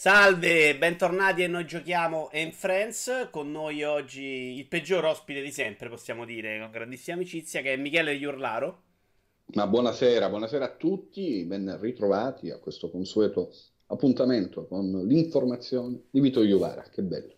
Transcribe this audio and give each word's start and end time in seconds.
Salve, 0.00 0.78
bentornati 0.78 1.42
e 1.42 1.48
noi 1.48 1.66
giochiamo 1.66 2.28
in 2.34 2.52
Friends. 2.52 3.30
Con 3.32 3.50
noi 3.50 3.82
oggi 3.82 4.56
il 4.56 4.64
peggior 4.68 5.04
ospite 5.04 5.42
di 5.42 5.50
sempre, 5.50 5.88
possiamo 5.88 6.24
dire, 6.24 6.60
con 6.60 6.70
grandissima 6.70 7.16
amicizia, 7.16 7.62
che 7.62 7.72
è 7.72 7.76
Michele 7.76 8.14
Iurlaro. 8.14 8.82
Ma 9.54 9.66
buonasera, 9.66 10.28
buonasera 10.28 10.66
a 10.66 10.76
tutti, 10.76 11.42
ben 11.42 11.76
ritrovati 11.80 12.48
a 12.50 12.60
questo 12.60 12.92
consueto 12.92 13.52
appuntamento 13.86 14.68
con 14.68 14.88
l'informazione 15.04 16.02
di 16.10 16.20
Vito 16.20 16.44
Iuvara, 16.44 16.82
che 16.82 17.02
bello. 17.02 17.34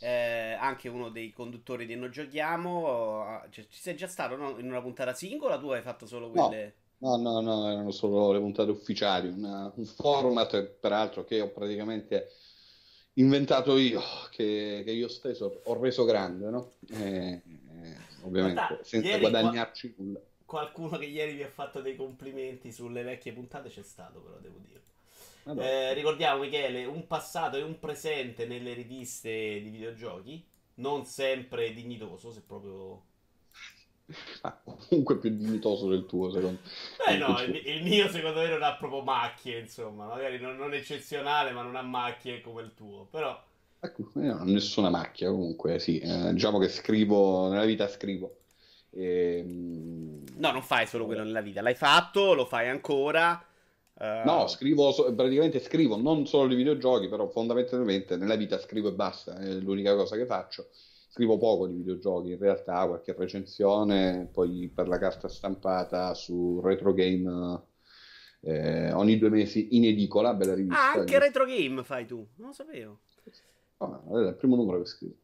Eh, 0.00 0.56
anche 0.58 0.88
uno 0.88 1.10
dei 1.10 1.32
conduttori 1.32 1.86
di 1.86 1.94
Noi 1.94 2.10
Giochiamo, 2.10 3.42
cioè, 3.50 3.66
ci 3.68 3.80
sei 3.80 3.94
già 3.94 4.08
stato 4.08 4.34
no? 4.34 4.58
in 4.58 4.66
una 4.66 4.82
puntata 4.82 5.14
singola? 5.14 5.60
Tu 5.60 5.68
hai 5.68 5.82
fatto 5.82 6.06
solo 6.06 6.30
quelle... 6.30 6.64
No. 6.64 6.82
No, 7.04 7.16
no, 7.16 7.40
no, 7.42 7.70
erano 7.70 7.90
solo 7.90 8.32
le 8.32 8.38
puntate 8.38 8.70
ufficiali, 8.70 9.28
una, 9.28 9.70
un 9.74 9.84
format 9.84 10.62
peraltro 10.62 11.22
che 11.24 11.42
ho 11.42 11.50
praticamente 11.50 12.30
inventato 13.14 13.76
io, 13.76 14.00
che, 14.30 14.80
che 14.86 14.90
io 14.90 15.08
stesso 15.08 15.60
ho 15.64 15.78
reso 15.78 16.04
grande, 16.06 16.48
no? 16.48 16.72
E, 16.88 17.42
e, 17.44 17.96
ovviamente 18.22 18.54
Guarda, 18.54 18.84
senza 18.84 19.18
guadagnarci 19.18 19.94
qua, 19.94 20.04
nulla. 20.04 20.20
Qualcuno 20.46 20.96
che 20.96 21.04
ieri 21.04 21.34
vi 21.34 21.42
ha 21.42 21.50
fatto 21.50 21.82
dei 21.82 21.94
complimenti 21.94 22.72
sulle 22.72 23.02
vecchie 23.02 23.34
puntate 23.34 23.68
c'è 23.68 23.82
stato, 23.82 24.20
però 24.20 24.38
devo 24.38 24.60
dire. 24.64 25.62
Eh, 25.62 25.92
ricordiamo 25.92 26.40
Michele, 26.40 26.86
un 26.86 27.06
passato 27.06 27.58
e 27.58 27.62
un 27.62 27.78
presente 27.78 28.46
nelle 28.46 28.72
riviste 28.72 29.60
di 29.60 29.68
videogiochi, 29.68 30.42
non 30.76 31.04
sempre 31.04 31.74
dignitoso, 31.74 32.32
se 32.32 32.40
proprio 32.40 33.12
ma 34.42 34.60
comunque 34.88 35.18
più 35.18 35.30
dignitoso 35.30 35.88
del 35.88 36.06
tuo, 36.06 36.30
secondo 36.30 36.58
me. 36.60 37.12
Eh 37.14 37.16
no, 37.16 37.40
il, 37.42 37.54
il, 37.64 37.82
mio 37.82 38.08
secondo 38.08 38.40
me 38.40 38.48
non 38.48 38.62
ha 38.62 38.74
proprio 38.76 39.02
macchie, 39.02 39.58
insomma, 39.58 40.06
magari 40.06 40.38
non, 40.38 40.56
non 40.56 40.74
eccezionale, 40.74 41.52
ma 41.52 41.62
non 41.62 41.76
ha 41.76 41.82
macchie 41.82 42.40
come 42.40 42.62
il 42.62 42.74
tuo, 42.74 43.06
però... 43.10 43.42
Ecco, 43.80 44.10
io 44.14 44.32
non 44.32 44.40
ho 44.40 44.44
nessuna 44.44 44.90
macchia 44.90 45.30
comunque, 45.30 45.78
sì, 45.78 45.98
eh, 45.98 46.32
diciamo 46.32 46.58
che 46.58 46.68
scrivo, 46.68 47.48
nella 47.48 47.64
vita 47.64 47.88
scrivo. 47.88 48.36
E, 48.90 49.38
ehm, 49.38 50.24
no, 50.36 50.50
non 50.52 50.62
fai 50.62 50.86
solo 50.86 51.06
quello 51.06 51.22
nella 51.22 51.42
vita, 51.42 51.62
l'hai 51.62 51.74
fatto, 51.74 52.34
lo 52.34 52.46
fai 52.46 52.68
ancora. 52.68 53.42
Uh... 53.94 54.26
No, 54.26 54.46
scrivo, 54.48 54.92
praticamente 55.14 55.60
scrivo, 55.60 55.96
non 55.96 56.26
solo 56.26 56.48
di 56.48 56.54
videogiochi, 56.54 57.08
però 57.08 57.28
fondamentalmente 57.28 58.16
nella 58.16 58.36
vita 58.36 58.58
scrivo 58.58 58.88
e 58.88 58.92
basta, 58.92 59.38
è 59.38 59.52
l'unica 59.52 59.94
cosa 59.94 60.16
che 60.16 60.26
faccio 60.26 60.68
scrivo 61.14 61.38
poco 61.38 61.68
di 61.68 61.76
videogiochi, 61.76 62.32
in 62.32 62.38
realtà 62.38 62.88
qualche 62.88 63.14
recensione, 63.16 64.28
poi 64.32 64.68
per 64.74 64.88
la 64.88 64.98
carta 64.98 65.28
stampata 65.28 66.12
su 66.12 66.60
Retro 66.60 66.92
Game 66.92 67.62
eh, 68.40 68.92
ogni 68.92 69.16
due 69.16 69.30
mesi 69.30 69.76
in 69.76 69.84
edicola, 69.84 70.34
bella 70.34 70.54
rivista. 70.54 70.90
Ah, 70.90 70.92
anche 70.94 71.16
Retro 71.20 71.44
Game 71.44 71.84
fai 71.84 72.04
tu? 72.04 72.26
Non 72.38 72.48
lo 72.48 72.52
sapevo. 72.52 72.98
Oh, 73.76 74.24
è 74.24 74.28
il 74.30 74.34
primo 74.34 74.56
numero 74.56 74.80
che 74.80 74.86
scrivo. 74.86 75.14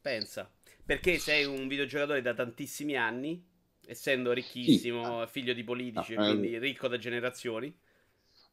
Pensa, 0.00 0.48
perché 0.84 1.18
sei 1.18 1.44
un 1.44 1.66
videogiocatore 1.66 2.22
da 2.22 2.34
tantissimi 2.34 2.96
anni, 2.96 3.44
essendo 3.84 4.30
ricchissimo, 4.30 5.24
sì. 5.24 5.32
figlio 5.32 5.54
di 5.54 5.64
politici, 5.64 6.14
no, 6.14 6.24
quindi 6.24 6.56
ricco 6.58 6.86
da 6.86 6.98
generazioni. 6.98 7.76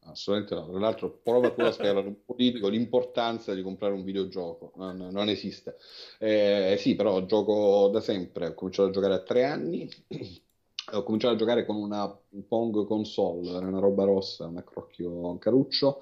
Assolutamente 0.06 0.56
no. 0.56 0.70
Tra 0.70 0.80
l'altro, 0.80 1.20
prova 1.22 1.52
tu 1.52 1.62
a 1.62 1.72
spiegare 1.72 2.00
un 2.00 2.24
politico 2.26 2.68
l'importanza 2.68 3.54
di 3.54 3.62
comprare 3.62 3.94
un 3.94 4.04
videogioco. 4.04 4.72
Non, 4.76 5.10
non 5.12 5.30
esiste. 5.30 5.78
Eh, 6.18 6.76
sì, 6.80 6.96
però 6.96 7.26
gioco 7.26 7.90
da 7.92 8.02
sempre. 8.02 8.48
Ho 8.48 8.54
cominciato 8.54 8.90
a 8.90 8.92
giocare 8.92 9.14
a 9.14 9.24
tre 9.24 9.44
anni. 9.46 9.90
Ho 10.92 11.04
cominciato 11.04 11.36
a 11.36 11.38
giocare 11.38 11.66
con 11.66 11.76
una 11.76 12.10
Pong 12.48 12.88
console, 12.88 13.52
era 13.52 13.68
una 13.68 13.80
roba 13.80 14.06
rossa, 14.06 14.48
un 14.48 14.58
accrocchio 14.58 15.38
caruccio. 15.38 16.02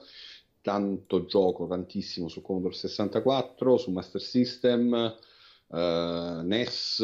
Tanto 0.62 1.26
gioco, 1.26 1.68
tantissimo 1.68 2.30
su 2.30 2.42
Commodore 2.42 2.74
64, 2.74 3.78
su 3.78 3.92
Master 3.92 4.22
System. 4.22 5.16
Uh, 5.70 6.44
NES, 6.44 7.00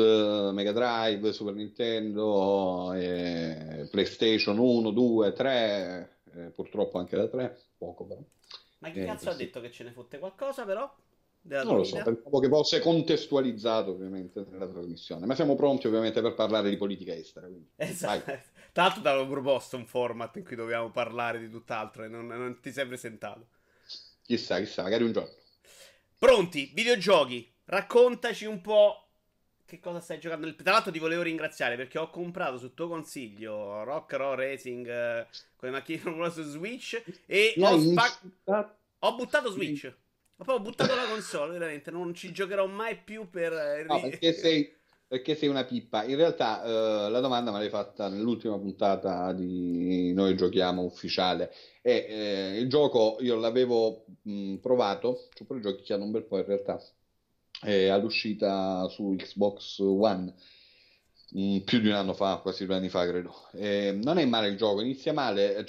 Mega 0.53 0.71
Drive, 0.71 1.33
Super 1.33 1.53
Nintendo, 1.53 2.93
eh, 2.93 3.89
PlayStation 3.91 4.57
1, 4.57 4.91
2, 4.91 5.33
3, 5.33 6.13
eh, 6.35 6.49
purtroppo 6.49 6.97
anche 6.97 7.15
da 7.15 7.27
3, 7.27 7.59
poco 7.77 8.05
però. 8.05 8.21
Ma 8.79 8.89
chi 8.89 9.01
eh, 9.01 9.05
cazzo 9.05 9.29
ha 9.29 9.33
detto 9.33 9.61
che 9.61 9.71
ce 9.71 9.83
ne 9.83 9.91
fotte 9.91 10.19
qualcosa 10.19 10.65
però? 10.65 10.93
non 11.45 11.75
lo 11.75 11.83
so, 11.83 12.01
pensavo 12.01 12.39
che 12.39 12.47
fosse 12.47 12.79
contestualizzato 12.79 13.91
ovviamente 13.91 14.45
nella 14.49 14.67
trasmissione, 14.67 15.25
ma 15.25 15.35
siamo 15.35 15.55
pronti 15.55 15.87
ovviamente 15.87 16.21
per 16.21 16.33
parlare 16.35 16.69
di 16.69 16.77
politica 16.77 17.13
estera. 17.13 17.47
Quindi. 17.47 17.67
Esatto. 17.75 18.23
Tra 18.71 18.83
l'altro 18.83 19.01
ti 19.01 19.07
avevo 19.07 19.27
proposto 19.27 19.77
un 19.77 19.85
format 19.85 20.35
in 20.37 20.45
cui 20.45 20.55
dobbiamo 20.55 20.89
parlare 20.89 21.39
di 21.39 21.49
tutt'altro 21.49 22.05
e 22.05 22.07
non, 22.07 22.27
non 22.27 22.59
ti 22.61 22.71
sei 22.71 22.87
presentato. 22.87 23.47
Chissà, 24.23 24.57
chissà, 24.59 24.83
magari 24.83 25.03
un 25.03 25.11
giorno. 25.11 25.31
Pronti, 26.17 26.71
videogiochi, 26.73 27.53
raccontaci 27.65 28.45
un 28.45 28.61
po' 28.61 29.02
che 29.65 29.79
cosa 29.79 29.99
stai 29.99 30.19
giocando. 30.19 30.53
Tra 30.55 30.71
l'altro 30.71 30.91
ti 30.91 30.99
volevo 30.99 31.21
ringraziare 31.21 31.75
perché 31.75 31.97
ho 31.97 32.09
comprato 32.09 32.57
su 32.57 32.73
tuo 32.73 32.87
consiglio 32.87 33.83
Rock 33.83 34.13
Raw 34.13 34.35
Racing 34.35 34.87
eh, 34.87 35.27
con 35.55 35.69
le 35.69 35.75
macchine 35.75 36.01
su 36.31 36.43
Switch 36.43 37.01
e 37.25 37.53
ho, 37.57 37.79
spa- 37.79 38.75
ho, 38.99 39.15
buttato 39.15 39.51
Switch. 39.51 39.85
Ho 40.37 40.43
proprio 40.43 40.65
buttato 40.65 40.95
la 40.95 41.05
console, 41.05 41.53
veramente. 41.53 41.91
Non 41.91 42.13
ci 42.13 42.31
giocherò 42.31 42.65
mai 42.67 42.97
più 42.97 43.29
per... 43.29 43.53
Eh, 43.53 43.85
no, 43.87 43.99
perché 44.01 44.33
sei, 44.33 44.71
perché 45.07 45.35
sei 45.35 45.47
una 45.47 45.63
pippa. 45.63 46.03
In 46.03 46.15
realtà 46.15 46.61
uh, 46.63 47.09
la 47.09 47.19
domanda 47.19 47.51
me 47.51 47.59
l'hai 47.59 47.69
fatta 47.69 48.09
nell'ultima 48.09 48.57
puntata 48.57 49.31
di 49.31 50.11
Noi 50.13 50.35
giochiamo 50.35 50.83
ufficiale. 50.83 51.53
E 51.81 52.05
eh, 52.09 52.59
il 52.59 52.67
gioco 52.67 53.17
io 53.21 53.37
l'avevo 53.37 54.05
mh, 54.23 54.55
provato, 54.55 55.29
c'ho 55.33 55.45
pure 55.45 55.61
giochicchiato 55.61 56.03
un 56.03 56.11
bel 56.11 56.23
po' 56.23 56.39
in 56.39 56.45
realtà 56.45 56.81
eh, 57.63 57.89
all'uscita 57.89 58.87
su 58.89 59.15
Xbox 59.17 59.79
One 59.79 60.33
mh, 61.33 61.41
mm, 61.41 61.57
più 61.59 61.79
di 61.79 61.87
un 61.87 61.95
anno 61.95 62.13
fa, 62.13 62.37
quasi 62.37 62.65
due 62.65 62.75
anni 62.75 62.89
fa 62.89 63.05
credo. 63.07 63.33
Eh, 63.53 63.97
non 64.01 64.17
è 64.17 64.25
male 64.25 64.47
il 64.47 64.57
gioco, 64.57 64.81
inizia 64.81 65.13
male, 65.13 65.65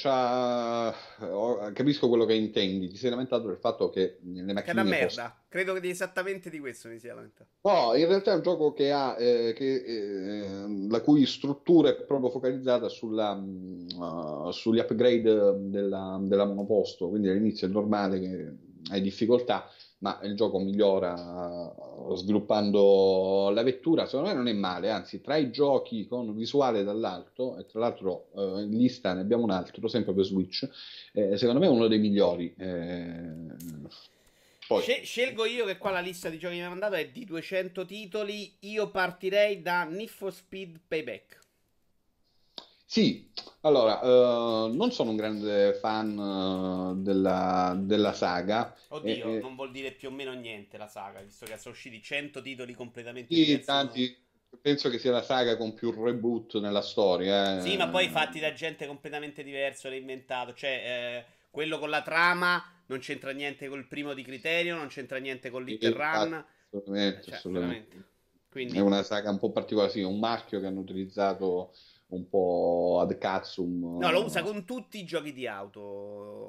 oh, 1.21 1.73
capisco 1.73 2.09
quello 2.09 2.25
che 2.25 2.35
intendi, 2.35 2.89
ti 2.89 2.97
sei 2.97 3.11
lamentato 3.11 3.47
del 3.47 3.57
fatto 3.57 3.91
che 3.91 4.19
le 4.23 4.53
macchine... 4.53 4.63
Che 4.63 4.71
è 4.71 4.73
una 4.73 4.83
merda, 4.83 5.23
post... 5.23 5.35
credo 5.49 5.75
che 5.75 5.89
esattamente 5.89 6.51
di 6.51 6.59
questo 6.61 6.89
mi 6.89 6.99
sia 6.99 7.15
lamentato. 7.15 7.51
No, 7.63 7.95
in 7.95 8.07
realtà 8.07 8.33
è 8.33 8.37
un 8.37 8.43
gioco 8.43 8.73
che 8.73 8.93
ha, 8.93 9.17
eh, 9.19 9.53
che, 9.55 9.75
eh, 9.75 10.87
la 10.89 11.01
cui 11.01 11.27
struttura 11.27 11.91
è 11.91 11.95
proprio 11.95 12.31
focalizzata 12.31 12.89
sulla, 12.89 13.33
uh, 13.33 14.51
sugli 14.51 14.79
upgrade 14.79 15.57
della, 15.69 16.19
della 16.21 16.45
monoposto, 16.45 17.09
quindi 17.09 17.29
all'inizio 17.29 17.67
è 17.67 17.71
normale 17.71 18.21
che 18.21 18.53
hai 18.91 19.01
difficoltà 19.01 19.67
ma 19.99 20.21
il 20.23 20.35
gioco 20.35 20.59
migliora 20.59 21.15
uh, 21.15 22.15
sviluppando 22.15 23.51
la 23.51 23.63
vettura, 23.63 24.07
secondo 24.07 24.29
me 24.29 24.35
non 24.35 24.49
è 24.49 24.53
male, 24.53 24.91
anzi 24.91 25.21
tra 25.21 25.37
i 25.37 25.51
giochi 25.51 26.07
con 26.07 26.35
visuale 26.35 26.85
dall'alto, 26.85 27.57
e 27.57 27.67
tra 27.67 27.81
l'altro 27.81 28.29
uh, 28.33 28.59
in 28.59 28.77
lista 28.77 29.15
ne 29.15 29.21
abbiamo 29.21 29.45
un 29.45 29.51
altro, 29.51 29.89
sempre 29.89 30.13
per 30.13 30.25
Switch, 30.25 30.69
eh, 31.13 31.37
secondo 31.37 31.61
me 31.61 31.67
è 31.67 31.71
uno 31.71 31.87
dei 31.87 31.99
migliori. 31.99 32.55
Eh, 32.59 33.23
poi... 34.67 34.83
Scelgo 34.83 35.45
io 35.45 35.67
che 35.67 35.77
qua 35.77 35.91
la 35.91 36.01
lista 36.01 36.29
di 36.29 36.39
giochi 36.39 36.55
che 36.55 36.61
mi 36.61 36.67
ha 36.67 36.71
mandato 36.71 36.95
è 36.95 37.09
di 37.09 37.25
200 37.25 37.85
titoli, 37.85 38.57
io 38.61 38.91
partirei 38.91 39.63
da 39.63 39.85
Need 39.85 40.09
for 40.09 40.33
Speed 40.33 40.81
Payback. 40.87 41.44
Sì, 42.95 43.29
allora, 43.63 43.99
uh, 44.03 44.73
non 44.73 44.93
sono 44.93 45.11
un 45.11 45.17
grande 45.17 45.75
fan 45.81 46.17
uh, 46.17 47.03
della, 47.03 47.77
della, 47.77 48.13
saga. 48.13 48.73
Oddio, 48.87 49.35
e, 49.35 49.41
non 49.41 49.57
vuol 49.57 49.73
dire 49.73 49.91
più 49.91 50.11
o 50.11 50.13
meno 50.13 50.33
niente 50.33 50.79
la 50.79 50.87
saga, 50.87 51.21
visto 51.21 51.45
che 51.45 51.59
sono 51.59 51.75
usciti 51.75 52.01
100 52.01 52.41
titoli 52.41 52.73
completamente 52.73 53.35
sì, 53.35 53.47
diversi. 53.47 53.67
Tanti, 53.67 54.17
penso 54.61 54.91
che 54.91 55.01
sia 55.01 55.11
la 55.11 55.25
saga 55.25 55.57
con 55.57 55.75
più 55.75 55.91
reboot 55.91 56.61
nella 56.61 56.83
storia. 56.83 57.57
Eh. 57.57 57.63
Sì, 57.63 57.77
ma 57.77 57.89
poi 57.89 58.09
fatti 58.11 58.39
da 58.39 58.53
gente 58.53 58.87
completamente 58.87 59.43
diversa, 59.43 59.89
reinventato. 59.89 60.55
Cioè, 60.55 60.71
eh, 60.71 61.25
quello 61.51 61.81
con 61.81 61.91
la 61.91 62.03
trama 62.03 62.63
non 62.87 63.01
c'entra 63.01 63.33
niente 63.33 63.67
col 63.67 63.89
primo 63.89 64.15
di 64.15 64.23
criterio, 64.23 64.77
non 64.77 64.87
c'entra 64.87 65.19
niente 65.19 65.51
con 65.51 65.65
l'Inter 65.65 65.95
Run. 65.95 66.47
Assolutamente, 66.69 67.23
cioè, 67.25 67.35
assolutamente. 67.35 68.05
Quindi... 68.49 68.77
È 68.77 68.81
una 68.81 69.03
saga 69.03 69.31
un 69.31 69.39
po' 69.41 69.51
particolare, 69.51 69.91
sì, 69.91 70.03
un 70.03 70.21
marchio 70.21 70.61
che 70.61 70.67
hanno 70.67 70.79
utilizzato 70.79 71.73
un 72.09 72.29
po' 72.29 72.99
ad 73.01 73.17
cazzum. 73.19 73.99
No, 73.99 74.11
lo 74.11 74.25
usa 74.25 74.43
con 74.43 74.65
tutti 74.65 74.99
i 74.99 75.05
giochi 75.05 75.33
di 75.33 75.47
auto. 75.47 76.49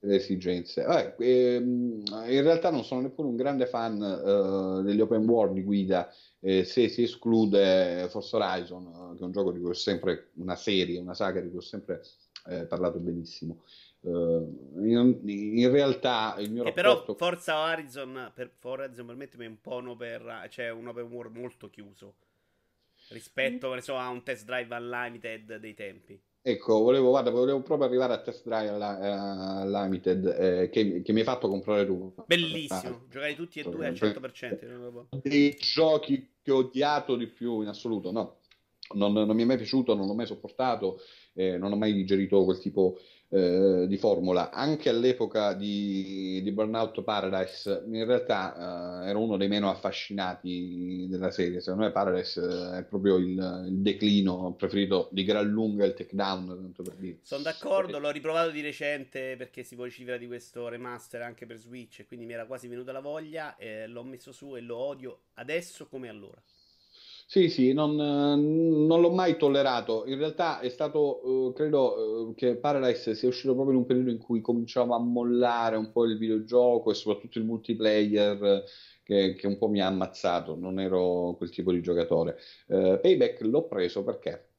Le 0.00 0.16
esigenze. 0.16 0.82
Vabbè, 0.82 1.16
ehm, 1.18 2.02
in 2.28 2.42
realtà 2.42 2.70
non 2.70 2.84
sono 2.84 3.02
neppure 3.02 3.28
un 3.28 3.36
grande 3.36 3.66
fan 3.66 4.00
uh, 4.00 4.82
degli 4.82 5.00
open 5.00 5.26
world 5.26 5.54
di 5.54 5.62
guida, 5.62 6.10
eh, 6.40 6.64
se 6.64 6.88
si 6.88 7.02
esclude 7.02 8.06
Forza 8.10 8.36
Horizon, 8.36 9.14
che 9.16 9.22
è 9.22 9.24
un 9.24 9.32
gioco 9.32 9.52
di 9.52 9.60
cui 9.60 9.70
ho 9.70 9.74
sempre, 9.74 10.30
una 10.34 10.56
serie, 10.56 10.98
una 10.98 11.14
saga 11.14 11.40
di 11.40 11.48
cui 11.48 11.58
ho 11.58 11.62
sempre 11.62 12.02
eh, 12.46 12.66
parlato 12.66 12.98
benissimo. 12.98 13.62
In, 14.06 15.22
in, 15.24 15.70
realtà 15.70 16.34
il 16.36 16.52
mio 16.52 16.62
che 16.64 16.74
rapporto... 16.74 17.14
però 17.14 17.30
Forza 17.30 17.58
Horizon 17.62 18.30
per 18.34 18.52
Horizon 18.60 19.06
permettimi 19.06 19.46
è 19.46 19.48
un 19.48 19.62
po' 19.62 19.76
un 19.76 19.88
open, 19.88 20.46
cioè 20.50 20.68
un 20.68 20.86
open 20.86 21.06
world 21.06 21.34
molto 21.34 21.70
chiuso 21.70 22.16
rispetto 23.08 23.80
so, 23.80 23.96
a 23.96 24.08
un 24.08 24.22
test 24.22 24.44
drive 24.44 24.74
unlimited 24.74 25.56
dei 25.56 25.74
tempi. 25.74 26.20
Ecco, 26.46 26.80
volevo, 26.80 27.08
guarda, 27.08 27.30
volevo 27.30 27.62
proprio 27.62 27.88
arrivare 27.88 28.12
a 28.12 28.20
test 28.20 28.44
drive 28.44 28.68
all'Limited 28.68 30.26
eh, 30.26 30.68
che, 30.68 31.00
che, 31.00 31.12
mi 31.14 31.20
hai 31.20 31.24
fatto 31.24 31.48
comprare 31.48 31.86
tu. 31.86 32.14
Bellissimo, 32.26 32.96
ah, 32.96 33.00
giocare 33.08 33.34
tutti 33.34 33.60
e 33.60 33.62
due 33.62 33.86
al 33.86 33.94
100%. 33.94 35.06
Dei 35.22 35.56
giochi 35.58 36.34
che 36.42 36.52
ho 36.52 36.56
odiato 36.56 37.16
di 37.16 37.28
più 37.28 37.62
in 37.62 37.68
assoluto, 37.68 38.12
no, 38.12 38.40
non, 38.92 39.14
non 39.14 39.34
mi 39.34 39.40
è 39.40 39.46
mai 39.46 39.56
piaciuto, 39.56 39.94
non 39.94 40.06
l'ho 40.06 40.12
mai 40.12 40.26
sopportato, 40.26 41.00
eh, 41.34 41.58
non 41.58 41.72
ho 41.72 41.76
mai 41.76 41.92
digerito 41.92 42.44
quel 42.44 42.58
tipo 42.58 42.98
eh, 43.34 43.86
di 43.88 43.96
formula. 43.96 44.50
Anche 44.50 44.88
all'epoca 44.88 45.54
di, 45.54 46.40
di, 46.42 46.52
Burnout 46.52 47.02
Paradise, 47.02 47.82
in 47.90 48.04
realtà 48.04 49.02
eh, 49.02 49.08
ero 49.08 49.20
uno 49.20 49.36
dei 49.36 49.48
meno 49.48 49.70
affascinati 49.70 51.06
della 51.08 51.32
serie. 51.32 51.60
Secondo 51.60 51.86
me 51.86 51.90
Paradise 51.90 52.40
eh, 52.40 52.78
è 52.78 52.84
proprio 52.84 53.16
il, 53.16 53.64
il 53.66 53.78
declino 53.78 54.54
preferito 54.56 55.08
di 55.10 55.24
gran 55.24 55.48
lunga 55.48 55.84
il 55.84 55.94
takedown. 55.94 56.72
Sono 57.22 57.42
d'accordo, 57.42 57.98
l'ho 57.98 58.10
riprovato 58.10 58.50
di 58.50 58.60
recente 58.60 59.34
perché 59.36 59.64
si 59.64 59.74
vocifera 59.74 60.16
di 60.16 60.28
questo 60.28 60.68
remaster 60.68 61.22
anche 61.22 61.44
per 61.44 61.56
Switch, 61.56 62.06
quindi 62.06 62.26
mi 62.26 62.34
era 62.34 62.46
quasi 62.46 62.68
venuta 62.68 62.92
la 62.92 63.00
voglia, 63.00 63.56
l'ho 63.86 64.04
messo 64.04 64.30
su 64.30 64.54
e 64.54 64.60
lo 64.60 64.76
odio 64.76 65.22
adesso 65.34 65.88
come 65.88 66.08
allora. 66.08 66.40
Sì, 67.26 67.48
sì, 67.48 67.72
non, 67.72 67.96
non, 67.96 69.00
l'ho 69.00 69.10
mai 69.10 69.36
tollerato. 69.36 70.04
In 70.06 70.18
realtà 70.18 70.60
è 70.60 70.68
stato, 70.68 71.26
uh, 71.26 71.52
credo 71.52 72.28
uh, 72.28 72.34
che 72.34 72.56
Paradise 72.56 73.14
sia 73.14 73.28
uscito 73.28 73.54
proprio 73.54 73.74
in 73.74 73.80
un 73.80 73.86
periodo 73.86 74.10
in 74.10 74.18
cui 74.18 74.40
cominciavo 74.40 74.94
a 74.94 74.98
mollare 75.00 75.76
un 75.76 75.90
po' 75.90 76.04
il 76.04 76.16
videogioco 76.18 76.90
e 76.90 76.94
soprattutto 76.94 77.38
il 77.38 77.44
multiplayer 77.44 78.62
che, 79.02 79.34
che 79.34 79.46
un 79.46 79.58
po' 79.58 79.68
mi 79.68 79.80
ha 79.80 79.86
ammazzato. 79.86 80.54
Non 80.54 80.78
ero 80.78 81.34
quel 81.36 81.50
tipo 81.50 81.72
di 81.72 81.80
giocatore. 81.82 82.36
Uh, 82.68 83.00
Payback 83.00 83.40
l'ho 83.40 83.66
preso 83.66 84.04
perché? 84.04 84.50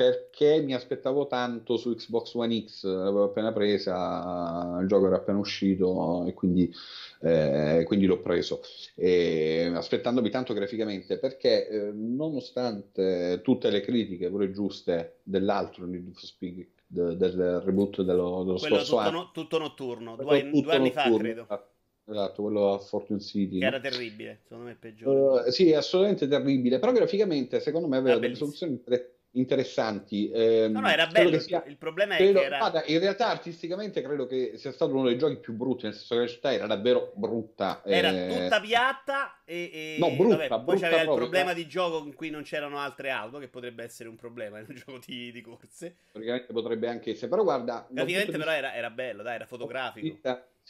Perché 0.00 0.62
mi 0.62 0.72
aspettavo 0.72 1.26
tanto 1.26 1.76
su 1.76 1.94
Xbox 1.94 2.32
One 2.32 2.64
X, 2.66 2.84
l'avevo 2.86 3.24
appena 3.24 3.52
presa, 3.52 4.78
il 4.80 4.86
gioco 4.86 5.08
era 5.08 5.16
appena 5.16 5.36
uscito 5.36 6.24
e 6.26 6.32
quindi 6.32 6.72
eh, 7.20 7.82
quindi 7.84 8.06
l'ho 8.06 8.22
preso, 8.22 8.62
e, 8.94 9.70
aspettandomi 9.74 10.30
tanto 10.30 10.54
graficamente, 10.54 11.18
perché 11.18 11.68
eh, 11.68 11.92
nonostante 11.92 13.42
tutte 13.44 13.68
le 13.68 13.82
critiche 13.82 14.30
pure 14.30 14.50
giuste 14.50 15.18
dell'altro 15.22 15.84
Need 15.84 16.12
for 16.14 16.24
Speed, 16.24 16.66
de, 16.86 17.16
del 17.18 17.60
reboot 17.62 18.00
dello, 18.00 18.42
dello 18.42 18.58
Quello 18.58 18.76
scorso 18.76 18.84
tutto, 18.84 18.96
anno, 18.96 19.18
no, 19.18 19.30
tutto 19.34 19.58
notturno, 19.58 20.16
due, 20.16 20.44
tutto 20.44 20.60
due 20.62 20.74
anni 20.76 20.92
notturno, 20.94 21.16
fa 21.18 21.18
credo. 21.18 21.68
Esatto, 22.06 22.42
quello 22.42 22.72
a 22.72 22.78
Fortune 22.78 23.20
City. 23.20 23.58
Che 23.58 23.66
era 23.66 23.78
terribile, 23.78 24.40
secondo 24.44 24.64
me 24.64 24.72
è 24.72 24.76
peggiore. 24.76 25.46
Uh, 25.46 25.50
sì, 25.50 25.74
assolutamente 25.74 26.26
terribile, 26.26 26.78
però 26.78 26.90
graficamente 26.90 27.60
secondo 27.60 27.86
me 27.86 27.98
aveva 27.98 28.18
delle 28.18 28.34
soluzioni 28.34 28.72
interessanti 28.72 29.18
interessanti. 29.32 30.30
Eh, 30.30 30.68
no, 30.68 30.80
no, 30.80 30.88
era 30.88 31.06
bello. 31.06 31.38
Sia, 31.38 31.62
il 31.66 31.76
problema 31.76 32.16
credo, 32.16 32.38
è 32.38 32.40
che 32.42 32.46
era... 32.46 32.58
guarda, 32.58 32.84
in 32.86 32.98
realtà 32.98 33.28
artisticamente 33.28 34.02
credo 34.02 34.26
che 34.26 34.52
sia 34.56 34.72
stato 34.72 34.92
uno 34.92 35.06
dei 35.06 35.18
giochi 35.18 35.36
più 35.36 35.52
brutti, 35.52 35.84
nel 35.84 35.94
senso 35.94 36.14
che 36.14 36.20
la 36.20 36.26
città 36.26 36.52
era 36.52 36.66
davvero 36.66 37.12
brutta. 37.14 37.82
Era 37.84 38.10
eh... 38.10 38.42
tutta 38.42 38.60
piatta 38.60 39.40
e, 39.44 39.70
e... 39.72 39.96
No, 39.98 40.10
brutta, 40.14 40.36
Vabbè, 40.36 40.48
poi 40.48 40.76
brutta 40.76 40.88
c'era 40.88 41.02
il 41.02 41.16
problema 41.16 41.52
di 41.52 41.66
gioco 41.66 42.04
in 42.04 42.14
cui 42.14 42.30
non 42.30 42.42
c'erano 42.42 42.78
altre 42.78 43.10
auto, 43.10 43.38
che 43.38 43.48
potrebbe 43.48 43.84
essere 43.84 44.08
un 44.08 44.16
problema 44.16 44.58
in 44.58 44.66
un 44.68 44.74
gioco 44.84 44.98
di, 45.04 45.30
di 45.30 45.40
corse. 45.40 45.96
Praticamente 46.10 46.52
potrebbe 46.52 46.88
anche 46.88 47.10
essere, 47.10 47.28
però 47.28 47.42
guarda... 47.42 47.86
Praticamente 47.92 48.36
però 48.36 48.50
era, 48.50 48.74
era, 48.74 48.90
bello, 48.90 49.22
dai, 49.22 49.34
era 49.36 49.46
fotografico. 49.46 50.18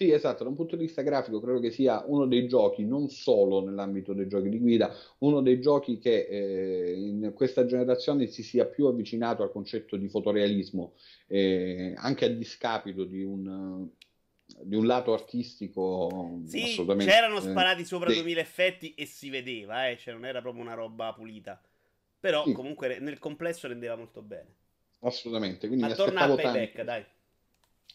Sì, 0.00 0.12
esatto, 0.12 0.44
da 0.44 0.49
un 0.49 0.56
punto 0.56 0.76
di 0.76 0.87
vista 0.87 1.02
grafico 1.02 1.43
credo 1.43 1.61
che 1.61 1.70
sia 1.70 2.02
uno 2.06 2.25
dei 2.25 2.49
giochi, 2.49 2.87
non 2.87 3.11
solo 3.11 3.62
nell'ambito 3.62 4.14
dei 4.14 4.29
giochi 4.29 4.49
di 4.49 4.58
guida, 4.58 4.97
uno 5.19 5.43
dei 5.43 5.61
giochi 5.61 5.99
che 5.99 6.26
eh, 6.26 6.94
in 6.94 7.32
questa 7.35 7.67
generazione 7.67 8.26
si 8.26 8.43
sia 8.43 8.64
più 8.64 8.87
avvicinato 8.87 9.43
al 9.43 9.52
concetto 9.52 9.99
di 9.99 10.08
fotorealismo, 10.08 10.94
eh, 11.26 11.93
anche 11.99 12.25
a 12.25 12.29
discapito 12.29 13.05
di 13.05 13.23
un, 13.23 13.87
di 14.62 14.75
un 14.75 14.87
lato 14.87 15.12
artistico 15.12 16.41
sì, 16.47 16.62
assolutamente... 16.62 17.12
c'erano 17.12 17.37
eh, 17.37 17.43
sparati 17.43 17.85
sopra 17.85 18.08
sì. 18.08 18.14
2000 18.14 18.41
effetti 18.41 18.94
e 18.94 19.05
si 19.05 19.29
vedeva, 19.29 19.91
eh, 19.91 19.99
cioè 19.99 20.14
non 20.14 20.25
era 20.25 20.41
proprio 20.41 20.62
una 20.62 20.73
roba 20.73 21.12
pulita. 21.12 21.61
Però 22.19 22.43
sì. 22.47 22.52
comunque 22.52 22.99
nel 23.00 23.19
complesso 23.19 23.69
rendeva 23.69 23.97
molto 23.97 24.23
bene. 24.23 24.55
Assolutamente, 25.00 25.67
quindi 25.67 25.85
Ma 25.85 25.93
torna 25.93 26.23
a 26.23 26.35
payback, 26.35 26.73
tanto, 26.73 26.85
dai. 26.85 27.05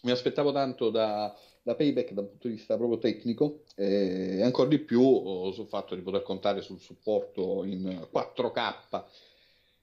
Mi 0.02 0.12
aspettavo 0.12 0.52
tanto 0.52 0.92
da 0.92 1.36
da 1.66 1.74
payback 1.74 2.12
dal 2.12 2.28
punto 2.28 2.48
di 2.48 2.54
vista 2.54 2.78
proprio 2.78 3.00
tecnico 3.00 3.64
e 3.76 4.44
ancora 4.44 4.70
di 4.70 4.78
più 4.78 5.02
oh, 5.02 5.52
sul 5.52 5.66
fatto 5.66 5.96
di 5.96 6.02
poter 6.02 6.22
contare 6.22 6.62
sul 6.62 6.80
supporto 6.80 7.64
in 7.64 8.08
4K 8.14 9.04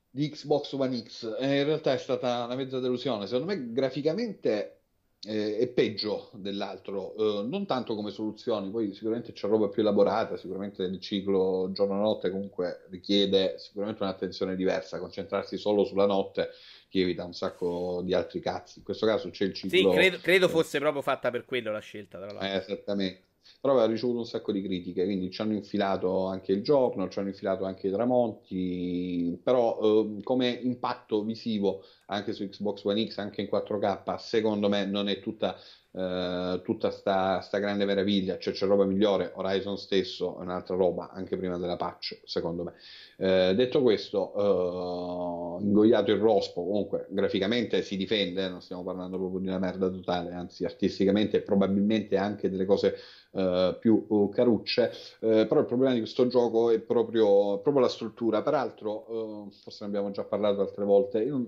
di 0.08 0.28
Xbox 0.28 0.74
One 0.74 1.02
X. 1.02 1.36
E 1.40 1.58
in 1.58 1.64
realtà 1.64 1.92
è 1.92 1.98
stata 1.98 2.44
una 2.44 2.54
mezza 2.54 2.78
delusione. 2.78 3.26
Secondo 3.26 3.52
me 3.52 3.72
graficamente 3.72 4.81
eh, 5.24 5.58
è 5.58 5.68
peggio 5.68 6.30
dell'altro, 6.32 7.14
eh, 7.14 7.46
non 7.46 7.64
tanto 7.66 7.94
come 7.94 8.10
soluzioni, 8.10 8.70
poi 8.70 8.92
sicuramente 8.92 9.32
c'è 9.32 9.48
roba 9.48 9.68
più 9.68 9.82
elaborata, 9.82 10.36
sicuramente 10.36 10.82
il 10.82 10.98
ciclo 11.00 11.70
giorno-notte 11.72 12.30
comunque 12.30 12.86
richiede 12.90 13.56
sicuramente 13.58 14.02
un'attenzione 14.02 14.56
diversa, 14.56 14.98
concentrarsi 14.98 15.56
solo 15.56 15.84
sulla 15.84 16.06
notte 16.06 16.50
ti 16.92 17.00
evita 17.00 17.24
un 17.24 17.32
sacco 17.32 18.02
di 18.04 18.12
altri 18.12 18.40
cazzi. 18.40 18.80
In 18.80 18.84
questo 18.84 19.06
caso 19.06 19.30
c'è 19.30 19.44
il 19.44 19.54
ciclo. 19.54 19.92
Sì, 19.92 19.96
credo, 19.96 20.18
credo 20.20 20.48
fosse 20.48 20.78
proprio 20.78 21.00
fatta 21.00 21.30
per 21.30 21.46
quello 21.46 21.72
la 21.72 21.78
scelta, 21.78 22.18
tra 22.18 22.26
l'altro. 22.26 22.46
Eh, 22.46 22.56
esattamente. 22.56 23.22
Però 23.60 23.72
aveva 23.74 23.88
ricevuto 23.88 24.18
un 24.18 24.26
sacco 24.26 24.52
di 24.52 24.62
critiche, 24.62 25.04
quindi 25.04 25.30
ci 25.30 25.40
hanno 25.40 25.54
infilato 25.54 26.26
anche 26.26 26.52
il 26.52 26.62
giorno, 26.62 27.08
ci 27.08 27.18
hanno 27.18 27.28
infilato 27.28 27.64
anche 27.64 27.88
i 27.88 27.90
tramonti, 27.90 29.40
però 29.42 29.78
eh, 29.80 30.22
come 30.22 30.48
impatto 30.50 31.22
visivo 31.22 31.82
anche 32.12 32.32
su 32.32 32.48
Xbox 32.48 32.84
One 32.84 33.06
X, 33.06 33.18
anche 33.18 33.40
in 33.40 33.48
4K, 33.50 34.16
secondo 34.16 34.68
me 34.68 34.84
non 34.84 35.08
è 35.08 35.20
tutta 35.20 35.56
Uh, 35.94 36.62
tutta 36.62 36.90
sta, 36.90 37.42
sta, 37.42 37.58
grande 37.58 37.84
meraviglia, 37.84 38.38
cioè 38.38 38.54
c'è 38.54 38.66
roba 38.66 38.86
migliore, 38.86 39.30
Horizon 39.34 39.76
stesso 39.76 40.38
è 40.38 40.40
un'altra 40.40 40.74
roba 40.74 41.10
anche 41.10 41.36
prima 41.36 41.58
della 41.58 41.76
patch, 41.76 42.22
secondo 42.24 42.62
me. 42.62 42.72
Uh, 43.18 43.54
detto 43.54 43.82
questo, 43.82 44.32
uh, 44.34 45.60
ingoiato 45.60 46.10
il 46.10 46.18
rospo, 46.18 46.64
comunque 46.64 47.08
graficamente 47.10 47.82
si 47.82 47.98
difende, 47.98 48.48
non 48.48 48.62
stiamo 48.62 48.82
parlando 48.82 49.18
proprio 49.18 49.40
di 49.40 49.48
una 49.48 49.58
merda 49.58 49.90
totale, 49.90 50.32
anzi 50.32 50.64
artisticamente 50.64 51.42
probabilmente 51.42 52.16
anche 52.16 52.48
delle 52.48 52.64
cose 52.64 52.96
più 53.32 54.28
carucce, 54.30 54.92
però 55.18 55.60
il 55.60 55.64
problema 55.64 55.94
di 55.94 56.00
questo 56.00 56.26
gioco 56.26 56.68
è 56.68 56.80
proprio, 56.80 57.60
proprio 57.60 57.82
la 57.82 57.88
struttura, 57.88 58.42
peraltro 58.42 59.48
forse 59.62 59.84
ne 59.84 59.86
abbiamo 59.86 60.10
già 60.10 60.24
parlato 60.24 60.60
altre 60.60 60.84
volte, 60.84 61.22
io 61.22 61.46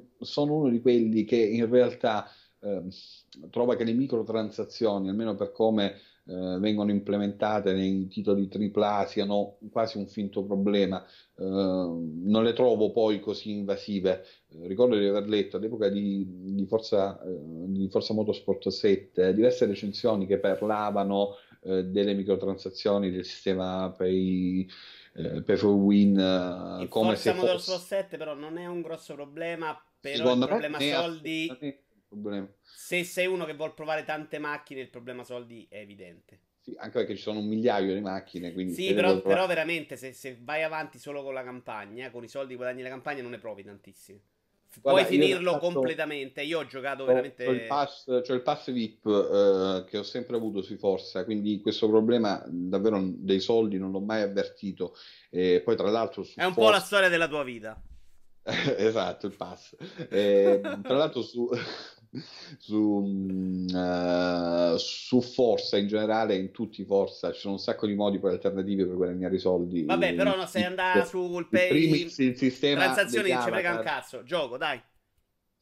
sono 0.55 0.61
uno 0.61 0.71
di 0.71 0.81
quelli 0.81 1.25
che 1.25 1.37
in 1.37 1.69
realtà 1.69 2.29
eh, 2.61 2.83
trova 3.51 3.77
che 3.77 3.85
le 3.85 3.93
microtransazioni, 3.93 5.09
almeno 5.09 5.35
per 5.35 5.53
come 5.53 5.95
eh, 6.27 6.57
vengono 6.59 6.91
implementate 6.91 7.73
nei 7.73 8.07
titoli 8.09 8.49
AAA, 8.51 9.07
siano 9.07 9.59
quasi 9.71 9.99
un 9.99 10.07
finto 10.07 10.45
problema. 10.45 11.05
Eh, 11.37 11.45
non 11.45 12.43
le 12.43 12.53
trovo 12.53 12.93
poi 12.93 13.21
così 13.21 13.51
invasive. 13.51 14.25
Eh, 14.49 14.67
ricordo 14.67 14.97
di 14.97 15.07
aver 15.07 15.29
letto 15.29 15.57
all'epoca 15.57 15.89
di, 15.89 16.27
di, 16.55 16.67
Forza, 16.67 17.21
eh, 17.23 17.39
di 17.67 17.89
Forza 17.91 18.15
Motorsport 18.15 18.69
7 18.69 19.35
diverse 19.35 19.67
recensioni 19.67 20.27
che 20.27 20.39
parlavano 20.39 21.35
eh, 21.63 21.85
delle 21.85 22.15
microtransazioni 22.15 23.11
del 23.11 23.25
sistema 23.25 23.93
Pay 23.97 24.67
pay 25.45 25.57
for 25.57 25.71
win 25.71 26.19
uh, 26.19 26.89
come 26.89 27.11
Forza 27.11 27.31
se 27.31 27.35
Motorsport 27.35 27.79
fosse... 27.79 27.97
7 28.03 28.17
però 28.17 28.35
non 28.35 28.59
è 28.59 28.67
un 28.67 28.81
grosso 28.81 29.15
problema 29.15 29.81
però 30.11 30.25
Secondo 30.25 30.45
il 30.45 30.51
problema 30.51 30.79
soldi 30.79 31.83
problema. 32.15 32.49
Se 32.63 33.05
sei 33.05 33.27
uno 33.27 33.45
che 33.45 33.55
vuole 33.55 33.73
provare 33.73 34.05
tante 34.05 34.39
macchine, 34.39 34.81
il 34.81 34.91
problema 34.91 35.25
soldi 35.25 35.67
è 35.69 35.79
evidente. 35.79 36.41
Sì, 36.61 36.75
anche 36.79 36.99
perché 36.99 37.17
ci 37.17 37.23
sono 37.23 37.41
un 37.41 37.47
migliaio 37.47 37.93
di 37.93 38.01
macchine. 38.01 38.53
Quindi 38.53 38.73
sì, 38.73 38.95
però, 38.95 39.21
però, 39.21 39.47
veramente 39.47 39.97
se, 39.97 40.13
se, 40.13 40.39
vai 40.41 40.63
avanti 40.63 40.99
solo 40.99 41.23
con 41.23 41.35
la 41.35 41.43
campagna, 41.43 42.11
con 42.11 42.25
i 42.25 42.29
soldi 42.29 42.51
che 42.51 42.57
guadagni 42.57 42.83
la 42.83 42.89
campagna, 42.89 43.21
non 43.21 43.33
ne 43.33 43.39
provi 43.39 43.65
tantissimi. 43.65 44.21
Puoi 44.81 45.05
finirlo 45.05 45.53
fatto... 45.53 45.73
completamente. 45.73 46.43
Io 46.43 46.61
ho 46.61 46.67
giocato 46.67 47.05
veramente. 47.05 47.45
C'ho 47.45 47.53
il 47.53 47.67
pass, 47.67 48.05
c'ho 48.07 48.33
il 48.33 48.43
pass 48.43 48.73
VIP 48.73 49.07
eh, 49.07 49.85
che 49.89 49.99
ho 49.99 50.03
sempre 50.03 50.37
avuto 50.37 50.63
sui 50.63 50.77
Forza, 50.77 51.25
quindi 51.25 51.61
questo 51.61 51.89
problema 51.89 52.43
davvero 52.49 53.01
dei 53.05 53.41
soldi 53.41 53.79
non 53.79 53.91
l'ho 53.93 54.01
mai 54.01 54.23
avvertito. 54.23 54.97
E 55.31 55.61
poi, 55.63 55.77
tra 55.77 55.91
l'altro, 55.91 56.23
è 56.35 56.45
un 56.45 56.55
Forza... 56.55 56.61
po' 56.61 56.71
la 56.71 56.81
storia 56.81 57.09
della 57.09 57.29
tua 57.29 57.45
vita. 57.45 57.81
esatto, 58.77 59.27
il 59.27 59.35
pass. 59.35 59.75
E, 60.11 60.61
tra 60.83 60.97
l'altro, 60.97 61.23
su, 61.23 61.49
su, 62.59 62.77
uh, 62.77 64.77
su, 64.77 65.21
Forza 65.23 65.79
in 65.79 65.87
generale, 65.87 66.37
in 66.37 66.51
tutti 66.51 66.83
i 66.83 66.85
Forza, 66.85 67.33
ci 67.33 67.41
sono 67.41 67.55
un 67.55 67.59
sacco 67.59 67.87
di 67.87 67.95
modi 67.95 68.19
poi 68.19 68.33
alternativi 68.33 68.85
per 68.85 68.97
guadagnare 68.97 69.37
i 69.37 69.41
soldi. 69.41 69.85
Vabbè, 69.85 70.15
però 70.15 70.37
no, 70.37 70.47
sei 70.47 70.65
andato 70.65 71.07
sul 71.07 71.49
pay 71.49 71.69
primis, 71.69 72.19
il 72.19 72.37
sistema 72.37 72.83
transazioni 72.83 73.31
non 73.31 73.43
ci 73.43 73.51
frega 73.51 73.77
un 73.77 73.83
cazzo. 73.83 74.23
Gioco, 74.25 74.59
dai. 74.59 74.83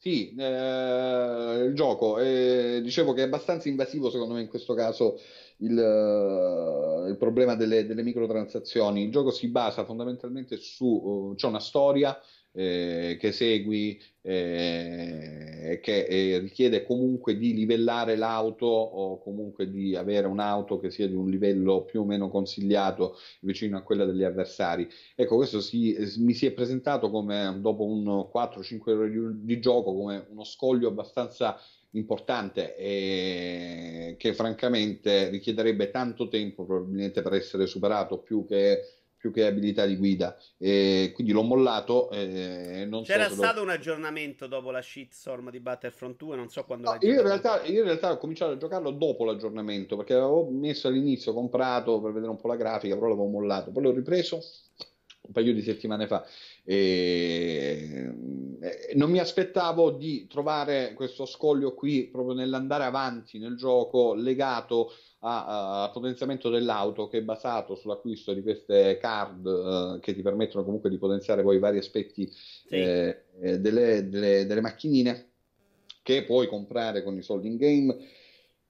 Sì, 0.03 0.35
eh, 0.37 1.63
il 1.65 1.73
gioco, 1.75 2.19
eh, 2.19 2.81
dicevo 2.83 3.13
che 3.13 3.21
è 3.21 3.25
abbastanza 3.25 3.69
invasivo 3.69 4.09
secondo 4.09 4.33
me 4.33 4.41
in 4.41 4.49
questo 4.49 4.73
caso 4.73 5.17
il, 5.59 5.77
uh, 5.77 7.07
il 7.07 7.15
problema 7.15 7.55
delle, 7.55 7.85
delle, 7.85 8.03
microtransazioni. 8.03 9.03
Il 9.03 9.11
gioco 9.11 9.31
si 9.31 9.47
basa 9.47 9.85
fondamentalmente 9.85 10.57
su, 10.57 10.85
uh, 10.85 11.35
c'è 11.35 11.47
una 11.47 11.61
storia, 11.61 12.19
eh, 12.53 13.17
che 13.19 13.31
segui, 13.31 13.99
eh, 14.21 15.79
che 15.81 16.05
eh, 16.05 16.37
richiede 16.39 16.83
comunque 16.83 17.35
di 17.35 17.53
livellare 17.53 18.15
l'auto 18.15 18.65
o 18.65 19.19
comunque 19.21 19.69
di 19.69 19.95
avere 19.95 20.27
un'auto 20.27 20.79
che 20.79 20.91
sia 20.91 21.07
di 21.07 21.15
un 21.15 21.29
livello 21.29 21.83
più 21.83 22.01
o 22.01 22.05
meno 22.05 22.29
consigliato 22.29 23.17
vicino 23.41 23.77
a 23.77 23.81
quella 23.81 24.05
degli 24.05 24.23
avversari. 24.23 24.87
Ecco, 25.15 25.35
questo 25.35 25.61
si, 25.61 25.95
mi 26.19 26.33
si 26.33 26.45
è 26.45 26.51
presentato 26.51 27.09
come 27.09 27.57
dopo 27.59 27.85
un 27.85 28.05
4-5 28.31 28.89
ore 28.91 29.09
di, 29.09 29.45
di 29.45 29.59
gioco 29.59 29.93
come 29.93 30.25
uno 30.29 30.43
scoglio 30.43 30.87
abbastanza 30.87 31.59
importante 31.95 32.75
e 32.75 34.15
che 34.17 34.33
francamente 34.33 35.29
richiederebbe 35.29 35.91
tanto 35.91 36.27
tempo 36.27 36.65
probabilmente 36.65 37.21
per 37.21 37.33
essere 37.33 37.67
superato 37.67 38.19
più 38.19 38.45
che, 38.45 39.02
più 39.23 39.31
che 39.31 39.45
abilità 39.45 39.85
di 39.85 39.95
guida. 39.95 40.37
E 40.57 41.13
quindi 41.13 41.31
l'ho 41.31 41.43
mollato 41.43 42.11
e 42.11 42.85
non 42.85 43.03
c'era 43.03 43.29
so 43.29 43.35
stato 43.35 43.59
lo... 43.59 43.63
un 43.63 43.69
aggiornamento 43.69 44.47
dopo 44.47 44.69
la 44.69 44.81
shitstorm 44.81 45.49
di 45.49 45.61
Battlefront 45.61 46.17
2 46.17 46.35
non 46.35 46.49
so 46.49 46.65
quando 46.65 46.91
no, 46.91 46.97
io, 46.99 47.13
in 47.13 47.21
realtà, 47.21 47.63
io 47.63 47.79
in 47.79 47.85
realtà 47.85 48.11
ho 48.11 48.17
cominciato 48.17 48.51
a 48.51 48.57
giocarlo 48.57 48.91
dopo 48.91 49.23
l'aggiornamento 49.23 49.95
perché 49.95 50.13
l'avevo 50.13 50.49
messo 50.49 50.89
all'inizio 50.89 51.33
comprato 51.33 52.01
per 52.01 52.11
vedere 52.11 52.31
un 52.31 52.37
po' 52.37 52.49
la 52.49 52.57
grafica 52.57 52.95
però 52.95 53.07
l'avevo 53.07 53.27
mollato. 53.27 53.71
Poi 53.71 53.83
l'ho 53.83 53.93
ripreso 53.93 54.43
un 55.21 55.31
paio 55.31 55.53
di 55.53 55.61
settimane 55.61 56.05
fa 56.05 56.25
e 56.65 58.13
non 58.95 59.11
mi 59.11 59.19
aspettavo 59.19 59.91
di 59.91 60.27
trovare 60.27 60.93
questo 60.93 61.25
scoglio 61.25 61.73
qui 61.73 62.07
proprio 62.07 62.35
nell'andare 62.35 62.85
avanti 62.85 63.37
nel 63.37 63.57
gioco 63.57 64.13
legato 64.13 64.93
al 65.19 65.91
potenziamento 65.91 66.49
dell'auto 66.49 67.07
che 67.07 67.19
è 67.19 67.21
basato 67.21 67.75
sull'acquisto 67.75 68.33
di 68.33 68.41
queste 68.41 68.97
card 68.99 69.45
uh, 69.45 69.99
che 69.99 70.13
ti 70.13 70.21
permettono 70.21 70.65
comunque 70.65 70.89
di 70.89 70.97
potenziare 70.97 71.43
poi 71.43 71.59
vari 71.59 71.77
aspetti 71.77 72.29
sì. 72.29 72.75
eh, 72.75 73.23
delle, 73.39 74.09
delle, 74.09 74.45
delle 74.45 74.61
macchinine 74.61 75.29
che 76.01 76.23
puoi 76.23 76.47
comprare 76.47 77.03
con 77.03 77.17
i 77.17 77.21
soldi 77.21 77.47
in 77.47 77.55
game 77.55 77.97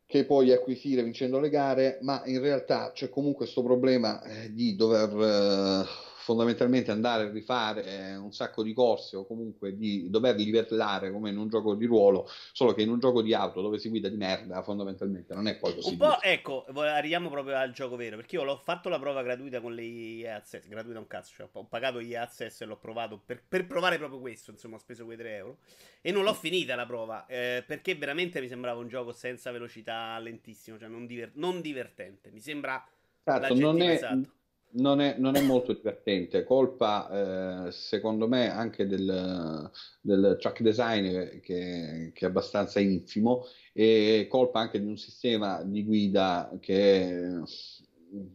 che 0.05 0.25
puoi 0.25 0.51
acquisire 0.51 1.01
vincendo 1.01 1.39
le 1.39 1.49
gare, 1.49 1.97
ma 2.01 2.21
in 2.25 2.39
realtà 2.39 2.91
c'è 2.91 3.09
comunque 3.09 3.45
questo 3.45 3.63
problema 3.63 4.21
eh, 4.21 4.53
di 4.53 4.75
dover 4.75 5.09
eh, 5.09 6.12
fondamentalmente 6.23 6.89
andare 6.89 7.23
a 7.23 7.29
rifare 7.29 7.83
eh, 7.83 8.15
un 8.15 8.31
sacco 8.31 8.63
di 8.63 8.73
corse 8.73 9.17
o 9.17 9.25
comunque 9.25 9.75
di 9.75 10.09
dover 10.09 10.37
livellare 10.37 11.11
come 11.11 11.29
in 11.29 11.37
un 11.37 11.49
gioco 11.49 11.75
di 11.75 11.85
ruolo, 11.85 12.29
solo 12.53 12.73
che 12.73 12.81
in 12.81 12.89
un 12.89 12.99
gioco 12.99 13.21
di 13.21 13.33
auto 13.33 13.61
dove 13.61 13.77
si 13.77 13.89
guida 13.89 14.07
di 14.07 14.15
merda 14.15 14.63
fondamentalmente 14.63 15.33
non 15.33 15.47
è 15.47 15.57
poi 15.57 15.75
così. 15.75 15.91
Un 15.91 15.97
po' 15.97 16.21
ecco, 16.21 16.63
arriviamo 16.77 17.29
proprio 17.29 17.57
al 17.57 17.73
gioco 17.73 17.97
vero, 17.97 18.15
perché 18.15 18.37
io 18.37 18.45
l'ho 18.45 18.55
fatto 18.55 18.87
la 18.87 18.99
prova 18.99 19.21
gratuita 19.21 19.59
con 19.59 19.73
le 19.73 19.83
EA 19.83 20.37
Access, 20.37 20.65
gratuita 20.65 20.97
un 20.97 21.07
cazzo, 21.07 21.33
cioè 21.35 21.49
ho 21.51 21.65
pagato 21.65 21.99
EA 21.99 22.21
Access 22.21 22.61
e 22.61 22.65
l'ho 22.65 22.77
provato 22.77 23.21
per, 23.23 23.43
per, 23.45 23.67
provare 23.67 23.97
proprio 23.97 24.19
questo, 24.21 24.51
insomma 24.51 24.77
ho 24.77 24.79
speso 24.79 25.03
quei 25.03 25.17
3 25.17 25.35
euro 25.35 25.57
e 25.99 26.11
non 26.13 26.23
l'ho 26.23 26.33
finita 26.33 26.75
la 26.75 26.85
prova, 26.85 27.25
eh, 27.25 27.65
perché 27.67 27.95
veramente 27.95 28.39
mi 28.39 28.47
sembrava 28.47 28.79
un 28.79 28.87
gioco 28.87 29.11
senza 29.11 29.51
velocità, 29.51 30.17
lentissimo, 30.19 30.79
cioè 30.79 30.87
non, 30.87 31.05
diver- 31.05 31.35
non 31.35 31.59
divertente, 31.59 32.31
mi 32.31 32.39
sembra... 32.39 32.81
Certo, 33.25 33.55
non 33.55 33.81
è, 33.81 33.89
esatto 33.91 34.41
non 34.73 35.01
è, 35.01 35.15
non 35.17 35.35
è 35.35 35.41
molto 35.41 35.73
divertente, 35.73 36.43
colpa 36.43 37.67
eh, 37.67 37.71
secondo 37.71 38.27
me 38.27 38.49
anche 38.49 38.87
del, 38.87 39.69
del 40.01 40.37
track 40.39 40.61
design 40.61 41.39
che, 41.41 42.11
che, 42.13 42.25
è 42.25 42.25
abbastanza 42.25 42.79
infimo 42.79 43.45
e 43.73 44.27
colpa 44.29 44.59
anche 44.59 44.79
di 44.79 44.87
un 44.87 44.97
sistema 44.97 45.61
di 45.63 45.83
guida 45.83 46.55
che, 46.59 47.41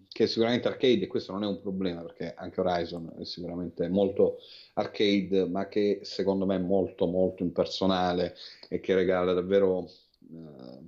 che 0.09 0.25
è 0.25 0.27
sicuramente 0.27 0.69
arcade 0.69 1.05
e 1.05 1.07
questo 1.07 1.33
non 1.33 1.45
è 1.45 1.47
un 1.47 1.61
problema 1.61 2.03
perché 2.03 2.35
anche 2.37 2.61
Horizon 2.61 3.15
è 3.19 3.25
sicuramente 3.25 3.89
molto 3.89 4.39
arcade 4.75 5.49
ma 5.49 5.69
che 5.69 6.01
secondo 6.03 6.47
me 6.47 6.57
è 6.57 6.61
molto 6.61 7.07
molto 7.07 7.43
impersonale 7.43 8.35
e 8.69 8.81
che 8.81 8.95
regala 8.95 9.33
davvero 9.33 9.89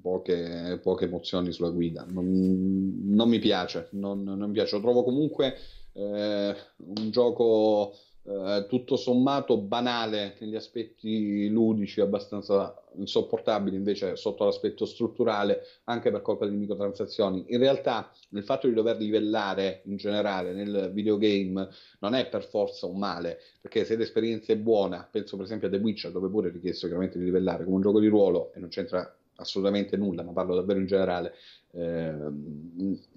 poche, 0.00 0.78
poche, 0.82 1.04
emozioni 1.04 1.52
sulla 1.52 1.70
guida. 1.70 2.04
Non, 2.08 3.00
non 3.04 3.28
mi 3.28 3.38
piace, 3.38 3.88
non, 3.92 4.22
non, 4.22 4.38
mi 4.40 4.52
piace. 4.52 4.76
Lo 4.76 4.82
trovo 4.82 5.02
comunque 5.02 5.56
eh, 5.92 6.54
un 6.76 7.10
gioco 7.10 7.94
eh, 8.22 8.66
tutto 8.68 8.96
sommato 8.96 9.56
banale 9.56 10.36
negli 10.40 10.54
aspetti 10.54 11.48
ludici, 11.48 12.02
abbastanza 12.02 12.74
insopportabili 12.96 13.76
invece 13.76 14.14
sotto 14.16 14.44
l'aspetto 14.44 14.84
strutturale, 14.84 15.62
anche 15.84 16.10
per 16.10 16.20
colpa 16.20 16.46
di 16.46 16.54
microtransazioni. 16.54 17.46
In 17.48 17.58
realtà, 17.58 18.12
il 18.30 18.44
fatto 18.44 18.68
di 18.68 18.74
dover 18.74 18.98
livellare 18.98 19.82
in 19.86 19.96
generale 19.96 20.52
nel 20.52 20.90
videogame 20.92 21.68
non 22.00 22.14
è 22.14 22.28
per 22.28 22.44
forza 22.44 22.86
un 22.86 22.98
male, 22.98 23.38
perché 23.60 23.84
se 23.84 23.96
l'esperienza 23.96 24.52
è 24.52 24.56
buona, 24.56 25.08
penso 25.10 25.36
per 25.36 25.46
esempio 25.46 25.68
a 25.68 25.70
The 25.70 25.78
Witcher, 25.78 26.12
dove 26.12 26.28
pure 26.28 26.50
è 26.50 26.52
richiesto 26.52 26.86
chiaramente 26.86 27.18
di 27.18 27.24
livellare 27.24 27.64
come 27.64 27.76
un 27.76 27.82
gioco 27.82 28.00
di 28.00 28.08
ruolo 28.08 28.52
e 28.52 28.60
non 28.60 28.68
c'entra 28.68 29.14
assolutamente 29.40 29.96
nulla, 29.96 30.22
ma 30.22 30.32
parlo 30.32 30.54
davvero 30.54 30.78
in 30.78 30.86
generale, 30.86 31.34
eh, 31.72 32.14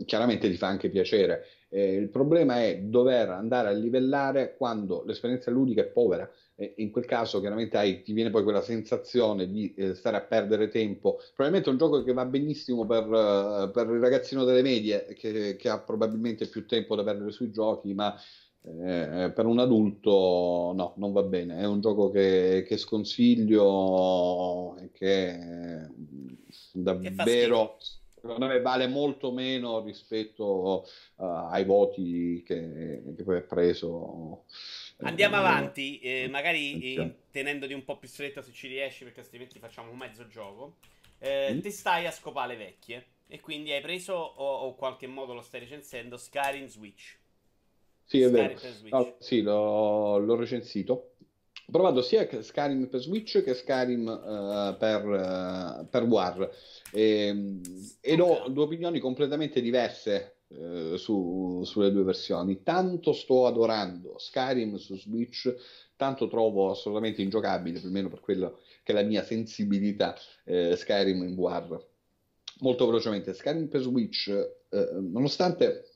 chiaramente 0.05 0.49
ti 0.49 0.57
fa 0.57 0.67
anche 0.67 0.89
piacere. 0.89 1.45
Eh, 1.69 1.95
il 1.95 2.09
problema 2.09 2.61
è 2.61 2.79
dover 2.79 3.29
andare 3.29 3.69
a 3.69 3.71
livellare 3.71 4.55
quando 4.55 5.03
l'esperienza 5.05 5.51
ludica 5.51 5.81
è 5.81 5.85
povera. 5.85 6.29
In 6.75 6.91
quel 6.91 7.05
caso 7.05 7.39
chiaramente 7.39 7.77
hai, 7.77 8.03
ti 8.03 8.13
viene 8.13 8.29
poi 8.29 8.43
quella 8.43 8.61
sensazione 8.61 9.49
di 9.49 9.73
eh, 9.73 9.95
stare 9.95 10.17
a 10.17 10.21
perdere 10.21 10.67
tempo. 10.69 11.17
Probabilmente 11.35 11.67
è 11.67 11.71
un 11.71 11.79
gioco 11.79 12.03
che 12.03 12.13
va 12.13 12.25
benissimo 12.25 12.85
per, 12.85 13.07
uh, 13.07 13.71
per 13.71 13.89
il 13.89 13.99
ragazzino 13.99 14.43
delle 14.43 14.61
medie 14.61 15.13
che, 15.17 15.55
che, 15.55 15.69
ha 15.69 15.79
probabilmente 15.79 16.47
più 16.47 16.67
tempo 16.67 16.95
da 16.95 17.03
perdere 17.03 17.31
sui 17.31 17.49
giochi, 17.49 17.95
ma 17.95 18.15
eh, 18.65 19.31
per 19.33 19.45
un 19.45 19.59
adulto 19.59 20.73
no, 20.75 20.93
non 20.97 21.11
va 21.11 21.23
bene. 21.23 21.59
È 21.59 21.65
un 21.65 21.81
gioco 21.81 22.09
che, 22.09 22.63
che 22.67 22.77
sconsiglio 22.77 24.77
e 24.77 24.91
che 24.91 25.89
davvero 26.71 27.77
secondo 28.23 28.47
me 28.47 28.61
vale 28.61 28.87
molto 28.87 29.33
meno 29.33 29.83
rispetto 29.83 30.87
uh, 31.15 31.23
ai 31.23 31.65
voti 31.65 32.41
che, 32.45 33.01
che, 33.17 33.23
poi 33.23 33.37
ha 33.37 33.41
preso. 33.41 34.45
Eh, 34.97 35.05
Andiamo 35.05 35.35
avanti, 35.35 35.99
eh, 35.99 36.29
magari 36.29 36.95
eh, 36.95 37.15
tenendoti 37.31 37.73
un 37.73 37.83
po' 37.83 37.97
più 37.97 38.07
stretto 38.07 38.41
se 38.41 38.53
ci 38.53 38.69
riesci, 38.69 39.03
perché 39.03 39.19
altrimenti 39.19 39.59
facciamo 39.59 39.91
un 39.91 39.97
mezzo 39.97 40.25
gioco. 40.27 40.77
Eh, 41.19 41.53
mm. 41.53 41.59
Ti 41.59 41.71
stai 41.71 42.05
a 42.05 42.11
scopare 42.11 42.55
le 42.55 42.63
vecchie 42.63 43.05
e 43.27 43.41
quindi 43.41 43.73
hai 43.73 43.81
preso 43.81 44.13
o, 44.13 44.55
o 44.55 44.67
in 44.69 44.75
qualche 44.75 45.07
modo 45.07 45.33
lo 45.33 45.41
stai 45.41 45.59
recensendo 45.59 46.15
Skyrim 46.15 46.67
Switch. 46.67 47.17
Sì, 48.13 48.21
è 48.21 48.29
vero. 48.29 48.53
No, 48.91 49.15
sì, 49.17 49.41
l'ho, 49.41 50.19
l'ho, 50.19 50.35
recensito. 50.35 51.13
Ho 51.65 51.71
provato 51.71 52.03
sia 52.03 52.27
Skyrim 52.43 52.85
per 52.85 52.99
Switch 52.99 53.41
che 53.41 53.55
Skyrim 53.55 54.05
uh, 54.05 54.77
per, 54.77 55.03
uh, 55.03 55.87
per, 55.89 56.03
War. 56.03 56.47
E, 56.91 57.01
ehm, 57.01 57.61
ed 58.01 58.19
ho 58.19 58.49
due 58.49 58.65
opinioni 58.65 58.99
completamente 58.99 59.61
diverse 59.61 60.41
uh, 60.49 60.95
su, 60.95 61.63
sulle 61.65 61.91
due 61.91 62.03
versioni. 62.03 62.61
Tanto 62.61 63.13
sto 63.13 63.47
adorando 63.47 64.19
Skyrim 64.19 64.75
su 64.75 64.95
Switch, 64.95 65.51
tanto 65.95 66.27
trovo 66.27 66.69
assolutamente 66.69 67.23
ingiocabile, 67.23 67.81
almeno 67.83 68.09
per 68.09 68.19
quello 68.19 68.59
che 68.83 68.91
è 68.91 68.95
la 68.95 69.01
mia 69.01 69.23
sensibilità, 69.23 70.15
Skyrim 70.45 71.23
in 71.23 71.35
War. 71.35 71.83
Molto 72.59 72.85
velocemente, 72.85 73.33
Skyrim 73.33 73.69
per 73.69 73.81
Switch, 73.81 74.31
nonostante 75.01 75.92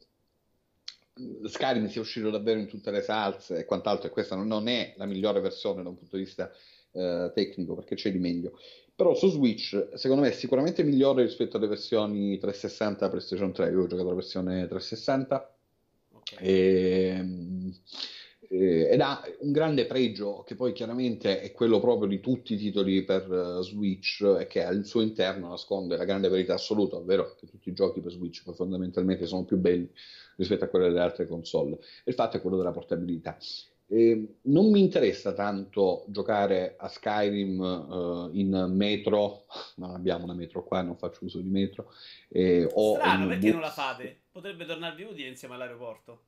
Skyrim 1.46 1.88
sia 1.88 2.02
uscito 2.02 2.30
davvero 2.30 2.60
in 2.60 2.68
tutte 2.68 2.92
le 2.92 3.02
salse 3.02 3.60
e 3.60 3.66
quant'altro, 3.66 4.08
e 4.08 4.12
questa 4.12 4.36
non 4.36 4.68
è 4.68 4.94
la 4.98 5.06
migliore 5.06 5.40
versione 5.40 5.84
da 5.84 5.90
un 5.90 5.98
punto 5.98 6.18
di 6.18 6.24
vista 6.24 6.52
eh, 6.92 7.32
tecnico, 7.34 7.76
perché 7.76 7.96
c'è 7.96 8.12
di 8.12 8.20
meglio. 8.20 8.60
Però 8.96 9.14
su 9.14 9.30
Switch, 9.30 9.90
secondo 9.94 10.24
me, 10.24 10.30
è 10.30 10.34
sicuramente 10.34 10.84
migliore 10.84 11.22
rispetto 11.22 11.58
alle 11.58 11.68
versioni 11.68 12.38
360 12.40 13.10
PlayStation 13.10 13.52
3. 13.52 13.70
Io 13.70 13.84
ho 13.84 13.88
giocato 13.88 14.10
la 14.10 14.16
versione 14.16 14.68
360 14.68 15.56
okay. 16.14 16.48
e, 16.48 17.26
e, 18.50 18.88
ed 18.90 19.02
ha 19.02 19.22
un 19.40 19.52
grande 19.52 19.86
pregio 19.86 20.44
che 20.44 20.56
poi 20.56 20.74
chiaramente 20.74 21.42
è 21.42 21.52
quello 21.52 21.80
proprio 21.80 22.08
di 22.08 22.20
tutti 22.20 22.54
i 22.54 22.58
titoli 22.58 23.04
per 23.04 23.30
uh, 23.30 23.62
Switch 23.62 24.22
e 24.40 24.48
che 24.48 24.64
al 24.64 24.86
suo 24.86 25.02
interno 25.02 25.50
nasconde 25.50 25.98
la 25.98 26.06
grande 26.06 26.30
verità 26.30 26.54
assoluta, 26.56 26.98
ovvero 26.98 27.36
che 27.40 27.48
tutti 27.48 27.70
i 27.70 27.74
giochi 27.74 28.02
per 28.02 28.12
Switch 28.12 28.44
fondamentalmente 28.54 29.26
sono 29.26 29.44
più 29.44 29.58
belli 29.58 29.90
rispetto 30.38 30.66
a 30.66 30.68
quelle 30.68 30.88
delle 30.88 31.02
altre 31.02 31.28
console. 31.28 31.76
E 32.04 32.10
il 32.12 32.14
fatto 32.14 32.38
è 32.38 32.42
quello 32.42 32.58
della 32.58 32.72
portabilità. 32.72 33.38
Eh, 33.90 34.36
non 34.44 34.70
mi 34.70 34.82
interessa 34.82 35.32
tanto 35.34 36.04
giocare 36.10 36.76
a 36.78 36.90
Skyrim 36.90 37.60
uh, 37.60 38.30
in 38.34 38.74
metro, 38.76 39.46
non 39.78 39.92
abbiamo 39.92 40.26
una 40.26 40.34
metro 40.34 40.64
qua, 40.64 40.82
non 40.82 40.98
faccio 40.98 41.24
uso 41.24 41.40
di 41.40 41.50
metro. 41.50 41.92
Eh, 42.28 42.68
Strano, 42.70 43.28
perché 43.28 43.46
bus... 43.46 43.52
non 43.54 43.62
la 43.62 43.72
fate? 43.72 44.24
Potrebbe 44.30 44.66
tornarvi 44.66 45.04
utile 45.04 45.30
insieme 45.30 45.56
all'aeroporto. 45.56 46.24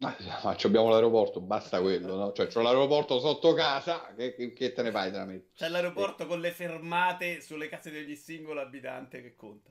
Ma, 0.00 0.16
abbiamo 0.64 0.88
l'aeroporto, 0.88 1.42
basta 1.42 1.80
quello, 1.82 2.16
no? 2.16 2.32
Cioè, 2.32 2.46
c'ho 2.46 2.62
l'aeroporto 2.62 3.20
sotto 3.20 3.52
casa, 3.52 4.14
che, 4.16 4.34
che, 4.34 4.52
che 4.54 4.72
te 4.72 4.82
ne 4.82 4.90
fai 4.90 5.10
metro? 5.26 5.48
C'è 5.54 5.68
l'aeroporto 5.68 6.22
eh. 6.22 6.26
con 6.26 6.40
le 6.40 6.52
fermate 6.52 7.42
sulle 7.42 7.68
case 7.68 7.90
degli 7.90 8.14
singoli 8.14 8.60
abitanti 8.60 9.20
che 9.20 9.36
conta. 9.36 9.70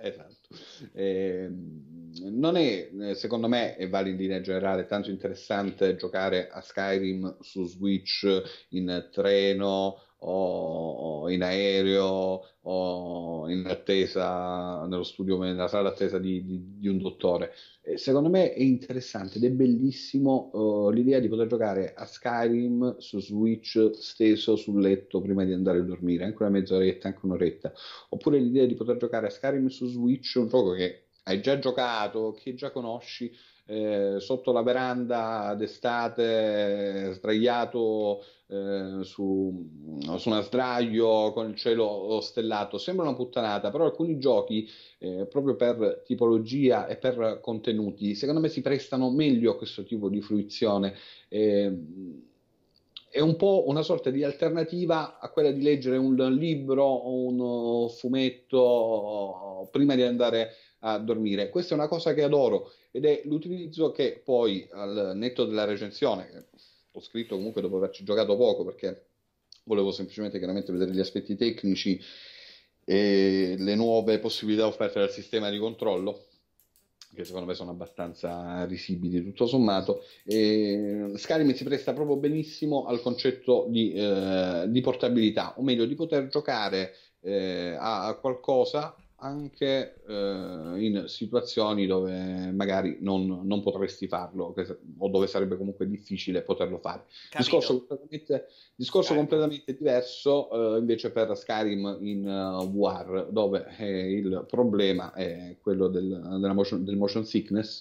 Esatto. 0.00 0.48
Eh, 0.94 1.50
non 1.50 2.56
è, 2.56 3.14
secondo 3.14 3.46
me, 3.46 3.76
e 3.76 3.88
vale 3.88 4.08
in 4.08 4.16
linea 4.16 4.40
generale, 4.40 4.86
tanto 4.86 5.10
interessante 5.10 5.96
giocare 5.96 6.48
a 6.48 6.62
Skyrim 6.62 7.36
su 7.40 7.66
Switch 7.66 8.66
in 8.70 9.08
treno 9.12 10.00
o 10.20 11.28
in 11.30 11.42
aereo 11.42 12.44
o 12.62 13.48
in 13.48 13.64
attesa 13.66 14.84
nello 14.86 15.02
studio, 15.02 15.38
nella 15.38 15.68
sala 15.68 15.90
d'attesa 15.90 16.18
di, 16.18 16.44
di, 16.44 16.78
di 16.78 16.88
un 16.88 16.98
dottore. 16.98 17.52
E 17.82 17.96
secondo 17.96 18.28
me 18.28 18.52
è 18.52 18.60
interessante 18.60 19.38
ed 19.38 19.44
è 19.44 19.50
bellissimo 19.50 20.50
uh, 20.52 20.90
l'idea 20.90 21.20
di 21.20 21.28
poter 21.28 21.46
giocare 21.46 21.94
a 21.94 22.04
Skyrim 22.04 22.98
su 22.98 23.20
Switch 23.20 23.90
steso 23.94 24.56
sul 24.56 24.80
letto 24.80 25.20
prima 25.20 25.44
di 25.44 25.52
andare 25.52 25.78
a 25.78 25.82
dormire, 25.82 26.24
anche 26.24 26.42
una 26.42 26.50
mezz'oretta, 26.50 27.08
anche 27.08 27.20
un'oretta. 27.22 27.72
Oppure 28.10 28.38
l'idea 28.38 28.66
di 28.66 28.74
poter 28.74 28.96
giocare 28.96 29.26
a 29.26 29.30
Skyrim 29.30 29.68
su 29.68 29.86
Switch, 29.86 30.34
un 30.36 30.48
gioco 30.48 30.72
che 30.72 31.07
hai 31.28 31.40
già 31.40 31.58
giocato, 31.58 32.34
che 32.38 32.54
già 32.54 32.70
conosci, 32.70 33.30
eh, 33.66 34.16
sotto 34.18 34.50
la 34.50 34.62
veranda 34.62 35.54
d'estate, 35.54 37.12
sdraiato 37.12 38.24
eh, 38.46 39.00
su, 39.02 39.68
su 40.16 40.28
una 40.28 40.40
sdraio 40.40 41.32
con 41.32 41.50
il 41.50 41.54
cielo 41.56 42.18
stellato. 42.22 42.78
Sembra 42.78 43.06
una 43.06 43.14
puttanata, 43.14 43.70
però 43.70 43.84
alcuni 43.84 44.18
giochi, 44.18 44.66
eh, 44.98 45.26
proprio 45.26 45.54
per 45.54 46.02
tipologia 46.06 46.86
e 46.86 46.96
per 46.96 47.40
contenuti, 47.42 48.14
secondo 48.14 48.40
me 48.40 48.48
si 48.48 48.62
prestano 48.62 49.10
meglio 49.10 49.52
a 49.52 49.56
questo 49.56 49.84
tipo 49.84 50.08
di 50.08 50.22
fruizione. 50.22 50.94
Eh, 51.28 51.70
è 53.18 53.20
un 53.20 53.34
po' 53.34 53.64
una 53.66 53.82
sorta 53.82 54.10
di 54.10 54.22
alternativa 54.22 55.18
a 55.18 55.28
quella 55.30 55.50
di 55.50 55.60
leggere 55.60 55.96
un 55.96 56.14
libro 56.36 56.84
o 56.84 57.26
un 57.26 57.90
fumetto 57.90 59.68
prima 59.72 59.96
di 59.96 60.02
andare 60.02 60.54
a 60.80 60.98
dormire. 60.98 61.48
Questa 61.48 61.74
è 61.74 61.76
una 61.76 61.88
cosa 61.88 62.14
che 62.14 62.22
adoro 62.22 62.70
ed 62.92 63.04
è 63.04 63.22
l'utilizzo 63.24 63.90
che 63.90 64.22
poi 64.24 64.68
al 64.70 65.14
netto 65.16 65.46
della 65.46 65.64
recensione, 65.64 66.46
ho 66.92 67.00
scritto 67.00 67.34
comunque 67.34 67.60
dopo 67.60 67.78
averci 67.78 68.04
giocato 68.04 68.36
poco 68.36 68.64
perché 68.64 69.06
volevo 69.64 69.90
semplicemente 69.90 70.38
chiaramente 70.38 70.70
vedere 70.70 70.92
gli 70.92 71.00
aspetti 71.00 71.34
tecnici 71.34 72.00
e 72.84 73.56
le 73.58 73.74
nuove 73.74 74.20
possibilità 74.20 74.64
offerte 74.64 75.00
dal 75.00 75.10
sistema 75.10 75.50
di 75.50 75.58
controllo 75.58 76.27
che 77.14 77.24
secondo 77.24 77.46
me 77.46 77.54
sono 77.54 77.70
abbastanza 77.70 78.64
risibili 78.64 79.22
tutto 79.22 79.46
sommato. 79.46 80.02
E 80.24 81.12
Skyrim 81.14 81.52
si 81.54 81.64
presta 81.64 81.92
proprio 81.92 82.16
benissimo 82.16 82.84
al 82.86 83.00
concetto 83.00 83.66
di, 83.68 83.92
eh, 83.92 84.64
di 84.68 84.80
portabilità 84.80 85.54
o 85.58 85.62
meglio 85.62 85.84
di 85.84 85.94
poter 85.94 86.28
giocare 86.28 86.94
eh, 87.20 87.76
a 87.78 88.16
qualcosa 88.20 88.94
anche 89.20 90.00
eh, 90.06 90.74
in 90.76 91.04
situazioni 91.06 91.86
dove 91.86 92.52
magari 92.52 92.98
non, 93.00 93.40
non 93.44 93.62
potresti 93.62 94.06
farlo 94.06 94.54
o 94.98 95.08
dove 95.08 95.26
sarebbe 95.26 95.56
comunque 95.56 95.88
difficile 95.88 96.42
poterlo 96.42 96.78
fare. 96.78 97.04
Discorso 97.36 97.78
completamente, 97.78 98.46
discorso 98.76 99.14
completamente, 99.14 99.74
diverso 99.76 100.76
eh, 100.76 100.78
invece 100.78 101.10
per 101.10 101.36
Skyrim 101.36 101.98
in 102.00 102.26
uh, 102.26 102.64
War, 102.68 103.28
dove 103.30 103.66
eh, 103.78 104.12
il 104.12 104.44
problema 104.48 105.12
è 105.12 105.56
quello 105.60 105.88
del, 105.88 106.52
motion, 106.54 106.84
del 106.84 106.96
motion 106.96 107.24
sickness, 107.24 107.80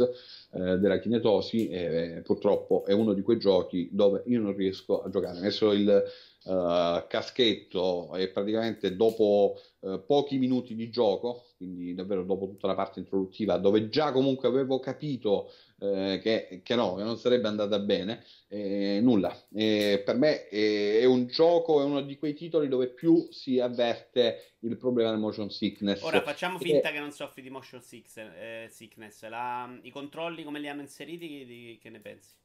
eh, 0.51 0.77
della 0.77 0.98
kinetosi, 0.98 1.70
e 1.70 2.22
purtroppo 2.24 2.84
è 2.86 2.94
uno 2.94 3.13
di 3.13 3.22
quei 3.22 3.38
giochi 3.38 3.89
dove 3.91 4.24
io 4.25 4.41
non 4.41 4.56
riesco 4.56 5.03
a 5.03 5.10
giocare. 5.10 5.38
Ho 5.38 5.41
messo 5.41 5.72
il 5.72 6.03
uh, 6.44 7.06
caschetto 7.08 8.15
e 8.15 8.29
praticamente 8.29 8.96
dopo 8.96 9.60
uh, 9.79 10.06
pochi 10.06 10.38
minuti 10.38 10.75
di 10.75 10.89
gioco, 10.89 11.46
quindi 11.58 11.94
davvero 11.94 12.24
dopo 12.24 12.48
tutta 12.48 12.67
la 12.67 12.75
parte 12.75 13.00
introduttiva, 13.00 13.58
dove 13.58 13.89
già 13.89 14.12
comunque 14.12 14.48
avevo 14.48 14.79
capito 14.79 15.51
uh, 15.79 16.20
che, 16.20 16.62
che, 16.63 16.75
no, 16.75 16.96
che 16.96 17.03
non 17.03 17.17
sarebbe 17.17 17.48
andata 17.48 17.79
bene, 17.79 18.24
eh, 18.48 19.00
nulla. 19.01 19.36
Eh, 19.53 20.01
per 20.06 20.15
me 20.15 20.48
è, 20.48 21.00
è, 21.00 21.06
un 21.06 21.27
gioco, 21.27 21.82
è 21.82 21.84
uno 21.84 22.01
di 22.01 22.17
quei 22.17 22.34
titoli 22.34 22.67
dove 22.67 22.88
più 22.88 23.27
si 23.32 23.60
avverte 23.60 24.53
il 24.60 24.77
problema 24.77 25.10
del 25.10 25.20
motion 25.20 25.50
sickness. 25.50 26.01
Ora 26.01 26.22
facciamo 26.22 26.58
finta 26.60 26.89
e... 26.89 26.91
che 26.94 27.00
non 27.00 27.12
soffri 27.12 27.41
di 27.41 27.50
motion 27.50 27.82
eh, 27.82 28.67
sickness. 28.70 29.27
La, 29.27 29.77
I 29.82 29.89
controlli 29.89 30.44
come 30.44 30.60
li 30.60 30.69
hanno 30.69 30.82
inseriti, 30.82 31.45
di, 31.45 31.80
che 31.82 31.89
ne 31.89 32.00
pensi? 32.00 32.36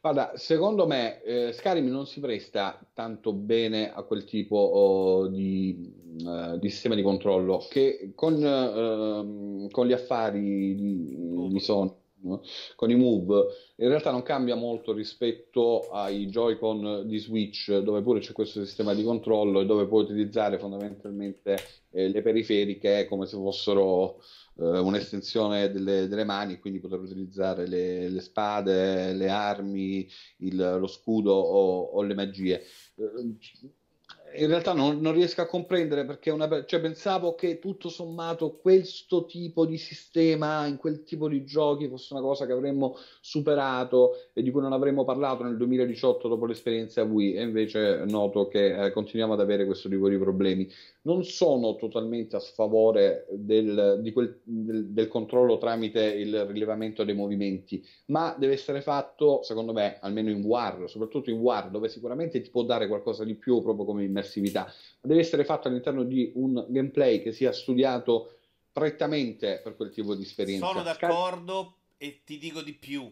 Guarda, 0.00 0.32
secondo 0.36 0.86
me 0.86 1.22
eh, 1.22 1.52
Skyrim 1.52 1.88
non 1.88 2.06
si 2.06 2.20
presta 2.20 2.80
tanto 2.94 3.32
bene 3.32 3.92
a 3.92 4.02
quel 4.02 4.24
tipo 4.24 4.56
oh, 4.56 5.26
di, 5.26 5.92
uh, 6.24 6.58
di, 6.58 6.68
sistema 6.70 6.94
di 6.94 7.02
controllo 7.02 7.66
che 7.68 8.12
con, 8.14 8.34
uh, 8.34 9.68
con 9.70 9.86
gli 9.86 9.92
affari 9.92 10.74
di, 10.74 11.48
di 11.48 11.60
Sony? 11.60 11.99
Con 12.76 12.90
i 12.90 12.94
Move, 12.94 13.46
in 13.76 13.88
realtà 13.88 14.10
non 14.10 14.22
cambia 14.22 14.54
molto 14.54 14.92
rispetto 14.92 15.88
ai 15.90 16.26
Joy-Con 16.26 17.06
di 17.06 17.18
Switch, 17.18 17.78
dove 17.78 18.02
pure 18.02 18.20
c'è 18.20 18.32
questo 18.32 18.64
sistema 18.64 18.94
di 18.94 19.02
controllo 19.02 19.60
e 19.60 19.66
dove 19.66 19.86
puoi 19.86 20.04
utilizzare 20.04 20.58
fondamentalmente 20.58 21.56
eh, 21.90 22.08
le 22.08 22.22
periferiche 22.22 23.06
come 23.08 23.26
se 23.26 23.36
fossero 23.36 24.20
eh, 24.58 24.78
un'estensione 24.78 25.70
delle, 25.70 26.08
delle, 26.08 26.24
mani, 26.24 26.58
quindi 26.58 26.80
poter 26.80 27.00
utilizzare 27.00 27.66
le, 27.66 28.08
le 28.08 28.20
spade, 28.20 29.12
le 29.14 29.28
armi, 29.28 30.06
il, 30.38 30.56
lo 30.56 30.86
scudo 30.86 31.32
o, 31.32 31.80
o 31.82 32.02
le 32.02 32.14
magie. 32.14 32.62
Eh, 32.96 33.79
in 34.34 34.46
realtà 34.46 34.72
non, 34.72 35.00
non, 35.00 35.12
riesco 35.12 35.40
a 35.40 35.46
comprendere 35.46 36.04
perché 36.04 36.30
una, 36.30 36.64
cioè 36.64 36.80
pensavo 36.80 37.34
che 37.34 37.58
tutto 37.58 37.88
sommato 37.88 38.56
questo 38.56 39.24
tipo 39.24 39.66
di 39.66 39.76
sistema 39.76 40.66
in 40.66 40.76
quel 40.76 41.02
tipo 41.02 41.28
di 41.28 41.44
giochi 41.44 41.88
fosse 41.88 42.12
una 42.12 42.22
cosa 42.22 42.46
che 42.46 42.52
avremmo 42.52 42.96
superato 43.20 44.30
e 44.32 44.42
di 44.42 44.50
cui 44.50 44.60
non 44.60 44.72
avremmo 44.72 45.04
parlato 45.04 45.42
nel 45.42 45.56
2018 45.56 46.28
dopo 46.28 46.46
l'esperienza 46.46 47.02
Wii 47.02 47.34
e 47.34 47.42
invece 47.42 48.04
noto 48.06 48.48
che 48.48 48.86
eh, 48.86 48.90
continuiamo 48.92 49.32
ad 49.32 49.40
avere 49.40 49.64
questo 49.64 49.88
tipo 49.88 50.08
di 50.08 50.18
problemi. 50.18 50.68
Non 51.02 51.24
sono 51.24 51.76
totalmente 51.76 52.36
a 52.36 52.40
sfavore 52.40 53.26
del, 53.30 54.00
quel, 54.12 54.40
del, 54.44 54.86
del 54.88 55.08
controllo 55.08 55.58
tramite 55.58 56.04
il 56.04 56.44
rilevamento 56.44 57.04
dei 57.04 57.14
movimenti, 57.14 57.82
ma 58.06 58.36
deve 58.38 58.52
essere 58.52 58.82
fatto, 58.82 59.42
secondo 59.42 59.72
me, 59.72 59.98
almeno 60.00 60.30
in 60.30 60.44
War, 60.44 60.88
soprattutto 60.88 61.30
in 61.30 61.38
War, 61.38 61.70
dove 61.70 61.88
sicuramente 61.88 62.40
ti 62.40 62.50
può 62.50 62.64
dare 62.64 62.86
qualcosa 62.86 63.24
di 63.24 63.34
più 63.34 63.62
proprio 63.62 63.86
come 63.86 64.04
in 64.04 64.12
immersività, 64.20 64.64
ma 64.64 65.08
deve 65.08 65.20
essere 65.20 65.44
fatto 65.44 65.68
all'interno 65.68 66.04
di 66.04 66.30
un 66.34 66.64
gameplay 66.68 67.22
che 67.22 67.32
sia 67.32 67.52
studiato 67.52 68.36
prettamente 68.72 69.60
per 69.62 69.74
quel 69.74 69.90
tipo 69.90 70.14
di 70.14 70.22
esperienza. 70.22 70.66
Sono 70.66 70.82
d'accordo 70.82 71.76
e 71.96 72.20
ti 72.24 72.38
dico 72.38 72.62
di 72.62 72.74
più. 72.74 73.10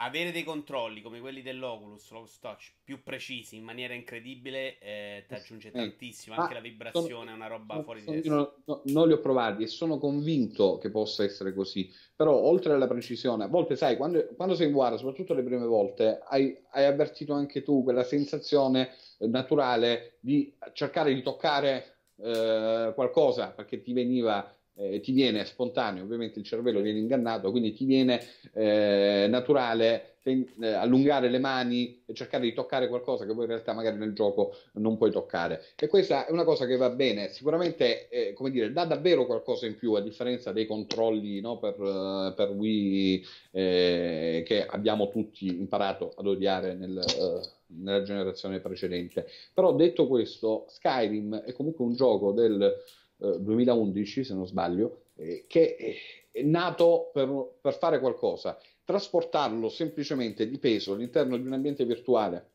Avere 0.00 0.30
dei 0.30 0.44
controlli 0.44 1.00
come 1.00 1.20
quelli 1.20 1.40
dell'Oculus, 1.40 2.10
l'Oculus 2.10 2.38
Touch, 2.38 2.72
più 2.84 3.02
precisi 3.02 3.56
in 3.56 3.64
maniera 3.64 3.94
incredibile 3.94 4.78
eh, 4.78 5.24
ti 5.26 5.32
aggiunge 5.32 5.70
tantissimo. 5.70 6.36
Anche 6.36 6.52
la 6.52 6.60
vibrazione 6.60 7.08
sono, 7.08 7.30
è 7.30 7.32
una 7.32 7.46
roba 7.46 7.82
fuori 7.82 8.00
di 8.00 8.20
testa. 8.20 8.30
No, 8.66 8.82
non 8.84 9.06
li 9.06 9.14
ho 9.14 9.20
provati 9.20 9.62
e 9.62 9.68
sono 9.68 9.96
convinto 9.96 10.76
che 10.76 10.90
possa 10.90 11.24
essere 11.24 11.54
così. 11.54 11.90
Però, 12.14 12.30
oltre 12.30 12.74
alla 12.74 12.86
precisione, 12.86 13.44
a 13.44 13.48
volte 13.48 13.74
sai, 13.74 13.96
quando, 13.96 14.26
quando 14.36 14.54
sei 14.54 14.66
in 14.66 14.74
guardia, 14.74 14.98
soprattutto 14.98 15.32
le 15.32 15.42
prime 15.42 15.64
volte, 15.64 16.20
hai, 16.28 16.54
hai 16.72 16.84
avvertito 16.84 17.32
anche 17.32 17.62
tu 17.62 17.82
quella 17.82 18.04
sensazione 18.04 18.90
naturale 19.18 20.18
di 20.20 20.56
cercare 20.72 21.12
di 21.14 21.22
toccare 21.22 22.00
eh, 22.16 22.92
qualcosa 22.94 23.50
perché 23.50 23.80
ti 23.80 23.92
veniva 23.92 24.55
eh, 24.76 25.00
ti 25.00 25.12
viene 25.12 25.44
spontaneo, 25.44 26.04
ovviamente 26.04 26.38
il 26.38 26.44
cervello 26.44 26.80
viene 26.80 26.98
ingannato, 26.98 27.50
quindi 27.50 27.72
ti 27.72 27.84
viene 27.84 28.20
eh, 28.52 29.26
naturale 29.28 30.16
ten- 30.26 30.46
eh, 30.60 30.72
allungare 30.72 31.28
le 31.30 31.38
mani 31.38 32.02
e 32.04 32.12
cercare 32.12 32.42
di 32.42 32.52
toccare 32.52 32.88
qualcosa 32.88 33.24
che 33.24 33.32
poi 33.32 33.44
in 33.44 33.50
realtà 33.50 33.72
magari 33.72 33.96
nel 33.96 34.12
gioco 34.12 34.56
non 34.72 34.96
puoi 34.96 35.12
toccare. 35.12 35.62
E 35.76 35.86
questa 35.86 36.26
è 36.26 36.32
una 36.32 36.44
cosa 36.44 36.66
che 36.66 36.76
va 36.76 36.90
bene, 36.90 37.30
sicuramente 37.30 38.08
eh, 38.08 38.32
come 38.32 38.50
dire, 38.50 38.72
dà 38.72 38.84
davvero 38.84 39.24
qualcosa 39.24 39.66
in 39.66 39.76
più 39.76 39.92
a 39.94 40.00
differenza 40.00 40.52
dei 40.52 40.66
controlli 40.66 41.40
no, 41.40 41.58
per, 41.58 41.78
uh, 41.80 42.34
per, 42.34 42.50
Wii 42.50 43.24
eh, 43.52 44.42
che 44.44 44.66
abbiamo 44.66 45.10
tutti 45.10 45.46
imparato 45.46 46.12
ad 46.16 46.26
odiare 46.26 46.74
nel, 46.74 47.00
uh, 47.18 47.40
nella 47.82 48.02
generazione 48.02 48.60
precedente. 48.60 49.26
Però 49.54 49.74
detto 49.74 50.06
questo, 50.08 50.66
Skyrim 50.68 51.36
è 51.36 51.52
comunque 51.52 51.84
un 51.84 51.94
gioco 51.94 52.32
del 52.32 52.74
2011, 53.16 54.20
eh, 54.20 54.24
se 54.24 54.34
non 54.34 54.46
sbaglio, 54.46 55.06
eh, 55.16 55.44
che 55.48 55.96
è 56.30 56.42
nato 56.42 57.10
per, 57.12 57.58
per, 57.60 57.76
fare 57.78 57.98
qualcosa. 57.98 58.58
Trasportarlo 58.84 59.68
semplicemente 59.68 60.48
di 60.48 60.58
peso 60.58 60.92
all'interno 60.92 61.36
di 61.36 61.46
un 61.46 61.52
ambiente 61.52 61.84
virtuale 61.84 62.50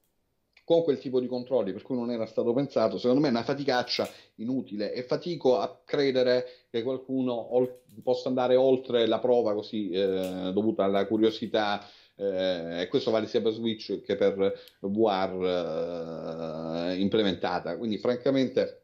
con 0.63 0.84
quel 0.84 1.00
tipo 1.00 1.19
di 1.19 1.28
controlli 1.28 1.74
per 1.74 1.82
cui 1.82 1.97
non 1.97 2.12
era 2.12 2.26
stato 2.26 2.54
pensato, 2.54 2.97
secondo 2.97 3.19
me 3.19 3.28
è 3.28 3.32
una 3.32 3.43
faticaccia 3.43 4.08
inutile 4.36 4.93
e 4.93 5.04
fatico 5.04 5.58
a 5.58 5.82
credere 5.84 6.45
che 6.69 6.84
qualcuno 6.84 7.56
ol- 7.56 7.80
possa 8.02 8.30
andare 8.30 8.56
oltre 8.56 9.08
la 9.08 9.19
prova 9.19 9.54
così 9.54 9.89
eh, 9.89 10.52
dovuta 10.54 10.86
alla 10.86 11.06
curiosità 11.08 11.86
eh, 12.15 12.82
e 12.82 12.88
questo 12.88 13.12
vale 13.12 13.28
sia 13.28 13.41
per 13.41 13.52
Switch 13.52 14.02
che 14.02 14.15
per 14.15 14.54
VR 14.82 16.93
eh, 16.93 17.00
implementata. 17.00 17.78
Quindi, 17.78 17.97
francamente, 17.97 18.80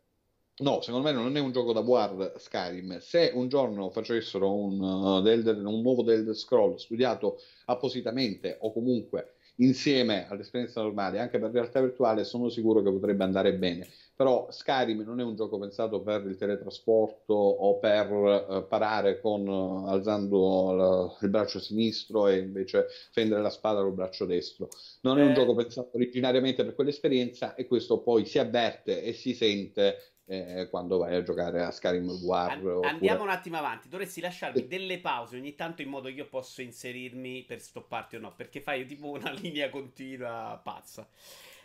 No, 0.60 0.82
secondo 0.82 1.08
me 1.08 1.14
non 1.14 1.38
è 1.38 1.40
un 1.40 1.52
gioco 1.52 1.72
da 1.72 1.82
War 1.82 2.34
Skyrim. 2.36 2.98
Se 2.98 3.32
un 3.36 3.48
giorno 3.48 3.92
facessero 3.92 4.52
un, 4.52 4.82
uh, 4.82 5.22
del, 5.22 5.46
un 5.64 5.82
nuovo 5.82 6.10
Elder 6.10 6.36
Scroll 6.36 6.78
studiato 6.78 7.40
appositamente 7.66 8.58
o 8.62 8.74
comunque 8.74 9.34
insieme 9.58 10.28
all'esperienza 10.28 10.82
normale, 10.82 11.20
anche 11.20 11.38
per 11.38 11.52
realtà 11.52 11.80
virtuale, 11.80 12.24
sono 12.24 12.50
sicuro 12.50 12.82
che 12.82 12.92
potrebbe 12.92 13.24
andare 13.24 13.54
bene. 13.54 13.88
Però 14.16 14.48
Skyrim 14.50 15.02
non 15.02 15.20
è 15.20 15.24
un 15.24 15.36
gioco 15.36 15.60
pensato 15.60 16.02
per 16.02 16.26
il 16.26 16.38
teletrasporto 16.38 17.36
o 17.36 17.78
per 17.78 18.12
uh, 18.12 18.68
parare 18.68 19.20
con, 19.20 19.48
uh, 19.48 19.86
alzando 19.88 21.16
il 21.22 21.30
braccio 21.30 21.60
sinistro 21.60 22.28
e 22.28 22.40
invece 22.40 22.88
fendere 23.12 23.44
la 23.44 23.52
spada 23.52 23.82
col 23.82 23.94
braccio 23.94 24.26
destro. 24.26 24.70
Non 25.02 25.20
è 25.20 25.24
un 25.24 25.32
eh. 25.32 25.34
gioco 25.36 25.54
pensato 25.54 25.92
originariamente 25.94 26.66
per 26.66 26.74
quell'esperienza 26.74 27.54
e 27.54 27.68
questo 27.68 28.00
poi 28.00 28.26
si 28.26 28.40
avverte 28.40 29.04
e 29.04 29.14
si 29.14 29.36
sente 29.36 30.16
eh, 30.28 30.68
quando 30.70 30.98
vai 30.98 31.16
a 31.16 31.24
giocare 31.24 31.64
a 31.64 31.72
Skyrim 31.72 32.10
War. 32.24 32.52
An- 32.52 32.58
oppure... 32.58 32.88
Andiamo 32.88 33.24
un 33.24 33.30
attimo 33.30 33.58
avanti. 33.58 33.88
Dovresti 33.88 34.20
lasciarmi 34.20 34.68
delle 34.68 35.00
pause 35.00 35.38
ogni 35.38 35.56
tanto 35.56 35.82
in 35.82 35.90
modo 35.90 36.10
che 36.10 36.16
io 36.16 36.28
possa 36.28 36.62
inserirmi 36.62 37.44
per 37.44 37.62
stopparti 37.62 38.18
o 38.18 38.20
no, 38.20 38.34
perché 38.36 38.62
fai 38.62 38.86
tipo 38.86 39.08
una 39.12 39.32
linea 39.32 39.70
continua 39.70 40.60
pazza. 40.62 41.08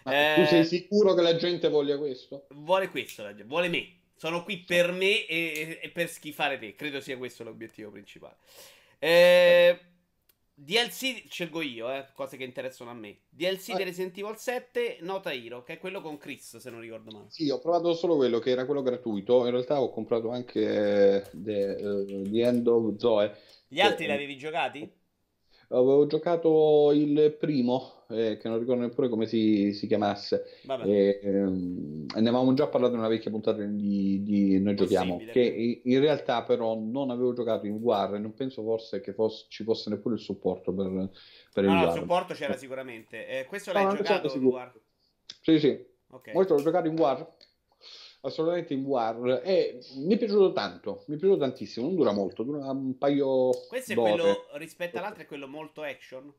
Eh, 0.05 0.35
tu 0.37 0.45
sei 0.47 0.65
sicuro 0.65 1.15
che 1.15 1.23
la 1.23 1.37
gente 1.37 1.69
voglia 1.69 1.99
questo? 1.99 2.47
Vuole 2.51 2.89
questo, 2.89 3.25
vuole 3.45 3.69
me. 3.69 3.97
Sono 4.17 4.45
qui 4.45 4.59
per 4.59 4.93
me 4.93 5.27
e, 5.27 5.81
e 5.83 5.89
per 5.91 6.09
schifare 6.09 6.59
te. 6.59 6.77
Credo 6.77 7.01
sia 7.01 7.17
questo 7.17 7.43
l'obiettivo 7.43 7.91
principale. 7.91 8.37
Eh, 8.99 9.79
DLC 10.65 11.25
scelgo 11.29 11.61
io, 11.61 11.93
eh, 11.93 12.07
cose 12.15 12.37
che 12.37 12.45
interessano 12.45 12.91
a 12.91 12.95
me. 12.95 13.23
DLC 13.29 13.71
ah. 13.71 13.77
di 13.77 13.83
Resident 13.83 14.17
Evil 14.17 14.37
7, 14.37 14.99
Nota 15.01 15.33
Hero, 15.33 15.65
che 15.65 15.75
è 15.75 15.79
quello 15.79 16.01
con 16.01 16.19
Chris, 16.19 16.57
se 16.57 16.71
non 16.71 16.81
ricordo 16.81 17.11
male. 17.11 17.27
Sì, 17.31 17.51
ho 17.51 17.59
provato 17.59 17.93
solo 17.95 18.15
quello 18.15 18.39
che 18.39 18.51
era 18.51 18.65
quello 18.65 18.83
gratuito. 18.83 19.45
In 19.45 19.51
realtà 19.51 19.81
ho 19.81 19.91
comprato 19.91 20.31
anche 20.31 21.29
The, 21.33 21.77
uh, 21.81 22.23
The 22.31 22.43
End 22.43 22.67
of 22.69 22.97
Zoe. 22.97 23.37
Gli 23.67 23.81
altri 23.81 24.07
li 24.07 24.13
avevi 24.13 24.37
giocati? 24.37 24.89
Avevo 25.73 26.07
giocato 26.07 26.93
il 26.93 27.35
primo, 27.39 28.05
eh, 28.09 28.37
che 28.37 28.49
non 28.49 28.59
ricordo 28.59 28.83
neppure 28.83 29.09
come 29.09 29.27
si, 29.27 29.73
si 29.73 29.87
chiamasse. 29.87 30.45
E, 30.85 31.21
ehm, 31.23 32.07
ne 32.15 32.29
avevamo 32.29 32.53
già 32.53 32.67
parlato 32.67 32.93
in 32.93 32.99
una 32.99 33.09
vecchia 33.09 33.31
puntata 33.31 33.63
di, 33.63 34.23
di 34.23 34.61
Noi 34.61 34.75
Giochiamo. 34.75 35.23
Che 35.31 35.81
in 35.83 36.01
realtà, 36.01 36.43
però, 36.43 36.79
non 36.79 37.11
avevo 37.11 37.33
giocato 37.33 37.67
in 37.67 37.77
War 37.77 38.15
e 38.15 38.19
non 38.19 38.35
penso 38.35 38.63
forse 38.63 39.01
che 39.01 39.15
fosse, 39.15 39.47
ci 39.49 39.65
fosse 39.65 39.89
neppure 39.89 40.17
il 40.17 40.21
supporto 40.21 40.75
per, 40.75 41.11
per 41.53 41.65
il 41.65 41.71
no, 41.71 41.77
War. 41.77 41.87
No, 41.87 41.93
il 41.93 42.01
supporto 42.01 42.35
c'era 42.35 42.57
sicuramente. 42.57 43.27
Eh, 43.27 43.47
questo 43.47 43.73
l'hai 43.73 43.85
no, 43.85 43.95
giocato 43.95 44.31
in 44.37 44.45
War? 44.45 44.73
Sì, 45.41 45.59
sì. 45.59 45.91
Okay. 46.11 46.35
Questo 46.35 46.55
l'ho 46.55 46.63
giocato 46.63 46.89
in 46.89 46.99
War 46.99 47.27
assolutamente 48.23 48.73
in 48.73 48.85
War 48.85 49.43
e 49.45 49.81
mi 49.97 50.15
è 50.15 50.19
piaciuto 50.19 50.53
tanto, 50.53 51.05
mi 51.07 51.17
è 51.17 51.19
piaciuto 51.19 51.41
tantissimo, 51.41 51.87
non 51.87 51.97
dura 51.97 52.13
molto, 52.13 52.43
dura 52.43 52.71
un 52.71 52.97
paio 52.99 53.51
Questo 53.69 53.93
è 53.93 53.95
d'ore. 53.95 54.11
quello 54.11 54.47
rispetto 54.55 54.99
all'altro 54.99 55.23
è 55.23 55.27
quello 55.27 55.49
molto 55.49 55.83
action? 55.83 56.33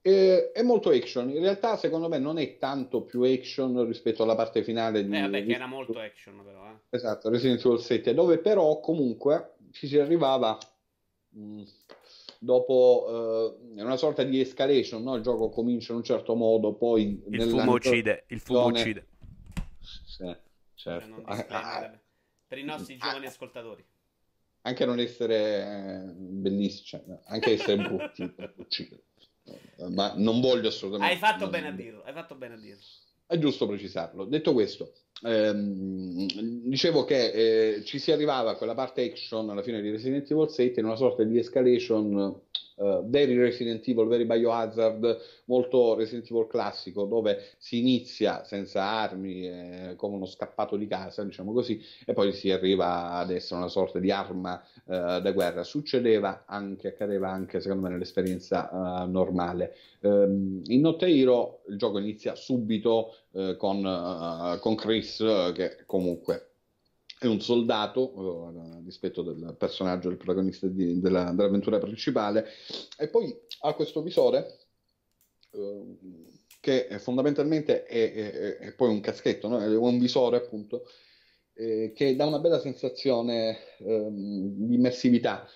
Eh, 0.00 0.52
è 0.52 0.62
molto 0.62 0.90
action, 0.90 1.30
in 1.30 1.40
realtà 1.40 1.76
secondo 1.76 2.08
me 2.08 2.18
non 2.18 2.38
è 2.38 2.58
tanto 2.58 3.02
più 3.02 3.22
action 3.22 3.86
rispetto 3.86 4.22
alla 4.22 4.34
parte 4.34 4.62
finale 4.62 5.04
di... 5.04 5.16
Eh 5.16 5.20
vabbè, 5.22 5.44
che 5.44 5.52
era 5.52 5.66
molto 5.66 5.98
action 5.98 6.42
però, 6.44 6.68
eh. 6.68 6.76
Esatto, 6.90 7.30
Resident 7.30 7.64
Evil 7.64 7.80
7, 7.80 8.14
dove 8.14 8.38
però 8.38 8.80
comunque 8.80 9.54
ci 9.72 9.86
si 9.86 9.98
arrivava... 9.98 10.56
Mh, 11.30 11.42
mm, 11.42 11.62
dopo 12.38 13.56
eh, 13.74 13.80
una 13.80 13.96
sorta 13.96 14.22
di 14.22 14.38
escalation, 14.38 15.02
no? 15.02 15.14
il 15.14 15.22
gioco 15.22 15.48
comincia 15.48 15.92
in 15.92 15.98
un 15.98 16.04
certo 16.04 16.34
modo, 16.34 16.74
poi... 16.74 17.24
Il 17.30 17.42
fumo 17.42 17.72
uccide, 17.72 18.24
il 18.26 18.38
fumo 18.38 18.66
uccide. 18.66 19.06
Sì 19.80 20.42
certo. 20.74 21.22
Ah, 21.24 21.46
ah, 21.48 22.00
per 22.46 22.58
i 22.58 22.64
nostri 22.64 22.96
ah, 23.00 23.06
giovani 23.06 23.26
ascoltatori. 23.26 23.84
Anche 24.62 24.84
non 24.86 24.98
essere 24.98 25.36
eh, 25.36 26.12
bellissimi, 26.14 26.84
cioè, 26.84 27.02
anche 27.26 27.52
essere 27.52 27.76
brutti, 27.76 28.34
ma 29.90 30.14
non 30.16 30.40
voglio 30.40 30.68
assolutamente... 30.68 31.14
Hai 31.14 31.20
fatto 31.20 31.48
bene 31.50 31.68
a 31.68 31.72
dirlo, 31.72 32.02
hai 32.04 32.12
fatto 32.14 32.34
bene 32.34 32.54
a 32.54 32.58
dirlo. 32.58 32.82
È 33.26 33.38
giusto 33.38 33.66
precisarlo. 33.66 34.24
Detto 34.24 34.52
questo, 34.52 34.92
ehm, 35.22 36.66
dicevo 36.66 37.04
che 37.04 37.76
eh, 37.76 37.84
ci 37.84 37.98
si 37.98 38.12
arrivava 38.12 38.52
a 38.52 38.56
quella 38.56 38.74
parte 38.74 39.02
action 39.02 39.50
alla 39.50 39.62
fine 39.62 39.82
di 39.82 39.90
Resident 39.90 40.30
Evil 40.30 40.48
7 40.48 40.80
in 40.80 40.86
una 40.86 40.96
sorta 40.96 41.24
di 41.24 41.38
escalation 41.38 42.40
uh, 42.76 43.08
very 43.08 43.36
Resident 43.36 43.86
Evil, 43.86 44.06
very 44.06 44.24
Biohazard, 44.24 45.20
molto 45.46 45.94
Resident 45.94 46.30
Evil 46.30 46.46
classico, 46.46 47.04
dove 47.04 47.50
si 47.58 47.78
inizia 47.78 48.44
senza 48.44 48.82
armi, 48.82 49.48
eh, 49.48 49.94
come 49.96 50.16
uno 50.16 50.26
scappato 50.26 50.76
di 50.76 50.86
casa, 50.86 51.22
diciamo 51.24 51.52
così, 51.52 51.80
e 52.04 52.12
poi 52.12 52.32
si 52.32 52.50
arriva 52.50 53.10
ad 53.12 53.30
essere 53.30 53.60
una 53.60 53.68
sorta 53.68 53.98
di 53.98 54.10
arma 54.10 54.62
uh, 54.84 55.20
da 55.20 55.32
guerra. 55.32 55.62
Succedeva 55.62 56.44
anche, 56.46 56.88
accadeva 56.88 57.30
anche, 57.30 57.60
secondo 57.60 57.84
me, 57.84 57.90
nell'esperienza 57.90 58.70
uh, 58.70 59.10
normale. 59.10 59.74
Um, 60.00 60.62
in 60.66 60.80
Notte 60.80 61.06
Hero 61.06 61.62
il 61.68 61.78
gioco 61.78 61.98
inizia 61.98 62.34
subito 62.34 63.16
con, 63.56 64.58
con 64.60 64.74
Chris, 64.76 65.16
che 65.54 65.82
comunque 65.86 66.53
è 67.18 67.26
un 67.26 67.40
soldato 67.40 68.52
rispetto 68.84 69.22
del 69.22 69.54
personaggio, 69.56 70.08
del 70.08 70.18
protagonista 70.18 70.66
di, 70.66 71.00
della, 71.00 71.32
dell'avventura 71.32 71.78
principale, 71.78 72.46
e 72.98 73.08
poi 73.08 73.34
ha 73.60 73.72
questo 73.74 74.02
visore 74.02 74.58
uh, 75.50 75.98
che 76.60 76.86
è 76.86 76.98
fondamentalmente 76.98 77.84
è, 77.84 78.12
è, 78.12 78.56
è, 78.56 78.74
poi 78.74 78.90
un 78.90 79.00
caschetto, 79.00 79.48
no? 79.48 79.60
è 79.60 79.76
un 79.76 79.98
visore 79.98 80.36
appunto 80.38 80.86
eh, 81.54 81.92
che 81.94 82.16
dà 82.16 82.26
una 82.26 82.38
bella 82.38 82.58
sensazione 82.58 83.58
um, 83.78 84.66
di 84.66 84.74
immersività. 84.74 85.48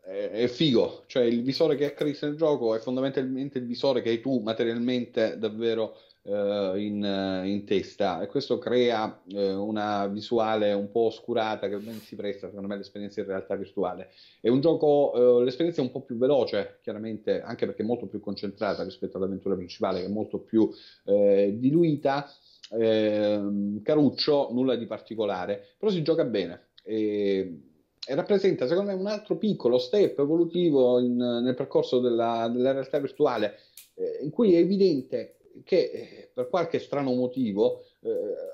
È, 0.00 0.30
è, 0.30 0.46
figo, 0.48 1.04
cioè 1.06 1.24
il 1.24 1.42
visore 1.42 1.76
che 1.76 1.86
ha 1.86 1.92
Chris 1.92 2.22
nel 2.22 2.36
gioco 2.36 2.74
è 2.74 2.80
fondamentalmente 2.80 3.58
il 3.58 3.66
visore 3.66 4.02
che 4.02 4.08
hai 4.08 4.20
tu 4.20 4.40
materialmente 4.40 5.38
davvero 5.38 5.96
in, 6.24 7.02
uh, 7.02 7.44
in, 7.46 7.64
testa 7.64 8.22
e 8.22 8.28
questo 8.28 8.58
crea 8.58 9.22
uh, 9.32 9.38
una 9.38 10.06
visuale 10.06 10.72
un 10.72 10.90
po' 10.90 11.06
oscurata 11.06 11.68
che 11.68 11.78
ben 11.78 11.98
si 11.98 12.14
presta 12.14 12.46
secondo 12.46 12.68
me 12.68 12.74
all'esperienza 12.74 13.20
in 13.20 13.26
realtà 13.26 13.56
virtuale. 13.56 14.10
È 14.40 14.48
un 14.48 14.60
gioco, 14.60 15.40
l'esperienza 15.40 15.80
è 15.80 15.84
un 15.84 15.90
po' 15.90 16.02
più 16.02 16.16
veloce 16.16 16.78
chiaramente 16.82 17.40
anche 17.42 17.66
perché 17.66 17.82
è 17.82 17.86
molto 17.86 18.06
più 18.06 18.20
concentrata 18.20 18.84
rispetto 18.84 19.16
all'avventura 19.16 19.56
principale 19.56 20.00
che 20.00 20.06
è 20.06 20.10
molto 20.10 20.38
più 20.38 20.70
diluita. 21.04 22.30
Ehm, 22.74 23.82
caruccio, 23.82 24.48
nulla 24.52 24.76
di 24.76 24.86
particolare, 24.86 25.74
però 25.76 25.90
si 25.90 26.02
gioca 26.02 26.24
bene. 26.24 26.68
E, 26.84 27.60
e 28.04 28.14
rappresenta 28.14 28.66
secondo 28.66 28.90
me 28.90 28.98
un 28.98 29.06
altro 29.06 29.36
piccolo 29.36 29.78
step 29.78 30.18
evolutivo 30.18 30.98
in, 30.98 31.16
nel 31.16 31.54
percorso 31.54 32.00
della, 32.00 32.50
della 32.52 32.72
realtà 32.72 32.98
virtuale 32.98 33.58
eh, 33.94 34.18
in 34.22 34.30
cui 34.30 34.54
è 34.54 34.58
evidente 34.58 35.36
che 35.64 35.90
eh, 35.90 36.30
per 36.32 36.48
qualche 36.48 36.78
strano 36.78 37.12
motivo 37.12 37.84
eh, 38.00 38.10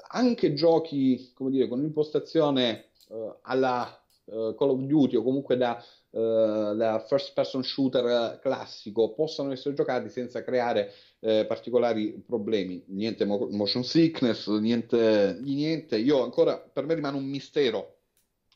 anche 0.09 0.53
giochi 0.55 1.33
come 1.35 1.51
dire, 1.51 1.69
con 1.69 1.79
un'impostazione 1.79 2.87
eh, 3.09 3.37
alla 3.43 3.89
eh, 4.25 4.55
Call 4.57 4.71
of 4.71 4.81
Duty 4.81 5.17
o 5.17 5.23
comunque 5.23 5.57
da, 5.57 5.83
eh, 6.11 6.75
da, 6.77 7.05
first 7.07 7.33
person 7.35 7.63
shooter 7.63 8.39
classico 8.41 9.13
possano 9.15 9.53
essere 9.53 9.75
giocati 9.75 10.09
senza 10.09 10.43
creare 10.43 10.93
eh, 11.21 11.45
particolari 11.47 12.23
problemi. 12.27 12.85
Niente 12.89 13.25
mo- 13.25 13.49
motion 13.51 13.85
sickness, 13.85 14.49
niente, 14.49 15.39
niente. 15.41 15.97
Io 15.97 16.23
ancora, 16.23 16.59
per 16.59 16.85
me 16.85 16.95
rimane 16.95 17.17
un 17.17 17.25
mistero 17.25 17.97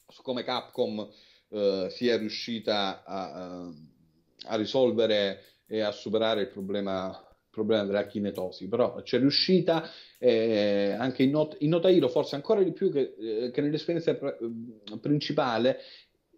su 0.09 0.23
come 0.23 0.43
Capcom 0.43 1.09
sia 1.89 2.17
riuscita 2.17 3.05
a, 3.05 3.71
a 4.47 4.57
risolvere 4.57 5.43
e 5.67 5.81
a 5.81 5.93
superare 5.93 6.41
il 6.41 6.49
problema 6.49 7.32
problema 7.53 7.85
della 7.85 8.07
kinetosi, 8.07 8.67
però 8.67 8.95
c'è 9.03 9.19
riuscita 9.19 9.89
eh, 10.19 10.97
anche 10.99 11.23
in, 11.23 11.31
not- 11.31 11.57
in 11.61 12.09
forse 12.11 12.35
ancora 12.35 12.63
di 12.63 12.73
più 12.73 12.91
che, 12.91 13.15
eh, 13.19 13.51
che 13.53 13.61
nell'esperienza 13.61 14.15
pr- 14.15 14.43
mm, 14.43 14.97
principale, 15.01 15.79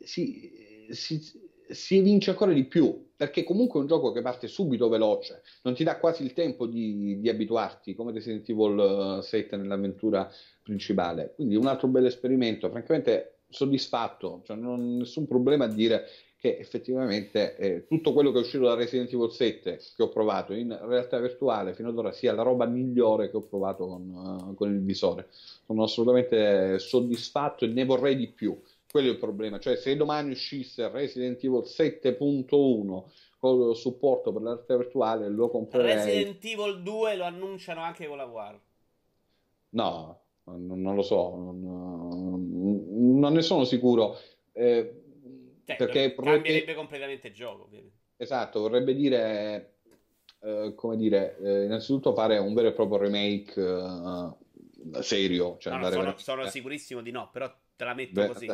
si, 0.01 0.53
si, 0.91 1.21
si 1.69 1.97
evince 1.97 2.31
ancora 2.31 2.53
di 2.53 2.65
più, 2.65 3.13
perché 3.17 3.45
comunque 3.45 3.79
è 3.79 3.83
un 3.83 3.89
gioco 3.89 4.11
che 4.11 4.23
parte 4.23 4.49
subito 4.49 4.89
veloce, 4.89 5.43
non 5.63 5.75
ti 5.75 5.85
dà 5.85 5.99
quasi 5.99 6.25
il 6.25 6.33
tempo 6.33 6.67
di, 6.67 7.21
di 7.21 7.29
abituarti, 7.29 7.95
come 7.95 8.13
Resident 8.13 8.49
Evil 8.49 9.21
7 9.23 9.57
nell'avventura 9.57 10.29
principale. 10.63 11.33
Quindi 11.37 11.55
un 11.55 11.67
altro 11.67 11.87
bel 11.89 12.07
esperimento, 12.07 12.69
francamente 12.71 13.43
soddisfatto, 13.49 14.43
cioè 14.45 14.57
non 14.57 14.81
ho 14.81 14.99
nessun 14.99 15.27
problema 15.27 15.67
a 15.67 15.69
dire 15.69 16.07
che 16.45 16.59
effettivamente 16.59 17.57
eh, 17.57 17.87
tutto 17.87 18.13
quello 18.13 18.31
che 18.31 18.37
è 18.37 18.41
uscito 18.43 18.65
da 18.65 18.75
Resident 18.75 19.11
Evil 19.11 19.31
7 19.31 19.81
che 19.97 20.03
ho 20.03 20.11
provato 20.11 20.53
in 20.53 20.79
realtà 20.87 21.19
virtuale 21.19 21.73
fino 21.73 21.89
ad 21.89 21.97
ora 21.97 22.13
sia 22.13 22.35
la 22.35 22.43
roba 22.43 22.67
migliore 22.67 23.31
che 23.31 23.39
ho 23.39 23.47
provato 23.47 23.87
con, 23.87 24.11
uh, 24.11 24.55
con 24.55 24.71
il 24.71 24.83
visore. 24.83 25.29
Sono 25.65 25.85
assolutamente 25.85 26.79
soddisfatto 26.79 27.65
e 27.65 27.69
ne 27.69 27.87
vorrei 27.87 28.15
di 28.15 28.27
più. 28.27 28.61
Quello 28.91 29.09
è 29.09 29.13
il 29.13 29.19
problema, 29.19 29.59
cioè 29.59 29.77
se 29.77 29.97
domani 29.97 30.33
uscisse 30.33 30.87
Resident 30.91 31.43
Evil 31.43 31.63
7.1 31.65 33.03
con 33.39 33.75
supporto 33.75 34.31
per 34.31 34.43
la 34.43 34.53
realtà 34.53 34.77
virtuale 34.77 35.31
lo 35.31 35.49
comprerei. 35.49 35.95
Resident 35.95 36.45
Evil 36.45 36.83
2 36.83 37.17
lo 37.17 37.25
annunciano 37.25 37.81
anche 37.81 38.07
con 38.07 38.19
la 38.19 38.27
War. 38.27 38.61
No, 39.71 40.21
non, 40.45 40.83
non 40.83 40.95
lo 40.95 41.03
so, 41.03 41.31
non, 41.37 43.19
non, 43.19 43.33
ne 43.33 43.41
sono 43.41 43.65
sicuro. 43.65 44.19
Eh, 44.53 45.04
cioè, 45.65 45.77
perché 45.77 46.15
cambierebbe 46.15 46.75
completamente 46.75 47.29
il 47.29 47.35
gioco. 47.35 47.65
Ovviamente. 47.65 48.03
Esatto, 48.17 48.61
vorrebbe 48.61 48.95
dire, 48.95 49.77
eh, 50.41 50.73
come 50.75 50.97
dire, 50.97 51.37
eh, 51.43 51.65
innanzitutto 51.65 52.15
fare 52.15 52.39
un 52.39 52.55
vero 52.55 52.69
e 52.69 52.73
proprio 52.73 52.99
remake 52.99 53.61
eh, 53.61 55.03
serio. 55.03 55.57
Cioè 55.59 55.73
no, 55.73 55.81
no, 55.81 55.91
sono, 55.91 56.15
sono, 56.17 56.47
sicurissimo 56.47 57.01
di 57.01 57.11
no, 57.11 57.31
però 57.31 57.53
te 57.77 57.85
la 57.85 57.95
metto 57.95 58.21
Beh, 58.21 58.27
così. 58.29 58.47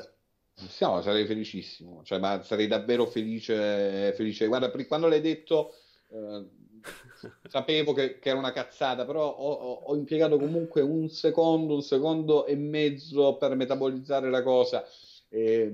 No, 0.80 1.00
sarei 1.00 1.26
felicissimo, 1.26 2.02
cioè, 2.04 2.18
ma 2.18 2.42
sarei 2.42 2.66
davvero 2.66 3.06
felice, 3.06 4.12
felice. 4.14 4.46
Guarda, 4.46 4.70
quando 4.86 5.08
l'hai 5.08 5.20
detto, 5.20 5.74
eh, 6.10 6.46
sapevo 7.48 7.92
che, 7.92 8.18
che, 8.18 8.28
era 8.28 8.38
una 8.38 8.52
cazzata, 8.52 9.04
però 9.04 9.26
ho, 9.26 9.72
ho, 9.84 9.96
impiegato 9.96 10.38
comunque 10.38 10.82
un 10.82 11.08
secondo, 11.08 11.74
un 11.74 11.82
secondo 11.82 12.46
e 12.46 12.56
mezzo 12.56 13.36
per 13.36 13.54
metabolizzare 13.56 14.28
la 14.30 14.42
cosa. 14.42 14.84
E, 15.28 15.72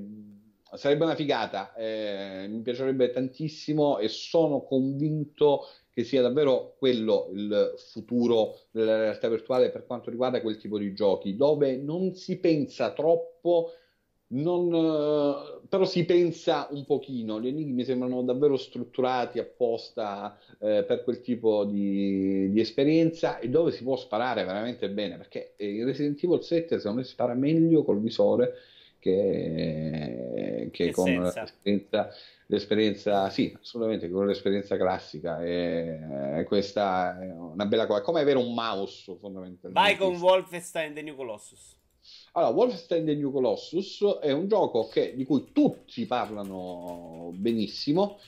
sarebbe 0.74 1.04
una 1.04 1.14
figata, 1.14 1.74
eh, 1.74 2.46
mi 2.48 2.60
piacerebbe 2.60 3.10
tantissimo 3.10 3.98
e 3.98 4.08
sono 4.08 4.62
convinto 4.62 5.66
che 5.92 6.04
sia 6.04 6.20
davvero 6.20 6.74
quello 6.78 7.30
il 7.32 7.74
futuro 7.76 8.58
della 8.70 8.98
realtà 8.98 9.28
virtuale 9.28 9.70
per 9.70 9.86
quanto 9.86 10.10
riguarda 10.10 10.42
quel 10.42 10.58
tipo 10.58 10.78
di 10.78 10.92
giochi, 10.92 11.36
dove 11.36 11.76
non 11.76 12.14
si 12.14 12.38
pensa 12.38 12.92
troppo, 12.92 13.70
non, 14.28 14.74
eh, 14.74 15.66
però 15.68 15.84
si 15.84 16.04
pensa 16.04 16.68
un 16.70 16.84
pochino, 16.84 17.40
gli 17.40 17.46
enigmi 17.46 17.84
sembrano 17.84 18.22
davvero 18.22 18.56
strutturati 18.56 19.38
apposta 19.38 20.36
eh, 20.58 20.84
per 20.84 21.04
quel 21.04 21.20
tipo 21.20 21.64
di, 21.64 22.50
di, 22.50 22.60
esperienza 22.60 23.38
e 23.38 23.48
dove 23.48 23.70
si 23.70 23.82
può 23.82 23.96
sparare 23.96 24.44
veramente 24.44 24.90
bene, 24.90 25.16
perché 25.16 25.54
in 25.58 25.84
Resident 25.86 26.22
Evil 26.22 26.42
7 26.42 26.76
secondo 26.76 26.98
me 26.98 27.04
si 27.04 27.12
spara 27.12 27.34
meglio 27.34 27.84
col 27.84 28.00
visore 28.00 28.54
che, 29.06 30.68
che 30.72 30.90
con 30.90 31.10
l'esperienza, 31.12 32.10
l'esperienza, 32.46 33.30
sì, 33.30 33.56
assolutamente, 33.58 34.10
con 34.10 34.26
l'esperienza 34.26 34.76
classica. 34.76 35.42
E, 35.42 36.44
questa 36.46 37.20
è 37.20 37.30
una 37.30 37.66
bella 37.66 37.86
cosa. 37.86 38.00
Come 38.02 38.20
avere 38.20 38.38
un 38.38 38.52
mouse 38.52 39.16
fondamentalmente. 39.18 39.70
Vai 39.72 39.96
con 39.96 40.16
Wolfenstein 40.16 40.92
The 40.92 41.02
New 41.02 41.14
Colossus. 41.14 41.74
Allora, 42.32 42.52
Wolfenstein 42.52 43.04
The 43.04 43.14
New 43.14 43.30
Colossus 43.30 44.18
è 44.20 44.32
un 44.32 44.48
gioco 44.48 44.88
che, 44.88 45.14
di 45.14 45.24
cui 45.24 45.52
tutti 45.52 46.04
parlano 46.06 47.30
benissimo, 47.34 48.18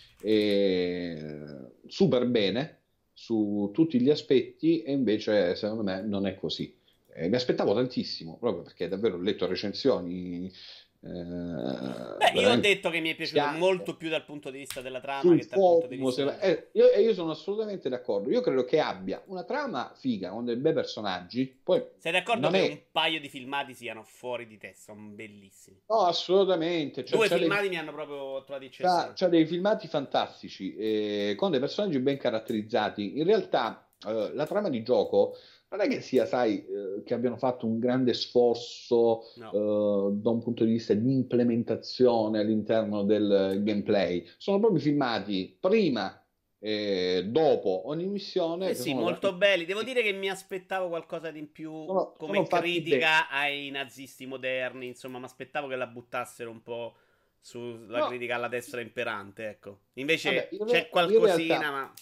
super 1.87 2.27
bene 2.27 2.77
su 3.13 3.71
tutti 3.73 4.01
gli 4.01 4.11
aspetti, 4.11 4.83
e 4.83 4.93
invece 4.93 5.57
secondo 5.57 5.83
me 5.83 6.03
non 6.03 6.27
è 6.27 6.37
così. 6.37 6.78
Eh, 7.19 7.29
mi 7.29 7.37
aspettavo 7.37 7.75
tantissimo, 7.75 8.37
proprio 8.39 8.63
perché 8.63 8.87
davvero 8.87 9.17
ho 9.17 9.21
letto 9.21 9.47
recensioni 9.47 10.53
eh, 11.01 12.17
Beh, 12.17 12.41
io 12.41 12.51
ho 12.51 12.57
detto 12.57 12.91
che 12.91 12.99
mi 12.99 13.11
è 13.11 13.15
piaciuto 13.15 13.39
schiante. 13.39 13.59
molto 13.61 13.97
più 13.97 14.09
dal 14.09 14.25
punto 14.25 14.51
di 14.51 14.59
vista 14.59 14.81
della 14.81 15.01
trama 15.01 15.37
che 15.37 15.47
dal 15.47 15.59
punto 15.59 15.87
di 15.87 15.97
vista. 15.97 16.41
Eh, 16.41 16.71
io, 16.73 16.87
io, 16.87 17.15
sono 17.15 17.31
assolutamente 17.31 17.89
d'accordo. 17.89 18.31
Io 18.31 18.41
credo 18.41 18.65
che 18.65 18.81
abbia 18.81 19.23
una 19.27 19.45
trama 19.45 19.93
figa 19.97 20.31
con 20.31 20.45
dei 20.45 20.57
bei 20.57 20.73
personaggi. 20.73 21.47
Poi 21.63 21.85
Sei 21.99 22.11
d'accordo 22.11 22.51
che 22.51 22.67
è... 22.67 22.71
un 22.71 22.81
paio 22.91 23.21
di 23.21 23.29
filmati 23.29 23.75
siano 23.75 24.03
fuori 24.03 24.49
di 24.49 24.59
testa? 24.59 24.93
Sono 24.93 25.07
bellissimi. 25.11 25.83
No, 25.87 26.01
assolutamente. 26.01 27.05
Cioè, 27.05 27.17
Due 27.17 27.29
filmati 27.29 27.61
dei... 27.61 27.71
mi 27.71 27.79
hanno 27.79 27.93
proprio 27.93 28.43
trovato 28.43 28.65
eccezionali. 28.65 29.13
C'ha, 29.15 29.29
dei 29.29 29.47
filmati 29.47 29.87
fantastici 29.87 30.75
eh, 30.75 31.35
con 31.37 31.53
dei 31.53 31.61
personaggi 31.61 32.01
ben 32.01 32.17
caratterizzati. 32.17 33.19
In 33.19 33.25
realtà, 33.25 33.89
eh, 34.05 34.33
la 34.35 34.47
trama 34.47 34.69
di 34.69 34.83
gioco 34.83 35.37
non 35.71 35.81
è 35.81 35.89
che 35.89 36.01
sia, 36.01 36.25
sai, 36.25 36.65
eh, 36.65 37.03
che 37.05 37.15
abbiano 37.15 37.37
fatto 37.37 37.67
un 37.67 37.79
grande 37.79 38.15
sforzo 38.15 39.25
no. 39.37 39.53
eh, 39.53 40.13
da 40.15 40.31
un 40.31 40.43
punto 40.43 40.65
di 40.65 40.73
vista 40.73 40.95
di 40.95 41.13
implementazione 41.13 42.41
all'interno 42.41 43.03
del 43.03 43.61
gameplay. 43.63 44.27
Sono 44.39 44.59
proprio 44.59 44.81
filmati 44.81 45.57
prima 45.61 46.23
e 46.61 47.25
dopo 47.29 47.89
ogni 47.89 48.07
missione. 48.07 48.71
Eh 48.71 48.75
sì, 48.75 48.95
molto 48.95 49.31
da... 49.31 49.37
belli. 49.37 49.65
Devo 49.65 49.83
dire 49.83 50.03
che 50.03 50.13
mi 50.13 50.29
aspettavo 50.29 50.89
qualcosa 50.89 51.31
di 51.31 51.39
in 51.39 51.53
più 51.53 51.71
sono, 51.85 52.15
come 52.17 52.45
sono 52.47 52.61
critica 52.61 53.29
ai 53.29 53.71
nazisti 53.71 54.27
moderni. 54.27 54.87
Insomma, 54.87 55.19
mi 55.19 55.25
aspettavo 55.25 55.69
che 55.69 55.77
la 55.77 55.87
buttassero 55.87 56.51
un 56.51 56.63
po' 56.63 56.95
sulla 57.41 58.01
no. 58.01 58.07
critica 58.07 58.35
alla 58.37 58.49
destra 58.49 58.81
imperante. 58.81 59.49
Ecco. 59.49 59.81
Invece 59.95 60.49
Vabbè, 60.51 60.71
c'è 60.71 60.89
qualcosina, 60.89 61.59
realtà, 61.59 61.71
ma. 61.71 61.93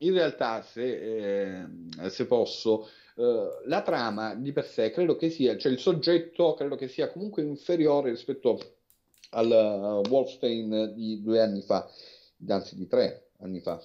In 0.00 0.12
realtà, 0.12 0.62
se, 0.62 1.62
eh, 2.02 2.10
se 2.10 2.26
posso, 2.26 2.86
Uh, 3.16 3.48
la 3.64 3.80
trama 3.80 4.34
di 4.34 4.52
per 4.52 4.66
sé 4.66 4.90
credo 4.90 5.16
che 5.16 5.30
sia, 5.30 5.56
cioè 5.56 5.72
il 5.72 5.78
soggetto 5.78 6.52
credo 6.52 6.76
che 6.76 6.86
sia 6.86 7.10
comunque 7.10 7.42
inferiore 7.42 8.10
rispetto 8.10 8.60
al 9.30 10.02
uh, 10.04 10.06
Wolfstein 10.10 10.92
di 10.94 11.22
due 11.22 11.40
anni 11.40 11.62
fa, 11.62 11.88
anzi 12.46 12.76
di 12.76 12.86
tre 12.86 13.30
anni 13.38 13.60
fa. 13.60 13.82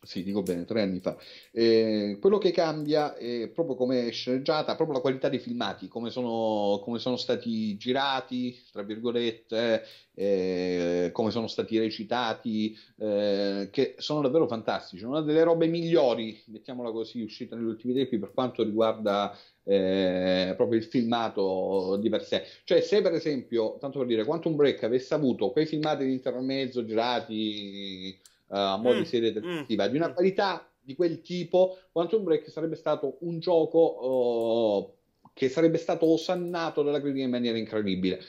Sì, 0.00 0.22
dico 0.22 0.42
bene, 0.42 0.64
tre 0.64 0.80
anni 0.82 1.00
fa. 1.00 1.18
Eh, 1.50 2.18
quello 2.20 2.38
che 2.38 2.52
cambia 2.52 3.16
è 3.16 3.48
proprio 3.48 3.74
come 3.74 4.10
sceneggiata, 4.10 4.76
proprio 4.76 4.96
la 4.96 5.02
qualità 5.02 5.28
dei 5.28 5.40
filmati, 5.40 5.88
come 5.88 6.08
sono, 6.10 6.80
come 6.84 7.00
sono 7.00 7.16
stati 7.16 7.76
girati, 7.76 8.56
tra 8.70 8.82
virgolette, 8.84 9.82
eh, 10.14 11.10
come 11.12 11.30
sono 11.32 11.48
stati 11.48 11.78
recitati, 11.80 12.76
eh, 12.96 13.68
che 13.72 13.96
sono 13.98 14.20
davvero 14.22 14.46
fantastici. 14.46 15.04
Una 15.04 15.20
delle 15.20 15.42
robe 15.42 15.66
migliori, 15.66 16.40
mettiamola 16.46 16.92
così, 16.92 17.20
uscita 17.20 17.56
negli 17.56 17.64
ultimi 17.66 17.92
tempi 17.92 18.18
per 18.18 18.32
quanto 18.32 18.62
riguarda 18.62 19.36
eh, 19.64 20.54
proprio 20.56 20.78
il 20.78 20.84
filmato 20.84 21.96
di 22.00 22.08
per 22.08 22.24
sé. 22.24 22.44
Cioè, 22.64 22.80
se 22.80 23.02
per 23.02 23.14
esempio, 23.14 23.76
tanto 23.80 23.98
per 23.98 24.06
dire, 24.06 24.24
Quantum 24.24 24.54
Break 24.54 24.84
avesse 24.84 25.12
avuto 25.12 25.50
quei 25.50 25.66
filmati 25.66 26.04
di 26.04 26.12
intermezzo 26.12 26.84
girati 26.84 28.16
uh, 28.48 28.56
a 28.56 28.76
mo' 28.76 28.94
mm, 28.94 28.98
di 28.98 29.04
serie 29.04 29.32
televisiva, 29.32 29.86
mm, 29.86 29.90
di 29.90 29.96
una 29.96 30.12
qualità 30.12 30.70
di 30.80 30.94
quel 30.94 31.20
tipo, 31.20 31.78
Quantum 31.92 32.24
Break 32.24 32.50
sarebbe 32.50 32.76
stato 32.76 33.18
un 33.20 33.38
gioco 33.38 34.06
uh, 34.06 35.30
che 35.34 35.48
sarebbe 35.48 35.78
stato 35.78 36.06
osannato 36.06 36.82
dalla 36.82 37.00
critica 37.00 37.24
in 37.24 37.30
maniera 37.30 37.58
incredibile. 37.58 38.20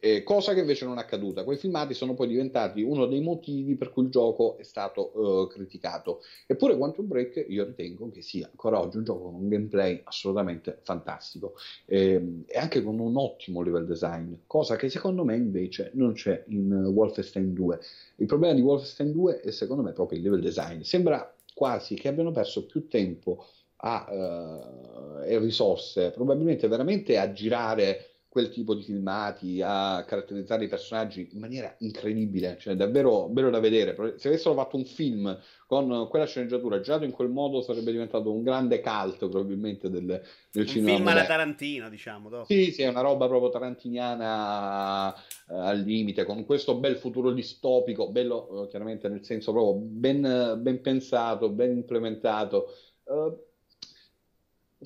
Eh, 0.00 0.22
cosa 0.22 0.54
che 0.54 0.60
invece 0.60 0.84
non 0.84 0.98
è 0.98 1.00
accaduta. 1.00 1.42
Quei 1.42 1.56
filmati 1.56 1.92
sono 1.92 2.14
poi 2.14 2.28
diventati 2.28 2.82
uno 2.82 3.06
dei 3.06 3.20
motivi 3.20 3.76
per 3.76 3.90
cui 3.90 4.04
il 4.04 4.10
gioco 4.10 4.56
è 4.58 4.62
stato 4.62 5.10
uh, 5.18 5.46
criticato. 5.48 6.22
Eppure 6.46 6.76
Quantum 6.76 7.08
Break 7.08 7.46
io 7.48 7.64
ritengo 7.64 8.08
che 8.10 8.22
sia 8.22 8.46
ancora 8.46 8.80
oggi 8.80 8.98
un 8.98 9.04
gioco 9.04 9.24
con 9.24 9.34
un 9.34 9.48
gameplay 9.48 10.00
assolutamente 10.04 10.78
fantastico 10.82 11.54
eh, 11.86 12.44
e 12.46 12.58
anche 12.58 12.82
con 12.82 12.98
un 12.98 13.16
ottimo 13.16 13.60
level 13.62 13.86
design, 13.86 14.34
cosa 14.46 14.76
che 14.76 14.88
secondo 14.88 15.24
me 15.24 15.36
invece 15.36 15.90
non 15.94 16.12
c'è 16.12 16.44
in 16.48 16.72
Wolfenstein 16.72 17.52
2. 17.52 17.80
Il 18.16 18.26
problema 18.26 18.54
di 18.54 18.60
Wolfenstein 18.60 19.12
2 19.12 19.40
è 19.40 19.50
secondo 19.50 19.82
me 19.82 19.92
proprio 19.92 20.18
il 20.18 20.24
level 20.24 20.40
design. 20.40 20.82
Sembra 20.82 21.34
quasi 21.54 21.96
che 21.96 22.06
abbiano 22.06 22.30
perso 22.30 22.66
più 22.66 22.86
tempo 22.86 23.44
a, 23.78 24.06
uh, 24.08 25.22
e 25.24 25.38
risorse, 25.38 26.10
probabilmente 26.10 26.68
veramente 26.68 27.18
a 27.18 27.32
girare 27.32 28.17
quel 28.38 28.50
tipo 28.50 28.76
di 28.76 28.82
filmati, 28.82 29.60
a 29.64 30.04
caratterizzare 30.06 30.62
i 30.62 30.68
personaggi 30.68 31.28
in 31.32 31.40
maniera 31.40 31.74
incredibile, 31.80 32.56
cioè 32.60 32.76
davvero 32.76 33.26
bello 33.26 33.50
da 33.50 33.58
vedere. 33.58 34.14
Se 34.16 34.28
avessero 34.28 34.54
fatto 34.54 34.76
un 34.76 34.84
film 34.84 35.36
con 35.66 36.06
quella 36.08 36.24
sceneggiatura 36.24 36.78
girato 36.78 37.02
in 37.02 37.10
quel 37.10 37.30
modo 37.30 37.62
sarebbe 37.62 37.90
diventato 37.90 38.32
un 38.32 38.44
grande 38.44 38.80
cult 38.80 39.18
probabilmente 39.18 39.90
del, 39.90 40.04
del 40.06 40.22
un 40.52 40.66
cinema. 40.68 40.90
Un 40.90 40.96
film 40.98 41.08
alla 41.08 41.26
Tarantino, 41.26 41.88
diciamo. 41.88 42.28
Dopo. 42.28 42.44
Sì, 42.44 42.70
sì, 42.70 42.82
è 42.82 42.88
una 42.88 43.00
roba 43.00 43.26
proprio 43.26 43.50
tarantiniana 43.50 45.08
uh, 45.08 45.54
al 45.54 45.80
limite, 45.80 46.24
con 46.24 46.44
questo 46.44 46.76
bel 46.76 46.94
futuro 46.94 47.32
distopico, 47.32 48.08
bello 48.12 48.46
uh, 48.50 48.68
chiaramente 48.68 49.08
nel 49.08 49.24
senso 49.24 49.50
proprio 49.50 49.80
ben, 49.80 50.60
ben 50.62 50.80
pensato, 50.80 51.48
ben 51.48 51.72
implementato. 51.72 52.72
Uh, 53.02 53.36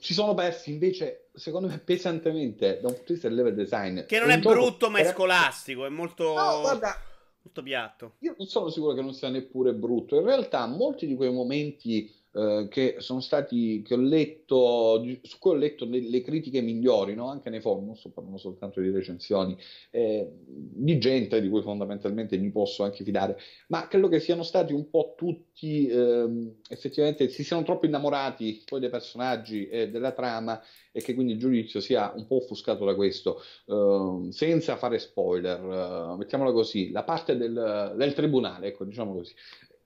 ci 0.01 0.15
sono 0.15 0.33
persi 0.33 0.71
invece, 0.71 1.21
secondo 1.33 1.68
me, 1.68 1.79
pesantemente 1.79 2.81
da 2.81 2.88
un 2.88 2.95
punto 2.95 3.07
di 3.07 3.12
vista 3.12 3.29
del 3.29 3.37
level 3.37 3.55
design. 3.55 4.01
Che 4.07 4.18
non 4.18 4.31
è, 4.31 4.38
brutto, 4.38 4.90
ma 4.90 4.99
è 4.99 5.11
scolastico, 5.11 5.87
è 5.87 5.88
molto. 5.88 6.35
No, 6.35 6.61
guarda, 6.61 7.01
molto 7.42 7.62
piatto. 7.62 8.14
Io 8.21 8.35
non 8.37 8.47
sono 8.47 8.71
sicuro 8.71 8.95
che 8.95 9.03
non 9.03 9.14
sia 9.14 9.29
neppure 9.29 9.75
brutto. 9.75 10.16
In 10.16 10.25
realtà, 10.25 10.66
molti 10.66 11.07
di 11.07 11.14
quei 11.14 11.33
momenti 11.33 12.12
eh, 12.35 12.66
che 12.71 12.97
sono 12.99 13.21
stati, 13.21 13.83
che 13.83 13.95
ho 13.95 13.99
letto, 13.99 15.05
su 15.23 15.38
cui 15.38 15.51
ho 15.51 15.55
letto 15.55 15.85
le, 15.85 16.01
le 16.01 16.23
critiche 16.23 16.61
migliori, 16.61 17.14
no? 17.14 17.29
anche 17.29 17.51
nei 17.51 17.61
forum, 17.61 17.87
non 17.87 17.97
sto 17.97 18.11
parlando 18.11 18.38
soltanto 18.38 18.81
di 18.81 18.90
recensioni, 18.90 19.57
eh, 19.90 20.31
di 20.47 20.99
gente 20.99 21.40
di 21.40 21.49
cui 21.49 21.62
fondamentalmente 21.62 22.38
mi 22.38 22.51
posso 22.51 22.85
anche 22.85 23.05
fidare, 23.05 23.38
ma 23.68 23.87
credo 23.87 24.09
che 24.09 24.21
siano 24.21 24.42
stati 24.42 24.73
un 24.73 24.88
po' 24.88 25.14
tutti, 25.16 25.87
eh, 25.87 26.55
effettivamente, 26.68 27.29
si 27.29 27.45
siano 27.45 27.62
troppo 27.62 27.87
innamorati 27.87 28.62
poi 28.64 28.81
dei 28.81 28.90
personaggi 28.90 29.68
e 29.68 29.90
della 29.90 30.12
trama 30.12 30.61
e 30.92 31.01
che 31.01 31.14
quindi 31.14 31.33
il 31.33 31.38
giudizio 31.38 31.81
sia 31.81 32.12
un 32.14 32.27
po' 32.27 32.37
offuscato 32.37 32.85
da 32.85 32.95
questo, 32.95 33.40
uh, 33.66 34.31
senza 34.31 34.77
fare 34.77 34.99
spoiler, 34.99 35.62
uh, 35.62 36.16
mettiamola 36.16 36.53
così, 36.53 36.90
la 36.90 37.03
parte 37.03 37.37
del, 37.37 37.95
del, 37.97 38.12
tribunale, 38.12 38.68
ecco, 38.68 38.85
diciamo 38.85 39.14
così, 39.14 39.35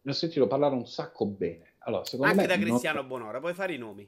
ne 0.03 0.11
ho 0.11 0.15
sentito 0.15 0.47
parlare 0.47 0.75
un 0.75 0.87
sacco 0.87 1.27
bene. 1.27 1.75
Allora, 1.87 2.03
Anche 2.21 2.35
me, 2.35 2.47
da 2.47 2.59
Cristiano 2.59 3.01
non... 3.01 3.09
Bonora, 3.09 3.39
puoi 3.39 3.55
fare 3.55 3.75
i 3.75 3.79
nomi. 3.79 4.07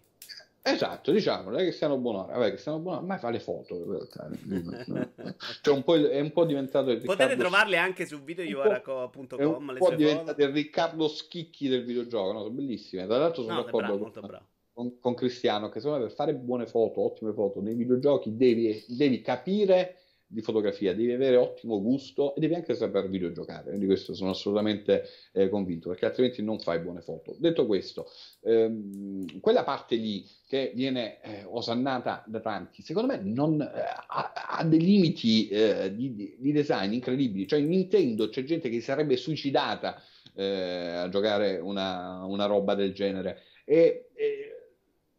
Esatto, 0.61 1.13
diciamo, 1.13 1.51
che 1.53 1.73
siano 1.73 1.97
buonore, 1.97 2.33
vabbè, 2.33 2.51
che 2.51 2.59
siano 2.59 2.79
buonore, 2.79 3.07
ma 3.07 3.19
fa 3.19 3.31
le 3.31 3.39
foto 3.39 3.77
in 3.77 3.91
realtà. 3.91 4.29
cioè, 5.63 5.75
un 5.75 6.11
è 6.11 6.21
un 6.21 6.33
po' 6.33 6.45
diventato 6.45 6.91
il 6.91 7.01
Potete 7.01 7.37
trovarle 7.37 7.77
anche 7.79 8.05
su 8.05 8.23
videoiovaraco.com. 8.23 9.39
È 9.39 9.45
un 9.45 9.77
po' 9.79 9.95
diventato 9.95 10.43
il 10.43 10.49
Riccardo 10.49 11.09
Schicchi 11.09 11.69
del 11.69 11.85
videogioco, 11.85 12.33
no? 12.33 12.39
sono 12.41 12.51
bellissime. 12.51 13.07
Tra 13.07 13.19
l'altro 13.19 13.43
sono 13.43 13.55
no, 13.55 13.63
d'accordo 13.63 13.97
bravo, 13.97 14.11
con, 14.11 14.43
con, 14.73 14.99
con, 15.01 15.15
Cristiano, 15.15 15.69
che 15.69 15.79
secondo 15.79 16.01
me 16.01 16.07
per 16.07 16.15
fare 16.15 16.35
buone 16.35 16.67
foto, 16.67 17.01
ottime 17.01 17.33
foto 17.33 17.63
nei 17.63 17.75
videogiochi 17.75 18.37
devi, 18.37 18.85
devi 18.89 19.23
capire 19.23 20.01
di 20.31 20.43
fotografia, 20.43 20.95
devi 20.95 21.11
avere 21.11 21.37
ottimo 21.37 21.81
gusto 21.81 22.35
e 22.35 22.41
devi 22.41 22.55
anche 22.55 22.75
saper 22.75 23.09
videogiocare. 23.09 23.79
Di 23.79 23.87
questo 23.87 24.15
sono 24.15 24.31
assolutamente 24.31 25.05
eh, 25.33 25.49
convinto, 25.49 25.89
perché 25.89 26.05
altrimenti 26.05 26.43
non 26.43 26.59
fai 26.59 26.81
buone 26.81 27.01
foto. 27.01 27.35
Detto 27.39 27.65
questo, 27.65 28.07
ehm, 28.43 29.41
quella 29.41 29.65
parte 29.65 29.97
lì 29.97 30.27
che 30.47 30.73
viene 30.75 31.21
eh, 31.23 31.45
osannata 31.45 32.23
da 32.27 32.41
tanti, 32.41 32.83
secondo 32.83 33.15
me 33.15 33.21
non, 33.23 33.61
eh, 33.61 33.67
ha, 34.07 34.33
ha, 34.49 34.65
dei 34.65 34.81
limiti 34.81 35.49
eh, 35.49 35.95
di, 35.95 36.37
di, 36.39 36.53
design 36.53 36.93
incredibili. 36.93 37.47
Cioè, 37.47 37.61
in 37.61 37.69
Nintendo 37.69 38.29
c'è 38.29 38.45
gente 38.45 38.69
che 38.69 38.83
sarebbe 38.83 39.17
suicidata 39.17 40.03
eh, 40.35 40.45
a 40.45 41.09
giocare 41.09 41.59
una, 41.59 42.25
una, 42.27 42.45
roba 42.45 42.75
del 42.75 42.93
genere. 42.93 43.43
E, 43.65 44.11
e, 44.15 44.48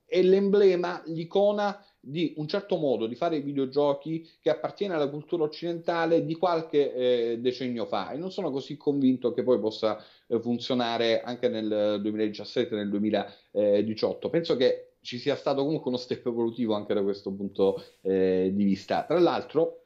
è 0.09 0.21
l'emblema, 0.21 1.01
l'icona 1.05 1.81
di 2.01 2.33
un 2.37 2.47
certo 2.47 2.77
modo 2.77 3.07
di 3.07 3.15
fare 3.15 3.37
i 3.37 3.41
videogiochi 3.41 4.27
che 4.41 4.49
appartiene 4.49 4.93
alla 4.93 5.09
cultura 5.09 5.43
occidentale 5.43 6.25
di 6.25 6.35
qualche 6.35 6.93
eh, 6.93 7.39
decennio 7.39 7.85
fa. 7.85 8.11
E 8.11 8.17
non 8.17 8.31
sono 8.31 8.51
così 8.51 8.77
convinto 8.77 9.33
che 9.33 9.43
poi 9.43 9.59
possa 9.59 10.03
eh, 10.27 10.39
funzionare 10.39 11.21
anche 11.21 11.49
nel 11.49 11.99
2017 12.01 12.75
nel 12.75 12.89
2018 12.89 14.29
penso 14.29 14.55
che 14.55 14.93
ci 15.01 15.17
sia 15.17 15.35
stato 15.35 15.63
comunque 15.63 15.89
uno 15.89 15.97
step 15.97 16.25
evolutivo 16.27 16.73
anche 16.73 16.93
da 16.93 17.01
questo 17.01 17.31
punto 17.31 17.83
eh, 18.01 18.51
di 18.53 18.63
vista. 18.63 19.03
Tra 19.05 19.19
l'altro 19.19 19.83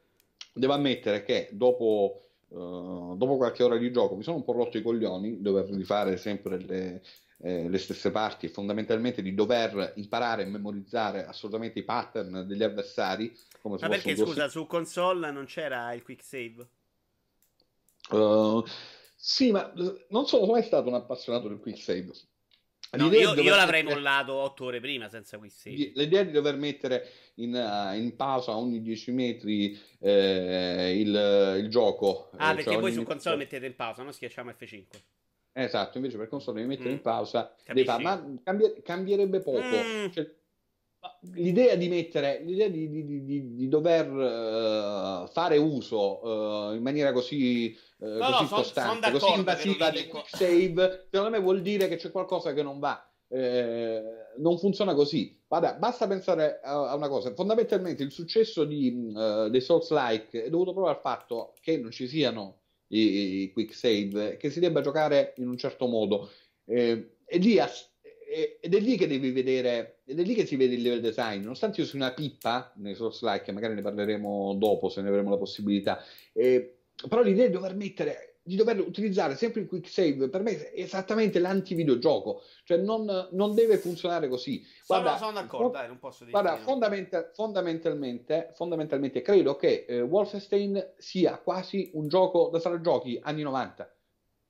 devo 0.52 0.72
ammettere 0.72 1.22
che 1.22 1.48
dopo 1.52 2.18
Uh, 2.46 3.16
dopo 3.16 3.36
qualche 3.36 3.64
ora 3.64 3.76
di 3.76 3.90
gioco 3.90 4.14
mi 4.14 4.22
sono 4.22 4.36
un 4.36 4.44
po' 4.44 4.52
rotto 4.52 4.78
i 4.78 4.82
coglioni 4.82 5.40
dover 5.40 5.64
rifare 5.70 6.16
sempre 6.16 6.60
le, 6.60 7.02
eh, 7.38 7.68
le 7.68 7.78
stesse 7.78 8.10
parti 8.10 8.46
e 8.46 8.50
fondamentalmente 8.50 9.22
di 9.22 9.34
dover 9.34 9.92
imparare 9.96 10.42
e 10.42 10.46
memorizzare 10.46 11.26
assolutamente 11.26 11.78
i 11.78 11.84
pattern 11.84 12.46
degli 12.46 12.62
avversari. 12.62 13.36
Come 13.60 13.78
Ma 13.80 13.88
perché 13.88 14.16
scusa, 14.16 14.48
su 14.48 14.66
console 14.66 15.30
non 15.30 15.44
c'era 15.46 15.92
il 15.92 16.02
quick 16.02 16.22
save? 16.22 16.66
Uh, 18.10 18.64
sì, 19.16 19.50
ma 19.50 19.72
eh, 19.72 20.06
non 20.10 20.26
sono 20.26 20.46
mai 20.46 20.62
stato 20.62 20.88
un 20.88 20.94
appassionato 20.94 21.48
del 21.48 21.58
quick 21.58 21.78
save. 21.78 22.12
No, 22.96 23.12
io, 23.12 23.34
io, 23.34 23.54
l'avrei 23.56 23.82
mollato 23.82 24.34
otto 24.34 24.66
ore 24.66 24.80
prima 24.80 25.08
senza 25.08 25.38
quick 25.38 25.52
save. 25.52 25.92
L'idea 25.94 26.22
di 26.22 26.30
dover 26.30 26.56
mettere 26.56 27.08
in, 27.36 27.54
uh, 27.54 27.96
in 27.96 28.14
pausa 28.14 28.56
ogni 28.56 28.80
10 28.80 29.10
metri 29.10 29.78
eh, 29.98 31.00
il, 31.00 31.58
il, 31.58 31.68
gioco. 31.68 32.30
Ah, 32.36 32.52
eh, 32.52 32.54
perché 32.56 32.70
cioè 32.72 32.80
voi 32.80 32.92
su 32.92 33.02
console 33.02 33.36
mettete 33.36 33.66
in 33.66 33.74
pausa, 33.74 34.02
non 34.02 34.12
schiacciamo 34.12 34.50
F5. 34.50 34.84
Esatto, 35.56 35.98
invece 35.98 36.16
per 36.16 36.26
console 36.28 36.56
devi 36.56 36.68
mettere 36.68 36.90
mm. 36.90 36.94
in 36.94 37.00
pausa, 37.00 37.54
fare, 37.84 38.02
ma 38.02 38.34
cambie, 38.42 38.82
cambierebbe 38.82 39.38
poco. 39.38 39.60
Mm. 39.60 40.10
Cioè, 40.10 40.28
l'idea 41.32 41.76
di 41.76 41.88
mettere, 41.88 42.42
l'idea 42.42 42.68
di, 42.68 42.88
di, 42.88 43.24
di, 43.24 43.54
di 43.54 43.68
dover 43.68 44.10
uh, 44.10 45.28
fare 45.28 45.56
uso 45.56 46.26
uh, 46.26 46.74
in 46.74 46.82
maniera 46.82 47.12
così, 47.12 47.76
uh, 47.98 48.06
no, 48.06 48.30
così 48.30 48.42
no, 48.42 48.48
costante, 48.48 49.10
son, 49.10 49.18
son 49.20 49.20
così 49.20 49.38
invasiva 49.38 49.90
del 49.90 50.08
quick 50.08 50.36
save, 50.36 51.06
secondo 51.08 51.36
me 51.36 51.40
vuol 51.40 51.62
dire 51.62 51.86
che 51.86 51.96
c'è 51.96 52.10
qualcosa 52.10 52.52
che 52.52 52.62
non 52.62 52.80
va. 52.80 53.08
Eh, 53.26 54.02
non 54.38 54.58
funziona 54.58 54.94
così. 54.94 55.40
Guarda, 55.46 55.74
basta 55.74 56.06
pensare 56.06 56.60
a, 56.62 56.90
a, 56.90 56.94
una 56.94 57.08
cosa: 57.08 57.32
fondamentalmente 57.32 58.02
il 58.02 58.10
successo 58.10 58.64
di, 58.64 59.12
dei 59.50 59.60
Souls 59.60 59.90
like 59.90 60.44
è 60.44 60.50
dovuto 60.50 60.72
proprio 60.72 60.94
al 60.94 61.00
fatto 61.00 61.54
che 61.60 61.78
non 61.78 61.90
ci 61.90 62.06
siano 62.06 62.63
i, 62.98 63.42
i 63.42 63.52
quick 63.52 63.74
save, 63.74 64.36
che 64.36 64.50
si 64.50 64.60
debba 64.60 64.80
giocare 64.80 65.34
in 65.38 65.48
un 65.48 65.56
certo 65.56 65.86
modo. 65.86 66.30
Eh, 66.66 67.16
e 67.24 67.38
lì 67.38 67.58
ed 68.60 68.74
è 68.74 68.80
lì 68.80 68.96
che 68.96 69.06
devi 69.06 69.30
vedere, 69.30 70.00
ed 70.04 70.18
è 70.18 70.22
lì 70.24 70.34
che 70.34 70.44
si 70.44 70.56
vede 70.56 70.74
il 70.74 70.82
level 70.82 71.00
design. 71.00 71.42
Nonostante 71.42 71.80
io 71.80 71.86
sia 71.86 71.98
una 71.98 72.12
pippa 72.12 72.72
nei 72.76 72.94
source 72.94 73.24
like, 73.24 73.52
magari 73.52 73.74
ne 73.74 73.82
parleremo 73.82 74.54
dopo 74.54 74.88
se 74.88 75.02
ne 75.02 75.08
avremo 75.08 75.30
la 75.30 75.36
possibilità. 75.36 76.02
Eh, 76.32 76.78
però 77.08 77.22
l'idea 77.22 77.46
di 77.46 77.52
dover 77.52 77.76
mettere 77.76 78.33
di 78.46 78.56
dover 78.56 78.78
utilizzare 78.78 79.36
sempre 79.36 79.62
il 79.62 79.66
quick 79.66 79.88
save 79.88 80.28
per 80.28 80.42
me 80.42 80.70
è 80.70 80.82
esattamente 80.82 81.38
l'anti-videogioco, 81.38 82.42
cioè 82.64 82.76
non, 82.76 83.28
non 83.32 83.54
deve 83.54 83.78
funzionare 83.78 84.28
così. 84.28 84.62
Guarda, 84.86 85.16
sono, 85.16 85.30
sono 85.30 85.40
d'accordo, 85.40 85.68
dai, 85.70 85.88
non 85.88 85.98
posso 85.98 86.24
dire. 86.24 86.38
Guarda, 86.38 86.60
fondamental, 86.62 87.30
fondamentalmente, 87.32 88.50
fondamentalmente 88.54 89.22
credo 89.22 89.56
che 89.56 89.86
eh, 89.88 90.02
Wolfenstein 90.02 90.92
sia 90.98 91.38
quasi 91.38 91.90
un 91.94 92.06
gioco 92.08 92.50
da 92.52 92.60
fare 92.60 92.82
giochi 92.82 93.18
anni 93.22 93.40
90. 93.40 93.94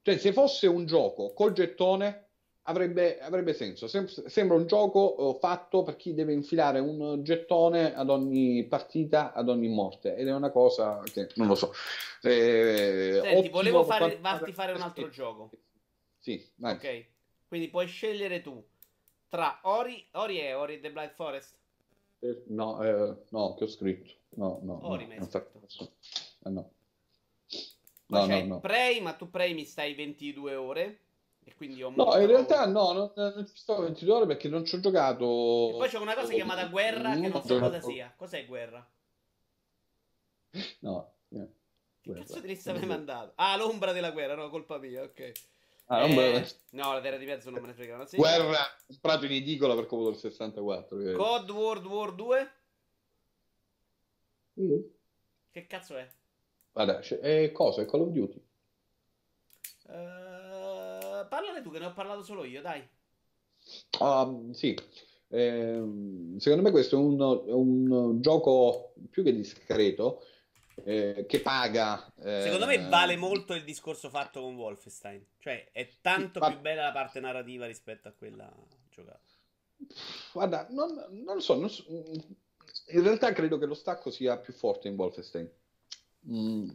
Cioè, 0.03 0.19
se 0.19 0.33
fosse 0.33 0.67
un 0.67 0.87
gioco 0.87 1.33
col 1.33 1.53
gettone, 1.53 2.24
avrebbe, 2.65 3.19
avrebbe 3.21 3.53
senso. 3.53 3.87
Sem- 3.87 4.07
sembra 4.07 4.57
un 4.57 4.67
gioco 4.67 5.15
uh, 5.19 5.39
fatto 5.39 5.83
per 5.83 5.97
chi 5.97 6.15
deve 6.15 6.33
infilare 6.33 6.79
un 6.79 7.23
gettone 7.23 7.95
ad 7.95 8.11
ogni 8.11 8.65
partita, 8.65 9.33
ad 9.33 9.49
ogni 9.49 9.69
morte. 9.69 10.15
Ed 10.17 10.29
è 10.29 10.35
una 10.35 10.51
cosa 10.51 11.01
che 11.05 11.29
non 11.35 11.49
lo 11.49 11.55
so. 11.55 11.73
Eh, 12.23 13.21
Senti, 13.23 13.49
volevo 13.49 13.85
fare, 13.85 14.19
farti 14.21 14.53
fare 14.53 14.73
un 14.73 14.81
altro 14.81 15.09
gioco. 15.09 15.51
Sì, 16.19 16.45
vai. 16.57 16.75
Ok. 16.75 17.07
Quindi 17.49 17.69
puoi 17.69 17.87
scegliere 17.87 18.41
tu 18.41 18.63
tra 19.29 19.59
Ori, 19.63 20.07
Ori 20.13 20.41
e 20.41 20.55
Ori 20.55 20.81
The 20.81 20.91
Blind 20.91 21.13
Forest. 21.13 21.57
Eh, 22.21 22.45
no, 22.47 22.83
eh, 22.83 23.17
no, 23.29 23.55
che 23.55 23.65
ho 23.65 23.69
scritto. 23.69 24.13
No, 24.37 24.61
no. 24.63 24.81
Ori, 24.83 25.07
no, 25.07 25.25
fa... 25.27 25.45
eh, 26.45 26.51
no. 26.51 26.71
No, 28.07 28.27
no, 28.27 28.45
no. 28.45 28.61
Prey, 28.61 29.01
ma 29.01 29.13
tu 29.15 29.31
Prey 29.31 29.55
mi 29.55 29.65
stai 29.65 29.95
22 29.95 30.55
ore. 30.55 30.99
E 31.47 31.55
quindi 31.55 31.83
ho 31.83 31.93
no, 31.95 32.19
in 32.19 32.27
realtà 32.27 32.67
no, 32.67 32.93
non, 32.93 33.13
non 33.15 33.47
ci 33.47 33.57
sto 33.57 33.83
22 33.83 34.15
ore 34.15 34.27
perché 34.27 34.49
non 34.49 34.65
ci 34.65 34.77
ho 34.77 34.81
giocato. 34.81 35.71
E 35.75 35.77
poi 35.77 35.89
c'è 35.89 35.99
una 35.99 36.15
cosa 36.15 36.33
chiamata 36.33 36.67
guerra 36.67 37.15
che 37.15 37.29
non 37.29 37.45
so 37.45 37.59
cosa 37.59 37.81
sia. 37.81 38.13
Cos'è 38.17 38.47
guerra? 38.47 38.87
No, 40.81 41.13
yeah. 41.29 41.47
Che 42.01 42.13
cazzo 42.13 42.41
di 42.41 42.47
lista 42.49 42.73
mi 42.73 42.79
hai 42.79 42.87
mandato? 42.87 43.33
Ah, 43.37 43.57
l'ombra 43.57 43.93
della 43.93 44.11
guerra, 44.11 44.35
no, 44.35 44.49
colpa 44.49 44.79
mia, 44.79 45.03
ok. 45.03 45.33
Ah, 45.87 46.07
eh, 46.07 46.47
no, 46.71 46.95
la 46.95 47.01
terra 47.03 47.19
di 47.19 47.27
mezzo 47.27 47.51
non 47.51 47.61
me 47.61 47.67
ne 47.69 47.75
frega. 47.75 47.95
Una 47.95 48.07
guerra 48.15 48.59
comprato 48.87 49.27
in 49.27 49.33
edicola 49.33 49.75
per 49.75 49.87
Commodore 49.87 50.17
64. 50.17 51.13
Code 51.15 51.53
World 51.53 51.85
War 51.85 52.13
2? 52.15 52.53
Mm. 54.61 54.81
Che 55.51 55.67
cazzo 55.67 55.97
è? 55.97 56.11
Guarda, 56.73 57.01
è 57.01 57.53
cosa? 57.53 57.83
È 57.83 57.85
Call 57.85 58.01
of 58.01 58.09
Duty. 58.09 58.43
Uh 59.87 60.64
parlane 61.35 61.63
tu 61.63 61.71
che 61.71 61.81
ne 61.81 61.87
ho 61.87 61.93
parlato 61.93 62.23
solo 62.23 62.45
io, 62.45 62.63
dai. 62.63 62.89
Uh, 63.99 64.53
sì, 64.53 64.77
eh, 65.29 65.83
secondo 66.39 66.63
me 66.63 66.71
questo 66.71 66.97
è 66.97 66.99
un, 66.99 67.21
un, 67.21 68.21
gioco 68.21 68.95
più 69.11 69.25
che 69.25 69.35
discreto. 69.35 70.25
Eh, 70.85 71.25
che 71.29 71.41
paga. 71.41 72.13
Eh, 72.21 72.43
Secondo 72.43 72.67
me 72.67 72.89
vale 72.89 73.17
molto 73.17 73.55
il 73.55 73.63
discorso 73.63 74.11
fatto 74.11 74.41
con 74.41 74.57
Wolfenstein. 74.57 75.25
Cioè, 75.39 75.71
è 75.73 75.89
tanto 76.01 76.43
sì, 76.43 76.51
più 76.51 76.61
bella 76.61 76.83
la 76.85 76.93
parte 76.93 77.21
narrativa 77.21 77.67
rispetto 77.67 78.09
a 78.09 78.13
quella 78.13 78.53
giocata. 78.91 79.21
Guarda, 80.33 80.67
non, 80.71 80.95
non 81.11 81.37
lo 81.37 81.41
so, 81.41 81.55
non 81.59 81.71
so, 81.71 81.85
In 81.89 83.03
realtà 83.03 83.33
credo 83.33 83.59
che 83.59 83.67
lo 83.67 83.75
stacco 83.75 84.11
sia 84.11 84.37
più 84.39 84.53
forte 84.53 84.89
in 84.89 84.97
Wolfenstein. 84.97 85.49
Mm. 86.29 86.71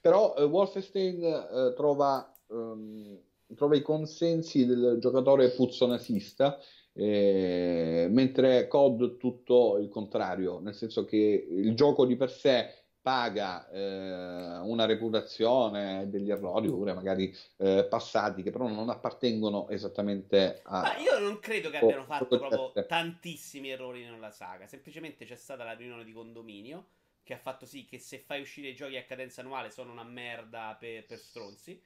Però 0.00 0.34
uh, 0.36 0.42
Wolfenstein 0.42 1.22
uh, 1.22 1.74
trova. 1.74 2.32
Um, 2.46 3.20
trova 3.54 3.76
i 3.76 3.82
consensi 3.82 4.66
del 4.66 4.98
giocatore 5.00 5.50
puzzonasista, 5.50 6.58
eh, 6.94 8.06
mentre 8.10 8.66
COD 8.68 9.16
tutto 9.16 9.78
il 9.78 9.88
contrario, 9.88 10.60
nel 10.60 10.74
senso 10.74 11.04
che 11.04 11.46
il 11.48 11.74
gioco 11.74 12.04
di 12.04 12.16
per 12.16 12.30
sé 12.30 12.82
paga 13.02 13.68
eh, 13.68 14.58
una 14.60 14.84
reputazione 14.84 16.08
degli 16.08 16.30
errori 16.30 16.68
pure 16.68 16.94
magari 16.94 17.34
eh, 17.56 17.84
passati 17.90 18.44
che 18.44 18.52
però 18.52 18.68
non 18.68 18.88
appartengono 18.90 19.68
esattamente 19.70 20.60
a... 20.62 20.82
Ma 20.82 20.96
io 20.98 21.18
non 21.18 21.40
credo 21.40 21.68
che 21.68 21.78
abbiano 21.78 22.04
fatto 22.04 22.38
proprio 22.38 22.86
tantissimi 22.86 23.70
errori 23.70 24.04
nella 24.04 24.30
saga, 24.30 24.68
semplicemente 24.68 25.24
c'è 25.24 25.34
stata 25.34 25.64
la 25.64 25.72
riunione 25.72 26.04
di 26.04 26.12
condominio 26.12 26.86
che 27.24 27.34
ha 27.34 27.38
fatto 27.38 27.66
sì 27.66 27.84
che 27.84 27.98
se 27.98 28.18
fai 28.18 28.40
uscire 28.40 28.68
i 28.68 28.74
giochi 28.74 28.96
a 28.96 29.04
cadenza 29.04 29.40
annuale 29.40 29.70
sono 29.70 29.90
una 29.90 30.04
merda 30.04 30.76
per, 30.78 31.04
per 31.04 31.18
stronzi 31.18 31.80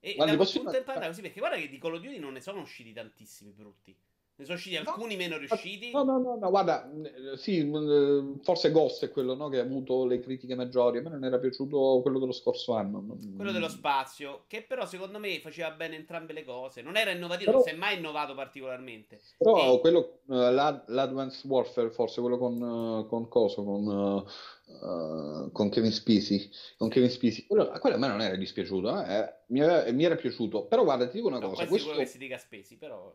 e 0.00 0.14
guarda, 0.14 0.36
da 0.36 0.44
quel 0.44 0.62
punto 0.62 0.76
in 0.76 0.84
poi 0.84 1.06
così 1.06 1.22
perché 1.22 1.40
guarda 1.40 1.56
che 1.56 1.68
di 1.68 1.78
Call 1.78 1.94
of 1.94 2.00
Duty 2.00 2.18
non 2.18 2.32
ne 2.32 2.40
sono 2.40 2.60
usciti 2.60 2.92
tantissimi 2.92 3.52
brutti. 3.52 3.96
Ne 4.38 4.44
sono 4.44 4.56
usciti 4.56 4.76
alcuni 4.76 5.14
no, 5.14 5.18
meno 5.18 5.36
riusciti. 5.36 5.90
No, 5.90 6.04
no, 6.04 6.18
no, 6.18 6.36
no, 6.36 6.50
guarda, 6.50 6.88
sì, 7.34 7.68
forse 8.40 8.70
Ghost 8.70 9.06
è 9.06 9.10
quello 9.10 9.34
no, 9.34 9.48
che 9.48 9.58
ha 9.58 9.62
avuto 9.62 10.06
le 10.06 10.20
critiche 10.20 10.54
maggiori. 10.54 10.98
A 10.98 11.02
me 11.02 11.10
non 11.10 11.24
era 11.24 11.38
piaciuto 11.38 11.98
quello 12.02 12.20
dello 12.20 12.30
scorso 12.30 12.74
anno. 12.74 13.04
Quello 13.34 13.50
dello 13.50 13.68
spazio, 13.68 14.44
che 14.46 14.62
però 14.62 14.86
secondo 14.86 15.18
me 15.18 15.40
faceva 15.40 15.72
bene 15.72 15.96
entrambe 15.96 16.32
le 16.32 16.44
cose. 16.44 16.82
Non 16.82 16.96
era 16.96 17.10
innovativo, 17.10 17.50
però, 17.50 17.64
non 17.64 17.66
si 17.66 17.74
è 17.74 17.76
mai 17.76 17.96
innovato 17.98 18.36
particolarmente. 18.36 19.20
Però 19.38 19.74
e... 19.74 19.80
quello, 19.80 20.20
uh, 20.26 20.34
l'Advanced 20.34 21.50
Warfare, 21.50 21.90
forse 21.90 22.20
quello 22.20 22.38
con, 22.38 23.06
con 23.08 23.26
Coso, 23.26 23.64
con, 23.64 24.24
uh, 24.66 25.50
con 25.50 25.68
Kevin 25.68 25.90
Spacey, 25.90 26.48
con 26.76 26.88
Kevin 26.88 27.10
Spacey. 27.10 27.44
Quello, 27.48 27.76
quello, 27.80 27.96
a 27.96 27.98
me 27.98 28.06
non 28.06 28.20
era 28.20 28.36
dispiaciuto, 28.36 29.02
eh? 29.02 29.34
mi, 29.46 29.58
era, 29.58 29.90
mi, 29.90 30.04
era, 30.04 30.14
piaciuto. 30.14 30.66
Però 30.66 30.84
guarda, 30.84 31.08
ti 31.08 31.16
dico 31.16 31.26
una 31.26 31.40
no, 31.40 31.48
cosa. 31.48 31.66
Questo... 31.66 31.88
quello 31.88 32.04
che 32.04 32.08
si 32.08 32.18
dica 32.18 32.38
Spacey, 32.38 32.76
però... 32.76 33.12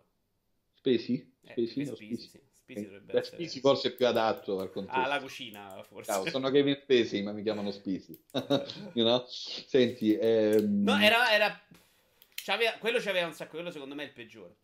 Spesi? 0.84 1.34
Spesi, 1.46 1.80
eh, 1.80 1.86
spesi, 1.86 2.18
sì. 2.18 2.42
spesi 2.52 2.84
dovrebbe 2.84 3.18
essere... 3.18 3.38
Spesi 3.38 3.60
forse 3.62 3.88
è 3.88 3.92
più 3.94 4.06
adatto 4.06 4.60
al 4.60 4.70
contesto. 4.70 5.00
Ah, 5.00 5.08
la 5.08 5.22
cucina, 5.22 5.82
forse. 5.88 6.12
Ciao, 6.12 6.30
sono 6.30 6.50
Kevin 6.50 6.78
Spesi, 6.82 7.22
ma 7.22 7.32
mi 7.32 7.42
chiamano 7.42 7.72
Spesi. 7.72 8.22
you 8.92 9.06
know? 9.06 9.24
Senti... 9.30 10.14
Ehm... 10.14 10.84
No, 10.84 11.00
era... 11.00 11.32
era... 11.32 11.58
C'aveva... 12.36 12.74
Quello 12.80 13.00
c'aveva 13.00 13.28
un 13.28 13.34
sacco, 13.34 13.52
quello 13.52 13.72
secondo 13.72 13.96
me 13.96 14.04
è 14.04 14.08
il 14.08 14.12
peggiore. 14.12 14.58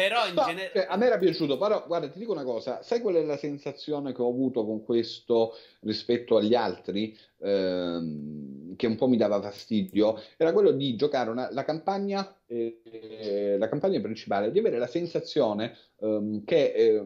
Però 0.00 0.26
in 0.26 0.34
generale... 0.34 0.70
Cioè, 0.72 0.86
a 0.88 0.96
me 0.96 1.06
era 1.06 1.18
piaciuto, 1.18 1.58
però 1.58 1.84
guarda, 1.86 2.08
ti 2.08 2.18
dico 2.18 2.32
una 2.32 2.44
cosa, 2.44 2.82
sai 2.82 3.00
qual 3.00 3.14
è 3.16 3.22
la 3.22 3.36
sensazione 3.36 4.12
che 4.12 4.22
ho 4.22 4.28
avuto 4.28 4.64
con 4.64 4.82
questo 4.82 5.54
rispetto 5.80 6.36
agli 6.36 6.54
altri, 6.54 7.16
ehm, 7.38 8.76
che 8.76 8.86
un 8.86 8.96
po' 8.96 9.08
mi 9.08 9.16
dava 9.16 9.40
fastidio? 9.40 10.20
Era 10.36 10.52
quello 10.52 10.70
di 10.70 10.96
giocare 10.96 11.30
una, 11.30 11.50
la, 11.52 11.64
campagna, 11.64 12.36
eh, 12.46 13.56
la 13.58 13.68
campagna 13.68 14.00
principale, 14.00 14.50
di 14.50 14.58
avere 14.58 14.78
la 14.78 14.86
sensazione 14.86 15.76
ehm, 16.00 16.44
che... 16.44 16.72
Eh, 16.72 17.04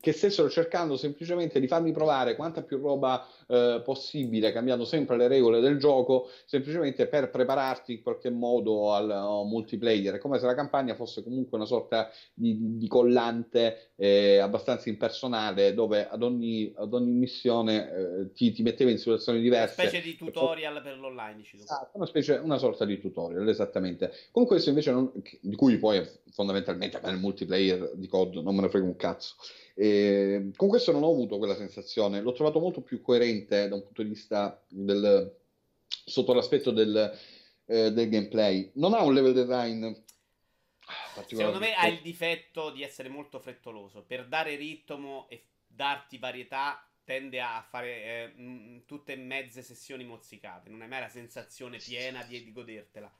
che 0.00 0.12
stessero 0.12 0.48
cercando 0.48 0.96
semplicemente 0.96 1.60
di 1.60 1.68
farmi 1.68 1.92
provare 1.92 2.34
quanta 2.34 2.62
più 2.62 2.78
roba 2.78 3.26
eh, 3.46 3.82
possibile, 3.84 4.52
cambiando 4.52 4.84
sempre 4.84 5.16
le 5.16 5.28
regole 5.28 5.60
del 5.60 5.78
gioco, 5.78 6.28
semplicemente 6.46 7.06
per 7.06 7.30
prepararti 7.30 7.94
in 7.94 8.02
qualche 8.02 8.30
modo 8.30 8.94
al 8.94 9.08
uh, 9.08 9.46
multiplayer. 9.46 10.14
È 10.14 10.18
come 10.18 10.38
se 10.38 10.46
la 10.46 10.54
campagna 10.54 10.94
fosse 10.94 11.22
comunque 11.22 11.58
una 11.58 11.66
sorta 11.66 12.10
di, 12.32 12.78
di, 12.78 12.88
collante 12.88 13.92
eh, 13.96 14.38
abbastanza 14.38 14.88
impersonale, 14.88 15.74
dove 15.74 16.08
ad 16.08 16.22
ogni, 16.22 16.72
ad 16.76 16.94
ogni 16.94 17.12
missione 17.12 17.92
eh, 17.92 18.32
ti, 18.32 18.52
ti, 18.52 18.62
metteva 18.62 18.90
in 18.90 18.98
situazioni 18.98 19.40
diverse. 19.40 19.80
Una 19.80 19.88
specie 19.88 20.04
di 20.04 20.16
tutorial 20.16 20.80
per 20.82 20.98
l'online. 20.98 21.42
Esatto, 21.52 21.96
una, 21.96 22.06
specie, 22.06 22.34
una 22.34 22.58
sorta 22.58 22.84
di 22.84 22.98
tutorial, 22.98 23.46
esattamente. 23.48 24.12
Con 24.30 24.46
questo 24.46 24.70
invece, 24.70 24.92
non, 24.92 25.12
di 25.40 25.56
cui 25.56 25.76
poi 25.76 26.02
fondamentalmente 26.32 27.00
nel 27.02 27.18
multiplayer 27.18 27.90
di 27.94 28.06
COD 28.06 28.36
non 28.36 28.54
me 28.54 28.62
ne 28.62 28.68
frega 28.68 28.86
un 28.86 28.96
cazzo. 28.96 29.34
E 29.80 30.50
con 30.56 30.68
questo 30.68 30.92
non 30.92 31.04
ho 31.04 31.10
avuto 31.10 31.38
quella 31.38 31.56
sensazione, 31.56 32.20
l'ho 32.20 32.34
trovato 32.34 32.60
molto 32.60 32.82
più 32.82 33.00
coerente 33.00 33.66
da 33.66 33.76
un 33.76 33.82
punto 33.82 34.02
di 34.02 34.10
vista 34.10 34.62
del, 34.68 35.34
sotto 36.04 36.34
l'aspetto 36.34 36.70
del, 36.70 37.18
eh, 37.64 37.90
del 37.90 38.08
gameplay. 38.10 38.72
Non 38.74 38.92
ha 38.92 39.02
un 39.02 39.14
level 39.14 39.32
design 39.32 39.90
Secondo 41.26 41.60
me 41.60 41.72
ha 41.74 41.86
il 41.86 42.02
difetto 42.02 42.70
di 42.70 42.82
essere 42.82 43.08
molto 43.08 43.38
frettoloso. 43.38 44.02
Per 44.02 44.26
dare 44.26 44.54
ritmo 44.56 45.26
e 45.30 45.46
darti 45.66 46.18
varietà, 46.18 46.86
tende 47.02 47.40
a 47.40 47.66
fare 47.66 48.04
eh, 48.04 48.82
tutte 48.84 49.16
mezze 49.16 49.62
sessioni 49.62 50.04
mozzicate. 50.04 50.68
Non 50.68 50.82
hai 50.82 50.88
mai 50.88 51.00
la 51.00 51.08
sensazione 51.08 51.78
piena 51.78 52.22
di, 52.24 52.44
di 52.44 52.52
godertela. 52.52 53.10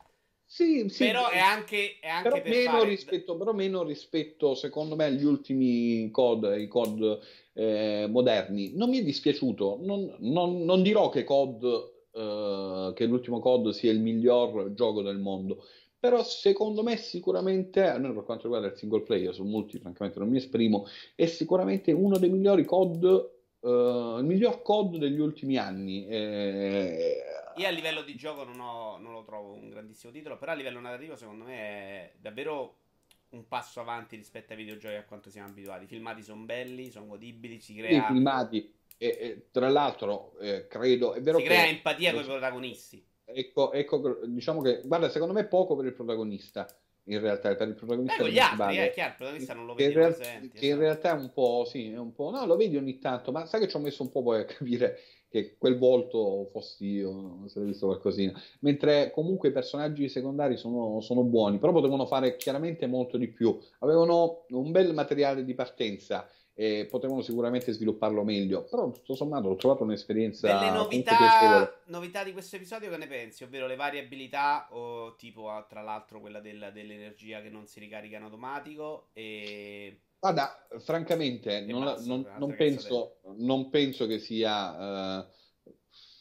Sì, 0.52 0.88
sì, 0.88 1.04
però 1.04 1.28
è 1.28 1.38
anche, 1.38 2.00
è 2.00 2.08
anche 2.08 2.28
però, 2.28 2.42
per 2.42 2.50
meno 2.50 2.70
fare... 2.70 2.88
rispetto, 2.88 3.36
però 3.36 3.52
meno 3.52 3.84
rispetto, 3.84 4.56
secondo 4.56 4.96
me, 4.96 5.04
agli 5.04 5.22
ultimi 5.22 6.10
COD, 6.10 6.56
i 6.58 6.66
COD 6.66 7.20
eh, 7.52 8.08
moderni. 8.10 8.72
Non 8.74 8.88
mi 8.88 8.98
è 8.98 9.04
dispiaciuto. 9.04 9.78
Non, 9.80 10.12
non, 10.18 10.64
non 10.64 10.82
dirò 10.82 11.08
che 11.08 11.22
COD, 11.22 11.92
eh, 12.10 12.92
che 12.96 13.04
l'ultimo 13.04 13.38
COD 13.38 13.68
sia 13.68 13.92
il 13.92 14.00
miglior 14.00 14.74
gioco 14.74 15.02
del 15.02 15.18
mondo. 15.18 15.64
Però 16.00 16.20
secondo 16.24 16.82
me 16.82 16.96
sicuramente, 16.96 17.82
almeno 17.82 18.14
per 18.14 18.24
quanto 18.24 18.42
riguarda 18.44 18.66
il 18.66 18.76
single 18.76 19.02
player, 19.02 19.32
sul 19.32 19.46
multi 19.46 19.78
francamente 19.78 20.18
non 20.18 20.30
mi 20.30 20.38
esprimo, 20.38 20.84
è 21.14 21.26
sicuramente 21.26 21.92
uno 21.92 22.18
dei 22.18 22.28
migliori 22.28 22.64
COD 22.64 23.38
Uh, 23.60 24.16
il 24.16 24.24
miglior 24.24 24.62
COD 24.62 24.96
degli 24.96 25.20
ultimi 25.20 25.58
anni. 25.58 26.06
Eh, 26.06 27.18
io 27.56 27.66
a 27.66 27.70
livello 27.70 28.02
di 28.02 28.14
gioco 28.14 28.44
non, 28.44 28.60
ho, 28.60 28.98
non, 28.98 29.12
lo 29.12 29.22
trovo 29.22 29.52
un 29.52 29.68
grandissimo 29.68 30.12
titolo, 30.12 30.38
però 30.38 30.52
a 30.52 30.54
livello 30.54 30.80
narrativo 30.80 31.16
secondo 31.16 31.44
me 31.44 31.56
è 31.56 32.12
davvero 32.18 32.76
un 33.30 33.46
passo 33.46 33.80
avanti 33.80 34.16
rispetto 34.16 34.52
ai 34.52 34.58
videogiochi 34.58 34.96
a 34.96 35.04
quanto 35.04 35.30
siamo 35.30 35.48
abituati. 35.48 35.84
I 35.84 35.88
filmati 35.88 36.22
sono 36.22 36.42
belli, 36.42 36.90
sono 36.90 37.06
godibili, 37.06 37.60
si 37.60 37.74
crea... 37.74 38.02
I 38.02 38.06
filmati, 38.06 38.74
e, 38.96 39.06
e, 39.06 39.46
tra 39.50 39.68
l'altro, 39.68 40.36
eh, 40.40 40.66
credo... 40.66 41.12
È 41.14 41.20
vero 41.20 41.38
si 41.38 41.44
crea 41.44 41.66
empatia 41.66 42.12
con 42.12 42.22
i 42.22 42.26
protagonisti. 42.26 43.04
Ecco, 43.24 43.72
ecco, 43.72 44.18
diciamo 44.26 44.60
che, 44.60 44.82
guarda, 44.84 45.08
secondo 45.08 45.32
me 45.32 45.42
è 45.42 45.46
poco 45.46 45.76
per 45.76 45.86
il 45.86 45.92
protagonista 45.92 46.66
in 47.04 47.20
realtà 47.20 47.54
per 47.54 47.68
il 47.68 47.74
protagonista 47.74 48.16
eh, 48.16 48.18
con 48.18 48.28
gli 48.28 48.38
altri, 48.38 48.76
è 48.76 48.84
eh, 48.84 48.90
chiaro, 48.90 49.10
il 49.10 49.16
protagonista 49.16 49.54
non 49.54 49.66
lo 49.66 49.74
vedi 49.74 49.92
presenti, 49.92 50.58
che 50.58 50.66
in 50.66 50.78
realtà 50.78 51.10
è 51.10 51.20
un 51.20 51.32
po', 51.32 51.64
sì, 51.64 51.90
è 51.90 51.98
un 51.98 52.12
po', 52.12 52.30
no, 52.30 52.44
lo 52.46 52.56
vedi 52.56 52.76
ogni 52.76 52.98
tanto, 52.98 53.32
ma 53.32 53.46
sai 53.46 53.60
che 53.60 53.68
ci 53.68 53.76
ho 53.76 53.80
messo 53.80 54.02
un 54.02 54.10
po' 54.10 54.22
poi 54.22 54.40
a 54.40 54.44
capire 54.44 54.98
che 55.30 55.54
quel 55.56 55.78
volto 55.78 56.48
fossi 56.50 56.86
io, 56.86 57.44
se 57.46 57.60
visto 57.60 57.86
qualcosina. 57.86 58.38
Mentre 58.60 59.12
comunque 59.12 59.50
i 59.50 59.52
personaggi 59.52 60.08
secondari 60.08 60.56
sono, 60.56 61.00
sono, 61.00 61.22
buoni, 61.22 61.58
però 61.58 61.72
potevano 61.72 62.04
fare 62.04 62.36
chiaramente 62.36 62.86
molto 62.88 63.16
di 63.16 63.28
più. 63.28 63.56
Avevano 63.78 64.44
un 64.48 64.72
bel 64.72 64.92
materiale 64.92 65.44
di 65.44 65.54
partenza 65.54 66.28
e 66.52 66.88
potevano 66.90 67.22
sicuramente 67.22 67.70
svilupparlo 67.70 68.24
meglio. 68.24 68.64
Però 68.64 68.90
tutto 68.90 69.14
sommato 69.14 69.48
l'ho 69.48 69.54
trovato 69.54 69.84
un'esperienza. 69.84 70.58
Delle 70.58 70.72
novità, 70.72 71.80
novità 71.86 72.24
di 72.24 72.32
questo 72.32 72.56
episodio 72.56 72.90
che 72.90 72.96
ne 72.96 73.06
pensi? 73.06 73.44
Ovvero 73.44 73.68
le 73.68 73.76
varie 73.76 74.04
abilità, 74.04 74.68
tipo 75.16 75.64
tra 75.68 75.80
l'altro 75.80 76.20
quella 76.20 76.40
del, 76.40 76.70
dell'energia 76.74 77.40
che 77.40 77.50
non 77.50 77.66
si 77.66 77.78
ricarica 77.78 78.16
in 78.16 78.24
automatico 78.24 79.10
e 79.12 80.00
Guarda, 80.20 80.66
francamente, 80.80 81.62
non, 81.62 81.82
basta, 81.82 82.06
non, 82.06 82.26
non, 82.36 82.54
penso, 82.54 83.20
non, 83.38 83.70
penso, 83.70 84.06
che 84.06 84.18
sia 84.18 85.22
uh, 85.22 85.26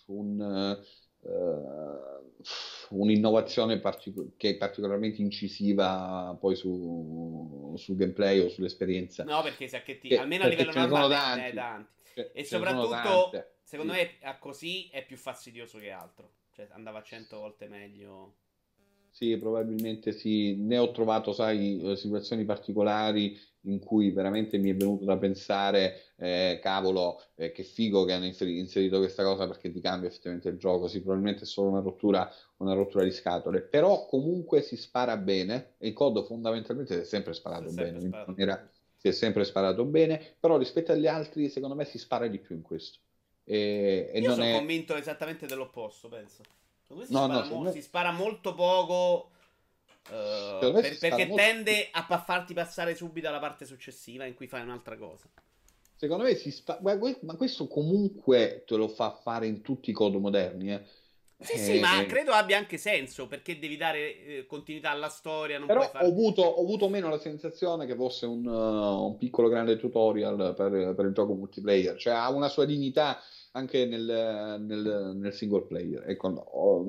un, 0.05 0.77
uh, 1.19 2.95
un'innovazione 2.95 3.79
partic- 3.79 4.37
che 4.37 4.51
è 4.51 4.55
particolarmente 4.55 5.21
incisiva 5.21 6.33
poi 6.39 6.55
su, 6.55 7.73
sul 7.75 7.97
gameplay 7.97 8.39
o 8.39 8.47
sull'esperienza. 8.47 9.25
No, 9.25 9.41
perché 9.41 9.67
sa 9.67 9.81
che 9.81 9.97
ti, 9.97 10.15
almeno 10.15 10.45
a 10.45 10.47
livello 10.47 10.71
normale 10.73 11.13
tanti, 11.13 11.41
ne 11.41 11.53
tanti. 11.53 12.01
Cioè, 12.13 12.31
e 12.33 12.43
soprattutto, 12.45 13.31
secondo 13.63 13.91
sì. 13.91 13.99
me, 13.99 14.11
a 14.21 14.37
così 14.37 14.87
è 14.89 15.05
più 15.05 15.17
fastidioso 15.17 15.77
che 15.77 15.91
altro. 15.91 16.35
Cioè, 16.53 16.69
andava 16.71 17.03
cento 17.03 17.37
volte 17.39 17.67
meglio. 17.67 18.35
Sì, 19.09 19.35
probabilmente 19.37 20.13
sì. 20.13 20.55
Ne 20.55 20.77
ho 20.77 20.91
trovato, 20.91 21.33
sai, 21.33 21.81
eh, 21.81 21.95
situazioni 21.97 22.45
particolari 22.45 23.37
in 23.61 23.79
cui 23.79 24.11
veramente 24.11 24.57
mi 24.57 24.71
è 24.71 24.75
venuto 24.75 25.05
da 25.05 25.17
pensare, 25.17 26.13
eh, 26.15 26.59
cavolo, 26.61 27.21
eh, 27.35 27.51
che 27.51 27.63
figo 27.63 28.05
che 28.05 28.13
hanno 28.13 28.25
inserito 28.25 28.99
questa 28.99 29.23
cosa 29.23 29.47
perché 29.47 29.71
ti 29.71 29.81
cambia 29.81 30.07
effettivamente 30.07 30.49
il 30.49 30.57
gioco. 30.57 30.87
Sì, 30.87 31.01
probabilmente 31.01 31.43
è 31.43 31.45
solo 31.45 31.69
una 31.69 31.81
rottura, 31.81 32.31
una 32.57 32.73
rottura 32.73 33.03
di 33.03 33.11
scatole, 33.11 33.61
però 33.61 34.05
comunque 34.05 34.61
si 34.61 34.77
spara 34.77 35.17
bene 35.17 35.73
e 35.77 35.89
il 35.89 35.93
COD 35.93 36.25
fondamentalmente 36.25 36.95
si 36.95 37.01
è 37.01 37.05
sempre 37.05 37.33
sparato 37.33 37.65
è 37.65 37.69
sempre 37.69 37.91
bene. 37.91 38.07
Sparato. 38.07 38.31
Maniera, 38.31 38.71
si 38.95 39.07
è 39.07 39.11
sempre 39.11 39.43
sparato 39.43 39.85
bene, 39.85 40.35
però 40.39 40.57
rispetto 40.57 40.91
agli 40.91 41.07
altri, 41.07 41.49
secondo 41.49 41.75
me 41.75 41.85
si 41.85 41.97
spara 41.97 42.27
di 42.27 42.37
più 42.37 42.55
in 42.55 42.61
questo. 42.61 42.99
E, 43.43 44.09
e 44.13 44.19
Io 44.19 44.31
sono 44.31 44.43
è... 44.43 44.53
convinto 44.53 44.95
esattamente 44.95 45.47
dell'opposto, 45.47 46.07
penso. 46.07 46.43
No, 46.87 47.03
si, 47.03 47.13
no, 47.13 47.23
spara 47.23 47.45
mo- 47.45 47.71
si 47.71 47.81
spara 47.81 48.11
molto 48.11 48.53
poco 48.55 49.29
Uh, 50.09 50.71
per, 50.71 50.97
perché 50.97 51.25
molto... 51.25 51.35
tende 51.35 51.89
a 51.91 52.03
farti 52.25 52.53
passare 52.53 52.95
subito 52.95 53.27
alla 53.27 53.39
parte 53.39 53.65
successiva 53.65 54.25
in 54.25 54.33
cui 54.33 54.47
fai 54.47 54.61
un'altra 54.61 54.97
cosa. 54.97 55.29
Secondo 55.95 56.23
me 56.23 56.35
si 56.35 56.49
spa... 56.49 56.79
ma 56.81 57.35
questo 57.35 57.67
comunque 57.67 58.63
te 58.65 58.75
lo 58.75 58.87
fa 58.87 59.19
fare 59.21 59.47
in 59.47 59.61
tutti 59.61 59.89
i 59.89 59.93
codi 59.93 60.17
moderni. 60.17 60.73
Eh. 60.73 60.81
Sì, 61.41 61.53
eh, 61.53 61.57
sì, 61.57 61.79
ma 61.79 62.05
credo 62.05 62.31
abbia 62.31 62.57
anche 62.57 62.77
senso 62.77 63.27
perché 63.27 63.59
devi 63.59 63.77
dare 63.77 64.25
eh, 64.25 64.45
continuità 64.45 64.89
alla 64.89 65.07
storia. 65.07 65.59
però 65.65 65.81
fare... 65.89 66.05
ho, 66.05 66.09
avuto, 66.09 66.41
ho, 66.41 66.61
avuto, 66.61 66.89
meno 66.89 67.09
la 67.09 67.17
sensazione 67.17 67.85
che 67.85 67.95
fosse 67.95 68.25
un, 68.25 68.45
uh, 68.45 69.05
un 69.05 69.17
piccolo 69.17 69.47
grande 69.47 69.77
tutorial 69.77 70.53
per, 70.55 70.93
per, 70.95 71.05
il 71.05 71.13
gioco 71.13 71.33
multiplayer, 71.33 71.97
cioè 71.97 72.13
ha 72.13 72.29
una 72.29 72.49
sua 72.49 72.65
dignità 72.65 73.19
anche 73.53 73.85
nel, 73.85 74.57
nel, 74.59 75.13
nel 75.15 75.33
single 75.33 75.65
player. 75.65 76.09
Ecco, 76.09 76.27
ho, 76.27 76.85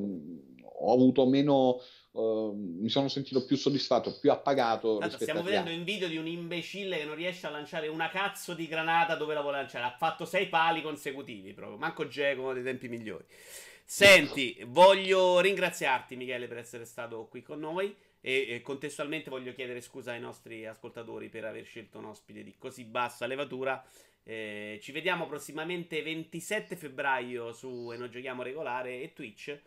ho 0.62 0.92
avuto 0.92 1.28
meno 1.28 1.80
Uh, 2.12 2.52
mi 2.54 2.88
sono 2.88 3.06
sentito 3.06 3.44
più 3.44 3.56
soddisfatto, 3.56 4.18
più 4.18 4.32
appagato. 4.32 4.98
Tanto 4.98 5.16
stiamo 5.16 5.42
vedendo 5.42 5.70
in 5.70 5.84
video 5.84 6.08
di 6.08 6.16
un 6.16 6.26
imbecille 6.26 6.98
che 6.98 7.04
non 7.04 7.14
riesce 7.14 7.46
a 7.46 7.50
lanciare 7.50 7.86
una 7.86 8.08
cazzo 8.08 8.52
di 8.54 8.66
granata 8.66 9.14
dove 9.14 9.34
la 9.34 9.42
vuole 9.42 9.58
lanciare. 9.58 9.84
Ha 9.84 9.96
fatto 9.96 10.24
sei 10.24 10.48
pali 10.48 10.82
consecutivi 10.82 11.52
proprio. 11.52 11.78
Manco 11.78 12.08
Giacomo 12.08 12.52
dei 12.52 12.64
tempi 12.64 12.88
migliori. 12.88 13.24
Senti, 13.84 14.56
voglio 14.66 15.40
ringraziarti, 15.40 16.14
Michele, 16.16 16.46
per 16.46 16.58
essere 16.58 16.84
stato 16.84 17.26
qui 17.28 17.42
con 17.42 17.60
noi. 17.60 17.94
E, 18.20 18.46
e, 18.48 18.60
contestualmente 18.60 19.30
voglio 19.30 19.52
chiedere 19.52 19.80
scusa 19.80 20.12
ai 20.12 20.20
nostri 20.20 20.66
ascoltatori 20.66 21.28
per 21.28 21.44
aver 21.44 21.64
scelto 21.64 21.98
un 21.98 22.04
ospite 22.06 22.42
di 22.42 22.54
così 22.58 22.84
bassa 22.84 23.26
levatura. 23.26 23.82
Eh, 24.22 24.78
ci 24.82 24.92
vediamo 24.92 25.26
prossimamente 25.26 26.02
27 26.02 26.76
febbraio 26.76 27.52
su 27.52 27.90
E 27.92 27.96
non 27.96 28.10
giochiamo 28.10 28.42
regolare 28.42 29.00
e 29.00 29.12
Twitch. 29.12 29.58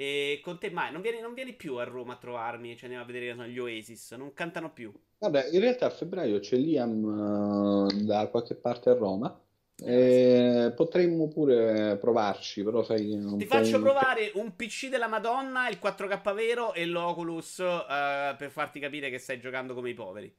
E 0.00 0.38
con 0.44 0.60
te 0.60 0.70
mai 0.70 0.92
non 0.92 1.00
vieni, 1.00 1.18
non 1.18 1.34
vieni 1.34 1.54
più 1.54 1.74
a 1.74 1.82
Roma 1.82 2.12
a 2.12 2.18
trovarmi, 2.18 2.76
ci 2.76 2.84
andiamo 2.84 3.02
a 3.02 3.06
vedere 3.08 3.48
gli 3.48 3.58
Oasis, 3.58 4.12
non 4.12 4.32
cantano 4.32 4.70
più. 4.72 4.92
Vabbè, 5.18 5.48
in 5.50 5.58
realtà 5.58 5.86
a 5.86 5.90
febbraio 5.90 6.38
c'è 6.38 6.54
Liam 6.54 7.02
uh, 7.02 8.04
da 8.04 8.28
qualche 8.28 8.54
parte 8.54 8.90
a 8.90 8.94
Roma. 8.94 9.36
Eh, 9.84 10.72
potremmo 10.76 11.26
pure 11.26 11.96
provarci, 11.96 12.62
però 12.62 12.84
sai. 12.84 13.36
Ti 13.38 13.46
faccio 13.46 13.78
un... 13.78 13.82
provare 13.82 14.30
un 14.34 14.54
PC 14.54 14.88
della 14.88 15.08
Madonna, 15.08 15.68
il 15.68 15.80
4K 15.82 16.32
vero 16.32 16.74
e 16.74 16.86
l'Oculus 16.86 17.58
uh, 17.58 18.36
per 18.36 18.50
farti 18.50 18.78
capire 18.78 19.10
che 19.10 19.18
stai 19.18 19.40
giocando 19.40 19.74
come 19.74 19.90
i 19.90 19.94
poveri. 19.94 20.32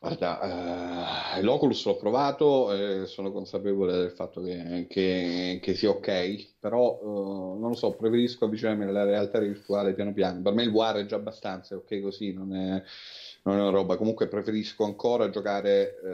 Guarda, 0.00 1.36
eh, 1.38 1.42
l'Oculus 1.42 1.84
l'ho 1.84 1.96
provato 1.96 2.72
e 2.72 3.06
sono 3.06 3.32
consapevole 3.32 3.92
del 3.96 4.12
fatto 4.12 4.40
che, 4.40 4.86
che, 4.88 5.58
che 5.60 5.74
sia 5.74 5.90
ok, 5.90 6.58
però 6.60 7.00
eh, 7.02 7.04
non 7.58 7.70
lo 7.70 7.74
so, 7.74 7.96
preferisco 7.96 8.44
avvicinarmi 8.44 8.84
alla 8.84 9.02
realtà 9.02 9.40
virtuale 9.40 9.94
piano 9.94 10.12
piano. 10.12 10.40
Per 10.40 10.52
me 10.52 10.62
il 10.62 10.70
VR 10.70 10.98
è 10.98 11.06
già 11.06 11.16
abbastanza, 11.16 11.74
ok 11.74 12.00
così, 12.00 12.32
non 12.32 12.54
è, 12.54 12.80
non 13.42 13.56
è 13.56 13.60
una 13.60 13.70
roba. 13.70 13.96
Comunque 13.96 14.28
preferisco 14.28 14.84
ancora 14.84 15.30
giocare 15.30 16.00
eh, 16.00 16.08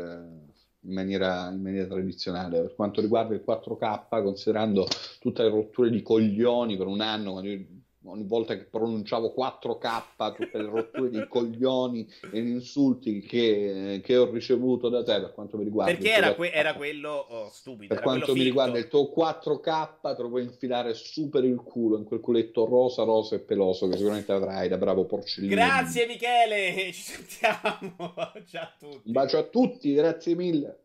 in, 0.81 0.93
maniera, 0.95 1.51
in 1.51 1.61
maniera 1.61 1.87
tradizionale. 1.87 2.63
Per 2.63 2.75
quanto 2.75 3.03
riguarda 3.03 3.35
il 3.35 3.45
4K, 3.47 4.23
considerando 4.23 4.87
tutte 5.21 5.43
le 5.43 5.51
rotture 5.51 5.91
di 5.91 6.01
coglioni 6.01 6.79
per 6.79 6.87
un 6.87 7.03
anno, 7.03 7.33
quando 7.33 7.51
io 7.51 7.67
ogni 8.07 8.25
volta 8.25 8.57
che 8.57 8.65
pronunciavo 8.65 9.35
4K, 9.37 10.35
tutte 10.35 10.59
le 10.59 10.69
rotture 10.69 11.11
di 11.11 11.27
coglioni 11.29 12.09
e 12.33 12.41
gli 12.41 12.51
insulti 12.51 13.21
che, 13.21 14.01
che, 14.03 14.17
ho 14.17 14.31
ricevuto 14.31 14.89
da 14.89 15.03
te 15.03 15.21
per 15.21 15.33
quanto 15.33 15.57
mi 15.57 15.65
riguarda. 15.65 15.93
Perché 15.93 16.13
era, 16.13 16.35
que- 16.35 16.53
era, 16.53 16.75
quello 16.75 17.27
oh, 17.29 17.49
stupido. 17.51 17.95
Per 17.95 18.03
quanto 18.03 18.35
mi 18.35 18.43
riguarda 18.43 18.79
il 18.79 18.89
tuo 18.89 19.13
4K, 19.17 20.15
te 20.15 20.23
lo 20.23 20.29
puoi 20.29 20.45
infilare 20.45 20.95
super 20.95 21.45
il 21.45 21.63
culo 21.63 21.99
in 21.99 22.05
quel 22.05 22.21
culetto 22.21 22.65
rosa, 22.65 23.05
rosa 23.05 23.37
e 23.37 23.41
peloso 23.41 23.89
che 23.89 23.97
sicuramente 23.97 24.33
avrai 24.33 24.69
da 24.69 24.77
bravo 24.77 25.05
porcellino. 25.05 25.55
Grazie 25.55 26.07
Michele, 26.07 26.91
ci 26.93 27.03
sentiamo. 27.03 27.95
Ciao 28.47 28.63
a 28.63 28.75
tutti. 28.79 29.03
Un 29.05 29.13
bacio 29.13 29.39
a 29.39 29.45
tutti, 29.45 29.95
grazie 29.95 30.35
mille. 30.35 30.84